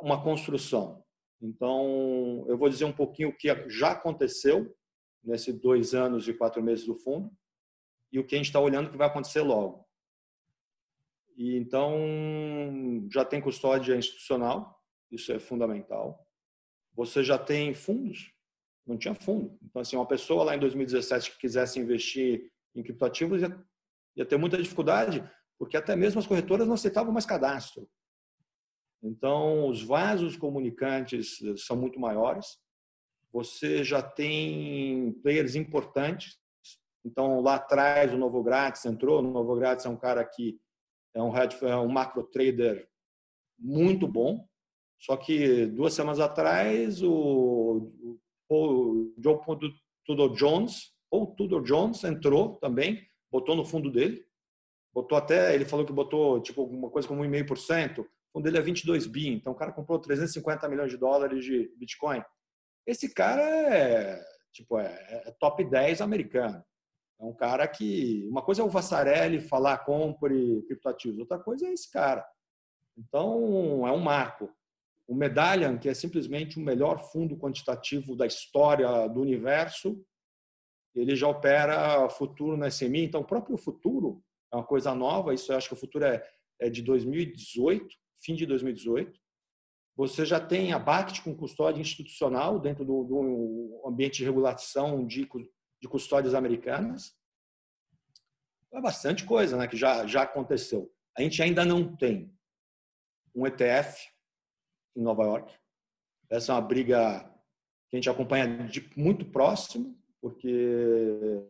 uma 0.00 0.22
construção. 0.22 1.04
Então, 1.40 2.44
eu 2.48 2.56
vou 2.56 2.68
dizer 2.68 2.84
um 2.84 2.92
pouquinho 2.92 3.28
o 3.28 3.36
que 3.36 3.48
já 3.68 3.92
aconteceu 3.92 4.74
nesses 5.22 5.54
dois 5.54 5.94
anos 5.94 6.26
e 6.28 6.34
quatro 6.34 6.62
meses 6.62 6.86
do 6.86 6.94
fundo 6.94 7.30
e 8.10 8.18
o 8.18 8.26
que 8.26 8.34
a 8.34 8.38
gente 8.38 8.46
está 8.46 8.60
olhando 8.60 8.90
que 8.90 8.96
vai 8.96 9.06
acontecer 9.06 9.40
logo. 9.40 9.86
E 11.36 11.56
então 11.56 11.96
já 13.10 13.24
tem 13.24 13.40
custódia 13.40 13.96
institucional, 13.96 14.78
isso 15.10 15.32
é 15.32 15.38
fundamental. 15.38 16.26
Você 16.94 17.24
já 17.24 17.38
tem 17.38 17.72
fundos, 17.72 18.32
não 18.86 18.98
tinha 18.98 19.14
fundo. 19.14 19.58
Então 19.62 19.80
assim, 19.80 19.96
uma 19.96 20.06
pessoa 20.06 20.44
lá 20.44 20.54
em 20.54 20.58
2017 20.58 21.32
que 21.32 21.38
quisesse 21.38 21.78
investir 21.78 22.50
em 22.74 22.82
criptoativos 22.82 23.40
ia, 23.40 23.64
ia 24.16 24.26
ter 24.26 24.36
muita 24.36 24.60
dificuldade, 24.60 25.28
porque 25.58 25.76
até 25.76 25.96
mesmo 25.96 26.20
as 26.20 26.26
corretoras 26.26 26.66
não 26.66 26.74
aceitavam 26.74 27.12
mais 27.12 27.24
cadastro. 27.26 27.88
Então, 29.02 29.68
os 29.68 29.82
vasos 29.82 30.36
comunicantes 30.36 31.38
são 31.56 31.76
muito 31.76 31.98
maiores. 31.98 32.46
Você 33.32 33.82
já 33.82 34.02
tem 34.02 35.12
players 35.22 35.54
importantes. 35.54 36.38
Então, 37.04 37.40
lá 37.40 37.56
atrás, 37.56 38.12
o 38.12 38.18
Novo 38.18 38.42
Grátis 38.42 38.84
entrou. 38.84 39.20
O 39.20 39.22
Novo 39.22 39.56
Grátis 39.56 39.86
é 39.86 39.88
um 39.88 39.96
cara 39.96 40.24
que 40.24 40.58
é 41.14 41.22
um, 41.22 41.32
é 41.36 41.76
um 41.76 41.88
macro 41.88 42.24
trader 42.24 42.88
muito 43.58 44.06
bom. 44.06 44.46
Só 45.00 45.16
que 45.16 45.66
duas 45.66 45.94
semanas 45.94 46.20
atrás, 46.20 47.02
o, 47.02 48.18
o 48.48 49.14
Joe 49.18 49.38
Tudor 50.06 50.34
Jones, 50.34 50.92
ou 51.10 51.34
Tudor 51.34 51.62
Jones, 51.62 52.04
entrou 52.04 52.56
também, 52.56 53.04
botou 53.30 53.56
no 53.56 53.64
fundo 53.64 53.90
dele. 53.90 54.24
Botou 54.94 55.16
até, 55.16 55.54
ele 55.54 55.64
falou 55.64 55.86
que 55.86 55.92
botou 55.92 56.40
tipo 56.40 56.60
alguma 56.60 56.90
coisa 56.90 57.08
como 57.08 57.22
1,5% 57.24 58.06
fundo 58.32 58.44
dele 58.44 58.58
é 58.58 58.62
22 58.62 59.06
bi, 59.06 59.28
então 59.28 59.52
o 59.52 59.56
cara 59.56 59.72
comprou 59.72 59.98
350 59.98 60.68
milhões 60.68 60.90
de 60.90 60.96
dólares 60.96 61.44
de 61.44 61.70
Bitcoin. 61.76 62.22
Esse 62.86 63.12
cara 63.12 63.42
é, 63.42 64.22
tipo, 64.52 64.78
é, 64.78 65.22
é 65.26 65.30
top 65.38 65.64
10 65.64 66.00
americano. 66.00 66.62
É 67.20 67.24
um 67.24 67.34
cara 67.34 67.66
que. 67.68 68.26
Uma 68.28 68.42
coisa 68.42 68.62
é 68.62 68.64
o 68.64 68.70
Vassarelli 68.70 69.40
falar 69.40 69.78
compre 69.78 70.62
criptoativos, 70.66 71.18
outra 71.20 71.38
coisa 71.38 71.66
é 71.66 71.72
esse 71.72 71.90
cara. 71.90 72.26
Então, 72.96 73.86
é 73.86 73.92
um 73.92 74.00
marco. 74.00 74.50
O 75.06 75.14
Medallion, 75.14 75.78
que 75.78 75.88
é 75.88 75.94
simplesmente 75.94 76.58
o 76.58 76.62
melhor 76.62 76.98
fundo 77.10 77.36
quantitativo 77.36 78.16
da 78.16 78.26
história 78.26 79.08
do 79.08 79.20
universo, 79.20 80.04
ele 80.94 81.16
já 81.16 81.28
opera 81.28 82.08
futuro 82.10 82.56
na 82.56 82.68
SMI. 82.68 83.04
Então, 83.04 83.20
o 83.20 83.26
próprio 83.26 83.56
futuro 83.56 84.22
é 84.52 84.56
uma 84.56 84.64
coisa 84.64 84.94
nova. 84.94 85.32
Isso 85.32 85.52
eu 85.52 85.56
acho 85.56 85.68
que 85.68 85.74
o 85.74 85.78
futuro 85.78 86.04
é, 86.04 86.22
é 86.60 86.68
de 86.68 86.82
2018 86.82 88.02
fim 88.22 88.34
de 88.34 88.46
2018. 88.46 89.20
Você 89.96 90.24
já 90.24 90.40
tem 90.40 90.72
a 90.72 90.78
BACT 90.78 91.22
com 91.22 91.36
custódia 91.36 91.80
institucional 91.80 92.58
dentro 92.58 92.84
do, 92.84 93.04
do 93.04 93.82
ambiente 93.86 94.18
de 94.18 94.24
regulação 94.24 95.06
de, 95.06 95.28
de 95.80 95.88
custódias 95.88 96.34
americanas. 96.34 97.14
É 98.72 98.80
bastante 98.80 99.24
coisa 99.24 99.56
né, 99.56 99.68
que 99.68 99.76
já, 99.76 100.06
já 100.06 100.22
aconteceu. 100.22 100.90
A 101.16 101.22
gente 101.22 101.42
ainda 101.42 101.64
não 101.64 101.94
tem 101.94 102.34
um 103.34 103.46
ETF 103.46 104.08
em 104.96 105.02
Nova 105.02 105.24
York. 105.24 105.54
Essa 106.30 106.52
é 106.52 106.54
uma 106.54 106.62
briga 106.62 107.20
que 107.90 107.96
a 107.96 107.98
gente 107.98 108.08
acompanha 108.08 108.66
de 108.66 108.90
muito 108.96 109.26
próximo, 109.26 109.98
porque 110.22 111.44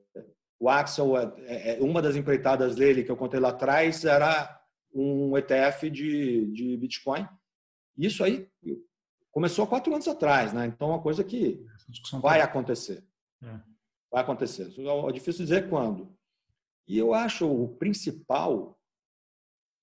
o 0.59 0.69
Axel, 0.69 1.17
é, 1.17 1.77
é 1.77 1.81
uma 1.81 2.03
das 2.03 2.17
empreitadas 2.17 2.75
dele 2.75 3.05
que 3.05 3.11
eu 3.11 3.17
contei 3.17 3.39
lá 3.39 3.51
atrás, 3.51 4.05
era 4.05 4.61
um 4.93 5.37
ETF 5.37 5.89
de, 5.91 6.47
de 6.53 6.77
Bitcoin. 6.77 7.27
Isso 7.97 8.25
aí 8.25 8.49
começou 9.31 9.65
há 9.65 9.69
quatro 9.69 9.93
anos 9.93 10.09
atrás, 10.09 10.53
né? 10.53 10.67
Então 10.67 10.89
é 10.89 10.93
uma 10.93 11.03
coisa 11.03 11.23
que 11.23 11.65
vai 12.21 12.41
acontecer. 12.41 13.05
É. 13.43 13.61
Vai 14.11 14.23
acontecer. 14.23 14.65
É 14.65 15.13
difícil 15.13 15.45
dizer 15.45 15.69
quando. 15.69 16.15
E 16.87 16.99
eu 16.99 17.15
acho 17.15 17.47
o 17.51 17.77
principal 17.77 18.79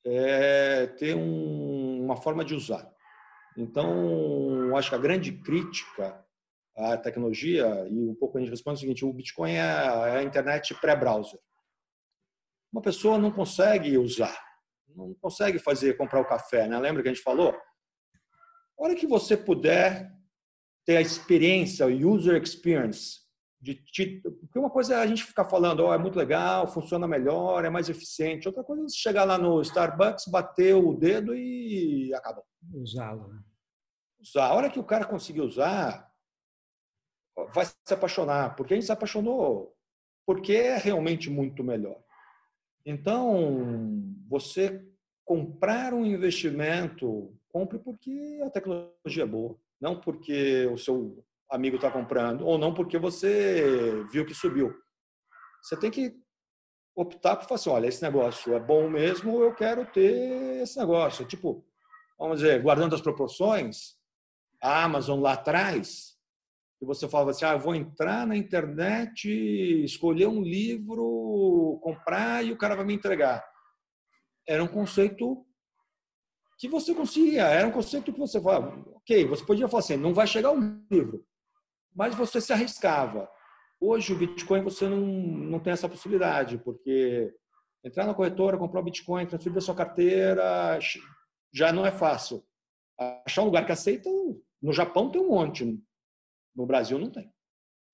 é 0.06 0.88
ter 0.88 1.16
um, 1.16 2.04
uma 2.04 2.16
forma 2.16 2.44
de 2.44 2.56
usar. 2.56 2.92
Então, 3.58 4.76
acho 4.78 4.90
que 4.90 4.96
a 4.96 5.00
grande 5.00 5.32
crítica 5.32 6.26
à 6.78 6.98
tecnologia, 6.98 7.66
e 7.90 8.10
um 8.10 8.16
pouco 8.16 8.38
a 8.38 8.42
gente 8.42 8.50
responde 8.50 8.78
o 8.78 8.80
seguinte, 8.80 9.04
o 9.04 9.12
Bitcoin 9.12 9.52
é, 9.52 9.58
é 9.58 10.18
a 10.18 10.24
internet 10.24 10.74
pré-browser. 10.76 11.40
Uma 12.72 12.82
pessoa 12.82 13.18
não 13.18 13.32
consegue 13.32 13.98
usar 13.98 14.50
não 14.96 15.14
consegue 15.16 15.60
fazer 15.60 15.98
comprar 15.98 16.20
o 16.20 16.26
café, 16.26 16.68
né? 16.68 16.78
Lembra 16.80 17.02
que 17.02 17.10
a 17.10 17.14
gente 17.14 17.24
falou? 17.24 17.56
A 18.80 18.84
hora 18.84 18.96
que 18.96 19.06
você 19.06 19.36
puder 19.36 20.12
ter 20.86 20.98
a 20.98 21.02
experiência, 21.02 21.86
o 21.86 21.90
user 21.90 22.42
experience, 22.42 23.20
de, 23.62 23.84
de, 23.92 24.22
porque 24.22 24.58
uma 24.58 24.70
coisa 24.70 24.96
é 24.96 24.98
a 24.98 25.06
gente 25.06 25.24
ficar 25.24 25.44
falando, 25.44 25.86
oh, 25.86 25.94
é 25.94 25.98
muito 25.98 26.18
legal, 26.18 26.66
funciona 26.66 27.06
melhor, 27.08 27.66
é 27.66 27.70
mais 27.70 27.90
eficiente. 27.90 28.48
Outra 28.48 28.64
coisa 28.64 28.84
é 28.84 28.88
você 28.88 28.96
chegar 28.96 29.26
lá 29.26 29.38
no 29.38 29.62
Starbucks, 29.62 30.28
bater 30.28 30.76
o 30.76 30.94
dedo 30.94 31.36
e 31.36 32.14
acabou. 32.14 32.46
Usá-lo. 32.74 33.28
Né? 33.28 33.44
Usar. 34.22 34.46
A 34.46 34.54
hora 34.54 34.70
que 34.70 34.80
o 34.80 34.84
cara 34.84 35.06
conseguir 35.06 35.42
usar, 35.42 36.10
vai 37.54 37.66
se 37.66 37.94
apaixonar, 37.94 38.56
porque 38.56 38.74
a 38.74 38.78
gente 38.78 38.86
se 38.86 38.92
apaixonou 38.92 39.76
porque 40.30 40.54
é 40.54 40.78
realmente 40.78 41.28
muito 41.28 41.64
melhor. 41.64 42.00
Então, 42.86 44.14
você 44.28 44.88
comprar 45.26 45.92
um 45.92 46.06
investimento, 46.06 47.36
compre 47.52 47.80
porque 47.80 48.40
a 48.46 48.50
tecnologia 48.50 49.24
é 49.24 49.26
boa, 49.26 49.58
não 49.80 50.00
porque 50.00 50.66
o 50.68 50.78
seu 50.78 51.24
amigo 51.50 51.76
está 51.76 51.92
comprando, 51.92 52.46
ou 52.46 52.58
não 52.58 52.74
porque 52.74 52.98
você 52.98 54.04
viu 54.12 54.26
que 54.26 54.34
subiu. 54.34 54.74
Você 55.62 55.78
tem 55.78 55.90
que 55.90 56.16
optar 56.96 57.36
por 57.36 57.46
falar 57.46 57.56
assim, 57.56 57.70
olha, 57.70 57.88
esse 57.88 58.02
negócio 58.02 58.54
é 58.54 58.60
bom 58.60 58.90
mesmo, 58.90 59.42
eu 59.42 59.54
quero 59.54 59.86
ter 59.86 60.62
esse 60.62 60.78
negócio. 60.78 61.26
Tipo, 61.26 61.66
vamos 62.18 62.40
dizer, 62.40 62.62
guardando 62.62 62.96
as 62.96 63.02
proporções, 63.02 63.96
a 64.62 64.84
Amazon 64.84 65.22
lá 65.22 65.34
atrás, 65.34 66.18
que 66.78 66.86
você 66.86 67.10
falava 67.10 67.32
assim, 67.32 67.46
ah, 67.46 67.54
eu 67.54 67.60
vou 67.60 67.76
entrar 67.76 68.28
na 68.28 68.38
internet, 68.38 69.28
escolher 69.84 70.28
um 70.28 70.42
livro, 70.42 71.80
comprar 71.82 72.46
e 72.46 72.52
o 72.52 72.58
cara 72.58 72.76
vai 72.76 72.86
me 72.86 72.94
entregar 72.94 73.44
era 74.50 74.64
um 74.64 74.68
conceito 74.68 75.46
que 76.60 76.68
você 76.68 76.94
conseguia, 76.94 77.44
era 77.44 77.66
um 77.66 77.72
conceito 77.72 78.12
que 78.12 78.20
você 78.20 78.40
falava, 78.40 78.78
ok, 78.94 79.26
você 79.26 79.46
podia 79.46 79.68
falar 79.70 79.80
assim, 79.80 79.96
não 79.96 80.14
vai 80.14 80.28
chegar 80.28 80.52
o 80.52 80.60
livro, 80.92 81.26
mas 81.96 82.14
você 82.14 82.42
se 82.42 82.52
arriscava. 82.52 83.30
Hoje 83.80 84.12
o 84.12 84.18
Bitcoin 84.18 84.62
você 84.62 84.88
não, 84.88 85.00
não 85.00 85.60
tem 85.60 85.72
essa 85.72 85.88
possibilidade, 85.88 86.58
porque 86.58 87.34
entrar 87.82 88.06
na 88.06 88.14
corretora, 88.14 88.58
comprar 88.58 88.82
o 88.82 88.84
Bitcoin, 88.84 89.26
transferir 89.26 89.56
da 89.56 89.62
sua 89.62 89.74
carteira, 89.74 90.78
já 91.54 91.72
não 91.72 91.86
é 91.86 91.92
fácil. 91.92 92.44
Achar 93.26 93.44
um 93.44 93.46
lugar 93.46 93.66
que 93.66 93.72
aceita, 93.72 94.10
no 94.62 94.74
Japão 94.74 95.10
tem 95.10 95.22
um 95.22 95.30
monte, 95.30 95.82
no 96.54 96.66
Brasil 96.66 97.00
não 97.00 97.10
tem. 97.10 97.32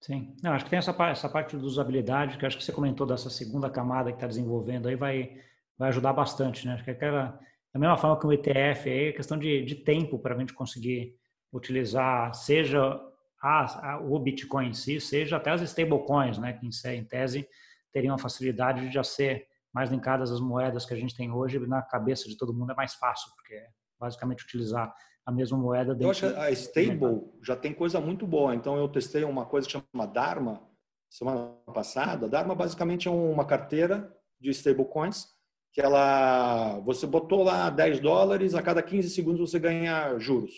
Sim, 0.01 0.35
não, 0.41 0.53
acho 0.53 0.65
que 0.65 0.71
tem 0.71 0.79
essa, 0.79 0.95
essa 1.03 1.29
parte 1.29 1.55
de 1.55 1.63
usabilidade, 1.63 2.37
que 2.39 2.45
acho 2.45 2.57
que 2.57 2.63
você 2.63 2.71
comentou 2.71 3.05
dessa 3.05 3.29
segunda 3.29 3.69
camada 3.69 4.09
que 4.11 4.17
está 4.17 4.27
desenvolvendo, 4.27 4.87
aí 4.87 4.95
vai 4.95 5.39
vai 5.77 5.89
ajudar 5.89 6.13
bastante, 6.13 6.65
né? 6.65 6.73
Acho 6.73 6.83
que 6.83 6.91
aquela, 6.91 7.39
da 7.75 7.79
mesma 7.79 7.97
forma 7.97 8.17
que 8.17 8.25
o 8.25 8.31
ETF 8.31 8.89
é 8.89 9.11
questão 9.11 9.37
de, 9.37 9.61
de 9.65 9.75
tempo 9.75 10.17
para 10.17 10.33
a 10.33 10.39
gente 10.39 10.53
conseguir 10.53 11.13
utilizar, 11.51 12.33
seja 12.33 12.81
a, 13.43 13.91
a, 13.91 13.99
o 13.99 14.17
Bitcoin 14.17 14.69
em 14.69 14.73
si, 14.73 15.01
seja 15.01 15.35
até 15.35 15.51
as 15.51 15.59
stablecoins, 15.59 16.37
né? 16.37 16.53
Que 16.53 16.65
em, 16.65 16.97
em 16.97 17.03
tese 17.03 17.45
teriam 17.91 18.15
a 18.15 18.17
facilidade 18.17 18.87
de 18.87 18.93
já 18.93 19.03
ser 19.03 19.45
mais 19.73 19.89
linkadas 19.89 20.31
às 20.31 20.39
moedas 20.39 20.85
que 20.85 20.93
a 20.93 20.97
gente 20.97 21.17
tem 21.17 21.29
hoje, 21.29 21.59
na 21.67 21.81
cabeça 21.81 22.29
de 22.29 22.37
todo 22.37 22.53
mundo 22.53 22.71
é 22.71 22.75
mais 22.75 22.93
fácil, 22.93 23.29
porque 23.35 23.53
é 23.53 23.67
basicamente 23.99 24.45
utilizar 24.45 24.95
a 25.25 25.31
mesma 25.33 25.57
moeda 25.57 25.93
dentro. 25.93 26.05
Eu 26.05 26.11
acho 26.11 26.29
que 26.29 26.39
a 26.39 26.51
stable 26.51 27.29
já 27.43 27.57
tem 27.57 27.73
coisa 27.73 27.99
muito 27.99 28.25
boa. 28.25 28.55
Então 28.55 28.77
eu 28.77 28.87
testei 28.87 29.25
uma 29.25 29.45
coisa 29.45 29.67
que 29.67 29.73
chama 29.73 30.07
Dharma 30.07 30.65
semana 31.09 31.57
passada. 31.73 32.29
Dharma 32.29 32.55
basicamente 32.55 33.09
é 33.09 33.11
uma 33.11 33.43
carteira 33.43 34.15
de 34.39 34.49
stablecoins 34.51 35.34
que 35.75 35.81
ela, 35.81 36.79
você 36.85 37.05
botou 37.05 37.43
lá 37.43 37.69
10 37.69 37.99
dólares, 37.99 38.55
a 38.55 38.61
cada 38.61 38.81
15 38.81 39.09
segundos 39.09 39.51
você 39.51 39.59
ganha 39.59 40.17
juros 40.17 40.53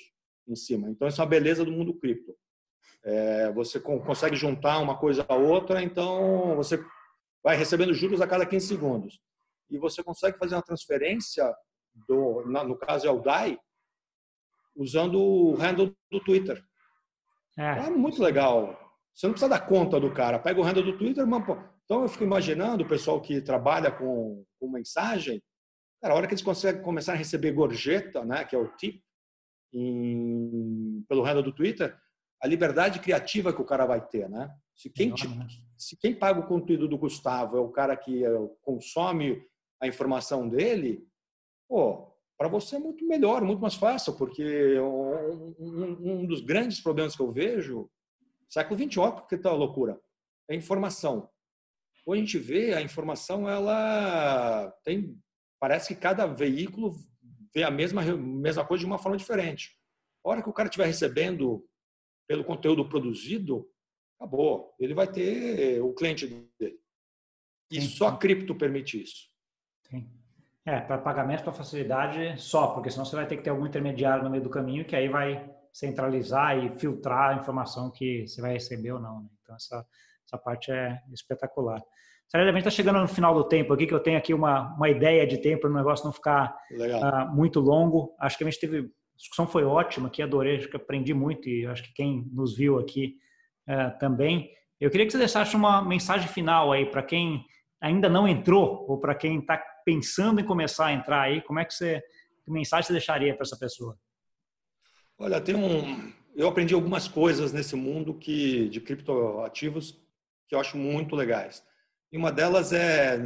em 0.47 0.55
cima. 0.55 0.91
Então, 0.91 1.07
isso 1.07 1.19
é 1.19 1.23
a 1.23 1.27
beleza 1.27 1.65
do 1.65 1.71
mundo 1.71 1.95
cripto. 1.95 2.35
É, 3.03 3.51
você 3.51 3.79
consegue 3.79 4.35
juntar 4.35 4.77
uma 4.77 4.95
coisa 4.95 5.25
a 5.27 5.33
outra, 5.33 5.81
então 5.81 6.55
você 6.55 6.79
vai 7.43 7.57
recebendo 7.57 7.95
juros 7.95 8.21
a 8.21 8.27
cada 8.27 8.45
15 8.45 8.67
segundos. 8.67 9.19
E 9.71 9.79
você 9.79 10.03
consegue 10.03 10.37
fazer 10.37 10.53
uma 10.53 10.61
transferência, 10.61 11.51
do, 12.07 12.45
no 12.45 12.77
caso 12.77 13.07
é 13.07 13.11
o 13.11 13.19
DAI, 13.19 13.57
usando 14.75 15.19
o 15.19 15.55
handle 15.55 15.95
do 16.11 16.19
Twitter. 16.19 16.63
É, 17.57 17.87
é 17.87 17.89
muito 17.89 18.21
legal. 18.21 18.79
Você 19.15 19.25
não 19.25 19.33
precisa 19.33 19.49
dar 19.49 19.65
conta 19.65 19.99
do 19.99 20.13
cara. 20.13 20.37
Pega 20.37 20.59
o 20.59 20.63
handle 20.63 20.83
do 20.83 20.95
Twitter, 20.95 21.25
pô, 21.43 21.57
então 21.87 22.01
eu 22.01 22.09
fico 22.09 22.25
imaginando 22.25 22.83
o 22.83 22.87
pessoal 22.87 23.21
que 23.21 23.39
trabalha 23.39 23.89
com, 23.89 24.45
com 24.59 24.69
mensagem, 24.69 25.41
cara, 26.01 26.13
a 26.13 26.17
hora 26.17 26.27
que 26.27 26.33
eles 26.33 26.43
conseguem 26.43 26.81
começar 26.81 27.13
a 27.13 27.15
receber 27.15 27.53
gorjeta, 27.53 28.25
né, 28.25 28.43
que 28.43 28.53
é 28.53 28.59
o 28.59 28.67
tip, 28.75 29.01
em, 29.73 31.05
pelo 31.07 31.23
handle 31.23 31.43
do 31.43 31.53
Twitter, 31.53 31.97
a 32.43 32.47
liberdade 32.47 32.99
criativa 32.99 33.53
que 33.53 33.61
o 33.61 33.65
cara 33.65 33.85
vai 33.85 34.05
ter, 34.05 34.29
né? 34.29 34.53
Se 34.75 34.89
quem, 34.89 35.13
te, 35.13 35.27
se 35.77 35.97
quem 35.97 36.13
paga 36.13 36.41
o 36.41 36.45
conteúdo 36.45 36.89
do 36.89 36.97
Gustavo 36.97 37.57
é 37.57 37.59
o 37.59 37.71
cara 37.71 37.95
que 37.95 38.23
é, 38.23 38.29
consome 38.61 39.41
a 39.81 39.87
informação 39.87 40.47
dele, 40.47 41.07
pô, 41.69 42.13
para 42.37 42.49
você 42.49 42.75
é 42.75 42.79
muito 42.79 43.07
melhor, 43.07 43.41
muito 43.43 43.61
mais 43.61 43.75
fácil, 43.75 44.13
porque 44.17 44.77
um, 44.79 45.55
um, 45.57 46.21
um 46.21 46.27
dos 46.27 46.41
grandes 46.41 46.81
problemas 46.81 47.15
que 47.15 47.21
eu 47.21 47.31
vejo, 47.31 47.89
século 48.47 48.77
XXI, 48.77 49.11
porque 49.13 49.37
tá 49.37 49.51
loucura, 49.53 49.99
é 50.49 50.55
informação. 50.55 51.29
Hoje 52.07 52.21
a 52.21 52.25
gente 52.25 52.39
vê 52.39 52.73
a 52.73 52.81
informação, 52.81 53.49
ela 53.49 54.71
tem, 54.85 55.21
parece 55.59 55.93
que 55.93 55.99
cada 55.99 56.25
veículo 56.25 56.95
vê 57.53 57.63
a 57.63 57.69
mesma, 57.69 58.01
mesma 58.01 58.65
coisa 58.65 58.79
de 58.79 58.85
uma 58.85 58.97
forma 58.97 59.17
diferente. 59.17 59.77
A 60.23 60.29
hora 60.29 60.41
que 60.41 60.47
o 60.47 60.53
cara 60.53 60.69
estiver 60.69 60.85
recebendo 60.85 61.67
pelo 62.25 62.45
conteúdo 62.45 62.87
produzido, 62.87 63.69
acabou. 64.17 64.73
Ele 64.79 64.93
vai 64.93 65.11
ter 65.11 65.81
o 65.81 65.93
cliente 65.93 66.27
dele. 66.57 66.79
E 67.69 67.81
sim, 67.81 67.89
só 67.89 68.07
a 68.07 68.17
cripto 68.17 68.55
permite 68.55 69.03
isso. 69.03 69.27
Sim. 69.89 70.09
É, 70.65 70.79
para 70.79 70.99
pagamento, 70.99 71.43
para 71.43 71.51
facilidade, 71.51 72.41
só, 72.41 72.67
porque 72.67 72.89
senão 72.89 73.03
você 73.03 73.17
vai 73.17 73.27
ter 73.27 73.35
que 73.35 73.43
ter 73.43 73.49
algum 73.49 73.67
intermediário 73.67 74.23
no 74.23 74.29
meio 74.29 74.43
do 74.43 74.49
caminho 74.49 74.85
que 74.85 74.95
aí 74.95 75.09
vai 75.09 75.53
centralizar 75.73 76.57
e 76.57 76.79
filtrar 76.79 77.31
a 77.31 77.41
informação 77.41 77.91
que 77.91 78.25
você 78.25 78.41
vai 78.41 78.53
receber 78.53 78.93
ou 78.93 78.99
não. 78.99 79.23
Né? 79.23 79.29
Então, 79.43 79.55
essa, 79.57 79.85
essa 80.27 80.37
parte 80.37 80.71
é 80.71 80.99
espetacular. 81.13 81.81
Sarelli, 82.29 82.49
a 82.49 82.53
gente 82.53 82.67
está 82.67 82.71
chegando 82.71 82.99
no 82.99 83.07
final 83.07 83.33
do 83.33 83.45
tempo 83.45 83.73
aqui, 83.73 83.87
que 83.87 83.93
eu 83.93 84.01
tenho 84.01 84.17
aqui 84.17 84.33
uma, 84.33 84.75
uma 84.75 84.89
ideia 84.89 85.25
de 85.25 85.37
tempo 85.37 85.61
para 85.61 85.69
o 85.69 85.73
negócio 85.73 86.05
não 86.05 86.11
ficar 86.11 86.53
uh, 86.71 87.33
muito 87.33 87.59
longo. 87.61 88.13
Acho 88.19 88.37
que 88.37 88.43
a 88.43 88.49
gente 88.49 88.59
teve. 88.59 88.79
A 88.79 89.17
discussão 89.17 89.47
foi 89.47 89.63
ótima 89.63 90.09
aqui, 90.09 90.21
adorei, 90.21 90.57
acho 90.57 90.69
que 90.69 90.75
aprendi 90.75 91.13
muito 91.13 91.49
e 91.49 91.65
acho 91.65 91.81
que 91.83 91.93
quem 91.93 92.29
nos 92.31 92.55
viu 92.55 92.77
aqui 92.77 93.15
uh, 93.67 93.97
também. 93.97 94.51
Eu 94.79 94.91
queria 94.91 95.05
que 95.05 95.11
você 95.11 95.17
deixasse 95.17 95.55
uma 95.55 95.81
mensagem 95.81 96.27
final 96.27 96.71
aí 96.71 96.85
para 96.85 97.01
quem 97.01 97.43
ainda 97.81 98.09
não 98.09 98.27
entrou 98.27 98.85
ou 98.87 98.99
para 98.99 99.15
quem 99.15 99.39
está 99.39 99.57
pensando 99.85 100.41
em 100.41 100.45
começar 100.45 100.87
a 100.87 100.93
entrar 100.93 101.21
aí. 101.21 101.41
Como 101.41 101.59
é 101.59 101.65
que 101.65 101.73
você. 101.73 102.03
Que 102.43 102.51
mensagem 102.51 102.87
você 102.87 102.93
deixaria 102.93 103.33
para 103.33 103.43
essa 103.43 103.57
pessoa? 103.57 103.97
Olha, 105.17 105.39
tem 105.39 105.55
um. 105.55 106.11
Eu 106.35 106.47
aprendi 106.49 106.73
algumas 106.73 107.07
coisas 107.07 107.51
nesse 107.51 107.75
mundo 107.75 108.13
que 108.13 108.69
de 108.69 108.79
criptoativos 108.79 110.06
que 110.47 110.55
eu 110.55 110.59
acho 110.59 110.77
muito 110.77 111.15
legais. 111.15 111.63
E 112.11 112.17
uma 112.17 112.31
delas 112.31 112.71
é 112.71 113.17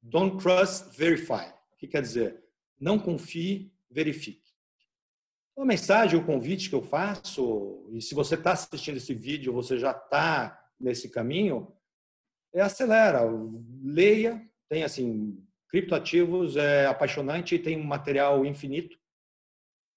Don't 0.00 0.42
Trust, 0.42 0.96
Verify. 0.96 1.52
O 1.72 1.76
que 1.76 1.88
quer 1.88 2.02
dizer? 2.02 2.42
Não 2.80 2.98
confie, 2.98 3.72
verifique. 3.90 4.48
A 5.56 5.64
mensagem, 5.64 6.18
o 6.18 6.24
convite 6.24 6.68
que 6.68 6.74
eu 6.74 6.82
faço, 6.82 7.88
e 7.92 8.00
se 8.00 8.14
você 8.14 8.36
está 8.36 8.52
assistindo 8.52 8.96
esse 8.96 9.12
vídeo, 9.12 9.52
você 9.52 9.76
já 9.76 9.90
está 9.90 10.56
nesse 10.78 11.08
caminho, 11.08 11.74
é 12.54 12.60
acelera, 12.60 13.20
leia, 13.82 14.40
tem 14.68 14.84
assim, 14.84 15.44
criptoativos 15.68 16.56
é 16.56 16.86
apaixonante 16.86 17.54
e 17.54 17.58
tem 17.58 17.76
material 17.84 18.46
infinito. 18.46 18.96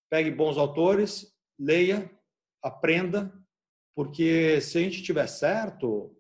Pegue 0.10 0.32
bons 0.32 0.58
autores, 0.58 1.32
leia, 1.60 2.10
aprenda, 2.62 3.32
porque 3.96 4.60
se 4.62 4.78
a 4.78 4.82
gente 4.82 5.04
tiver 5.04 5.28
certo, 5.28 6.16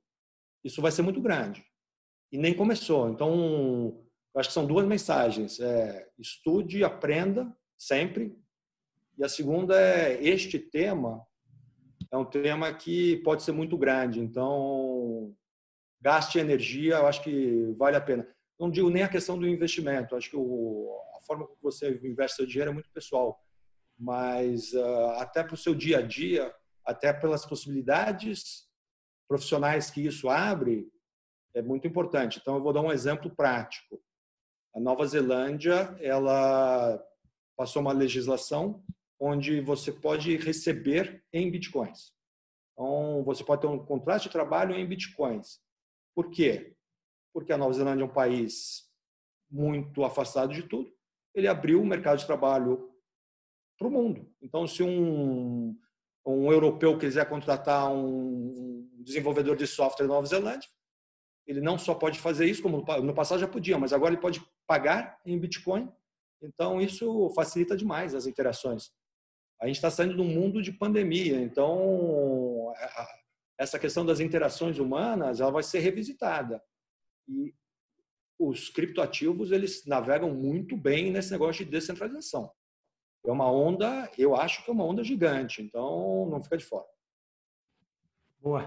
isso 0.63 0.81
vai 0.81 0.91
ser 0.91 1.01
muito 1.01 1.21
grande 1.21 1.63
e 2.31 2.37
nem 2.37 2.53
começou. 2.53 3.09
Então, 3.09 4.03
acho 4.35 4.49
que 4.49 4.53
são 4.53 4.65
duas 4.65 4.85
mensagens: 4.85 5.59
é, 5.59 6.07
estude, 6.17 6.83
aprenda 6.83 7.51
sempre. 7.77 8.37
E 9.17 9.23
a 9.23 9.29
segunda 9.29 9.79
é 9.79 10.23
este 10.23 10.57
tema 10.57 11.25
é 12.11 12.17
um 12.17 12.25
tema 12.25 12.73
que 12.73 13.17
pode 13.17 13.43
ser 13.43 13.53
muito 13.53 13.77
grande. 13.77 14.19
Então, 14.19 15.33
gaste 16.01 16.39
energia, 16.39 16.95
eu 16.95 17.07
acho 17.07 17.23
que 17.23 17.73
vale 17.77 17.95
a 17.95 18.01
pena. 18.01 18.27
Não 18.59 18.69
digo 18.69 18.89
nem 18.89 19.03
a 19.03 19.09
questão 19.09 19.39
do 19.39 19.47
investimento, 19.47 20.15
acho 20.15 20.29
que 20.29 20.37
o, 20.37 20.89
a 21.15 21.21
forma 21.21 21.47
como 21.47 21.57
você 21.61 21.99
investe 22.03 22.37
seu 22.37 22.45
dinheiro 22.45 22.71
é 22.71 22.73
muito 22.73 22.91
pessoal, 22.91 23.39
mas 23.97 24.73
uh, 24.73 25.05
até 25.17 25.43
para 25.43 25.55
o 25.55 25.57
seu 25.57 25.73
dia 25.73 25.99
a 25.99 26.01
dia, 26.01 26.53
até 26.85 27.11
pelas 27.13 27.45
possibilidades 27.45 28.67
profissionais 29.31 29.89
que 29.89 30.05
isso 30.05 30.27
abre, 30.27 30.91
é 31.53 31.61
muito 31.61 31.87
importante. 31.87 32.37
Então, 32.37 32.55
eu 32.55 32.61
vou 32.61 32.73
dar 32.73 32.81
um 32.81 32.91
exemplo 32.91 33.33
prático. 33.33 33.97
A 34.75 34.79
Nova 34.79 35.07
Zelândia, 35.07 35.95
ela 36.01 37.01
passou 37.55 37.81
uma 37.81 37.93
legislação 37.93 38.83
onde 39.17 39.61
você 39.61 39.89
pode 39.89 40.35
receber 40.35 41.23
em 41.31 41.49
bitcoins. 41.49 42.13
Então, 42.73 43.23
você 43.23 43.41
pode 43.41 43.61
ter 43.61 43.67
um 43.67 43.79
contrato 43.79 44.23
de 44.23 44.29
trabalho 44.29 44.75
em 44.75 44.85
bitcoins. 44.85 45.61
Por 46.13 46.29
quê? 46.29 46.75
Porque 47.33 47.53
a 47.53 47.57
Nova 47.57 47.71
Zelândia 47.71 48.03
é 48.03 48.07
um 48.07 48.13
país 48.13 48.91
muito 49.49 50.03
afastado 50.03 50.51
de 50.53 50.63
tudo. 50.63 50.93
Ele 51.33 51.47
abriu 51.47 51.81
o 51.81 51.85
mercado 51.85 52.19
de 52.19 52.25
trabalho 52.25 52.91
para 53.79 53.87
o 53.87 53.91
mundo. 53.91 54.29
Então, 54.41 54.67
se 54.67 54.83
um, 54.83 55.73
um 56.25 56.51
europeu 56.51 56.97
quiser 56.97 57.29
contratar 57.29 57.89
um 57.93 58.80
desenvolvedor 59.03 59.55
de 59.55 59.67
software 59.67 60.07
na 60.07 60.13
Nova 60.13 60.27
Zelândia, 60.27 60.69
ele 61.47 61.61
não 61.61 61.77
só 61.77 61.93
pode 61.93 62.19
fazer 62.19 62.45
isso, 62.45 62.61
como 62.61 62.85
no 63.01 63.13
passado 63.13 63.39
já 63.39 63.47
podia, 63.47 63.77
mas 63.77 63.93
agora 63.93 64.13
ele 64.13 64.21
pode 64.21 64.41
pagar 64.67 65.19
em 65.25 65.37
Bitcoin. 65.39 65.91
Então, 66.41 66.81
isso 66.81 67.29
facilita 67.35 67.75
demais 67.75 68.15
as 68.15 68.25
interações. 68.25 68.91
A 69.59 69.67
gente 69.67 69.75
está 69.75 69.91
saindo 69.91 70.15
de 70.15 70.21
um 70.21 70.25
mundo 70.25 70.61
de 70.61 70.71
pandemia, 70.71 71.39
então 71.39 72.73
essa 73.59 73.77
questão 73.77 74.03
das 74.03 74.19
interações 74.19 74.79
humanas 74.79 75.39
ela 75.39 75.51
vai 75.51 75.61
ser 75.61 75.79
revisitada. 75.79 76.63
E 77.27 77.53
os 78.39 78.69
criptoativos 78.69 79.51
eles 79.51 79.85
navegam 79.85 80.33
muito 80.33 80.75
bem 80.75 81.11
nesse 81.11 81.31
negócio 81.31 81.63
de 81.63 81.69
descentralização. 81.69 82.51
É 83.23 83.31
uma 83.31 83.51
onda, 83.51 84.09
eu 84.17 84.35
acho 84.35 84.63
que 84.65 84.71
é 84.71 84.73
uma 84.73 84.83
onda 84.83 85.03
gigante, 85.03 85.61
então 85.61 86.27
não 86.27 86.41
fica 86.41 86.57
de 86.57 86.65
fora. 86.65 86.87
Boa. 88.41 88.65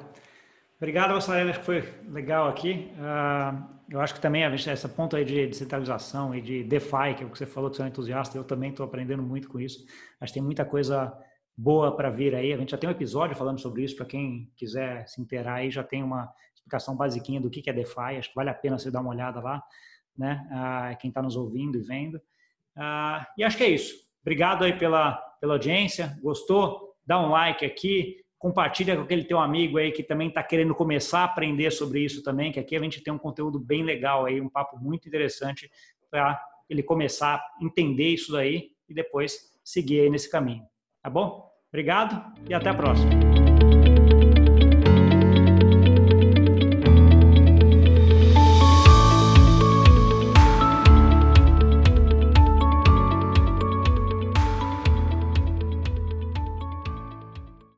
Obrigado, 0.76 1.10
Marcelo. 1.10 1.50
Acho 1.50 1.58
que 1.58 1.64
foi 1.66 1.82
legal 2.08 2.48
aqui. 2.48 2.92
Uh, 2.94 3.74
eu 3.90 4.00
acho 4.00 4.14
que 4.14 4.20
também 4.20 4.44
essa 4.44 4.88
ponta 4.88 5.16
aí 5.16 5.24
de 5.24 5.48
descentralização 5.48 6.32
e 6.32 6.40
de 6.40 6.62
DeFi, 6.62 7.14
que 7.16 7.24
é 7.24 7.26
o 7.26 7.30
que 7.30 7.36
você 7.36 7.44
falou 7.44 7.68
que 7.68 7.76
você 7.76 7.82
é 7.82 7.88
entusiasta, 7.88 8.38
eu 8.38 8.44
também 8.44 8.70
estou 8.70 8.86
aprendendo 8.86 9.22
muito 9.22 9.48
com 9.48 9.58
isso. 9.58 9.84
Acho 10.20 10.32
que 10.32 10.38
tem 10.38 10.42
muita 10.44 10.64
coisa 10.64 11.12
boa 11.56 11.96
para 11.96 12.08
vir 12.08 12.36
aí. 12.36 12.52
A 12.52 12.56
gente 12.56 12.70
já 12.70 12.78
tem 12.78 12.88
um 12.88 12.92
episódio 12.92 13.34
falando 13.34 13.58
sobre 13.58 13.82
isso, 13.82 13.96
para 13.96 14.06
quem 14.06 14.48
quiser 14.56 15.08
se 15.08 15.20
inteirar 15.20 15.54
aí, 15.54 15.72
já 15.72 15.82
tem 15.82 16.04
uma 16.04 16.32
explicação 16.54 16.96
basiquinha 16.96 17.40
do 17.40 17.50
que 17.50 17.68
é 17.68 17.72
DeFi. 17.72 18.16
Acho 18.18 18.28
que 18.28 18.36
vale 18.36 18.50
a 18.50 18.54
pena 18.54 18.78
você 18.78 18.92
dar 18.92 19.00
uma 19.00 19.10
olhada 19.10 19.40
lá, 19.40 19.60
né? 20.16 20.46
Uh, 20.52 20.98
quem 20.98 21.08
está 21.08 21.20
nos 21.20 21.34
ouvindo 21.34 21.78
e 21.78 21.82
vendo. 21.82 22.14
Uh, 22.76 23.26
e 23.36 23.42
acho 23.42 23.56
que 23.56 23.64
é 23.64 23.70
isso. 23.70 23.92
Obrigado 24.22 24.62
aí 24.62 24.78
pela, 24.78 25.16
pela 25.40 25.54
audiência. 25.54 26.16
Gostou? 26.22 26.94
Dá 27.04 27.20
um 27.20 27.30
like 27.30 27.66
aqui 27.66 28.23
compartilha 28.44 28.94
com 28.94 29.00
aquele 29.00 29.24
teu 29.24 29.38
amigo 29.38 29.78
aí 29.78 29.90
que 29.90 30.02
também 30.02 30.28
está 30.28 30.42
querendo 30.42 30.74
começar 30.74 31.20
a 31.20 31.24
aprender 31.24 31.70
sobre 31.70 32.00
isso 32.00 32.22
também, 32.22 32.52
que 32.52 32.60
aqui 32.60 32.76
a 32.76 32.78
gente 32.78 33.02
tem 33.02 33.10
um 33.10 33.16
conteúdo 33.16 33.58
bem 33.58 33.82
legal 33.82 34.26
aí, 34.26 34.38
um 34.38 34.50
papo 34.50 34.76
muito 34.78 35.08
interessante 35.08 35.70
para 36.10 36.38
ele 36.68 36.82
começar 36.82 37.36
a 37.36 37.64
entender 37.64 38.08
isso 38.08 38.32
daí 38.32 38.68
e 38.86 38.92
depois 38.92 39.50
seguir 39.64 40.00
aí 40.00 40.10
nesse 40.10 40.30
caminho. 40.30 40.62
Tá 41.02 41.08
bom? 41.08 41.50
Obrigado 41.70 42.38
e 42.46 42.52
até 42.52 42.68
a 42.68 42.74
próxima. 42.74 43.43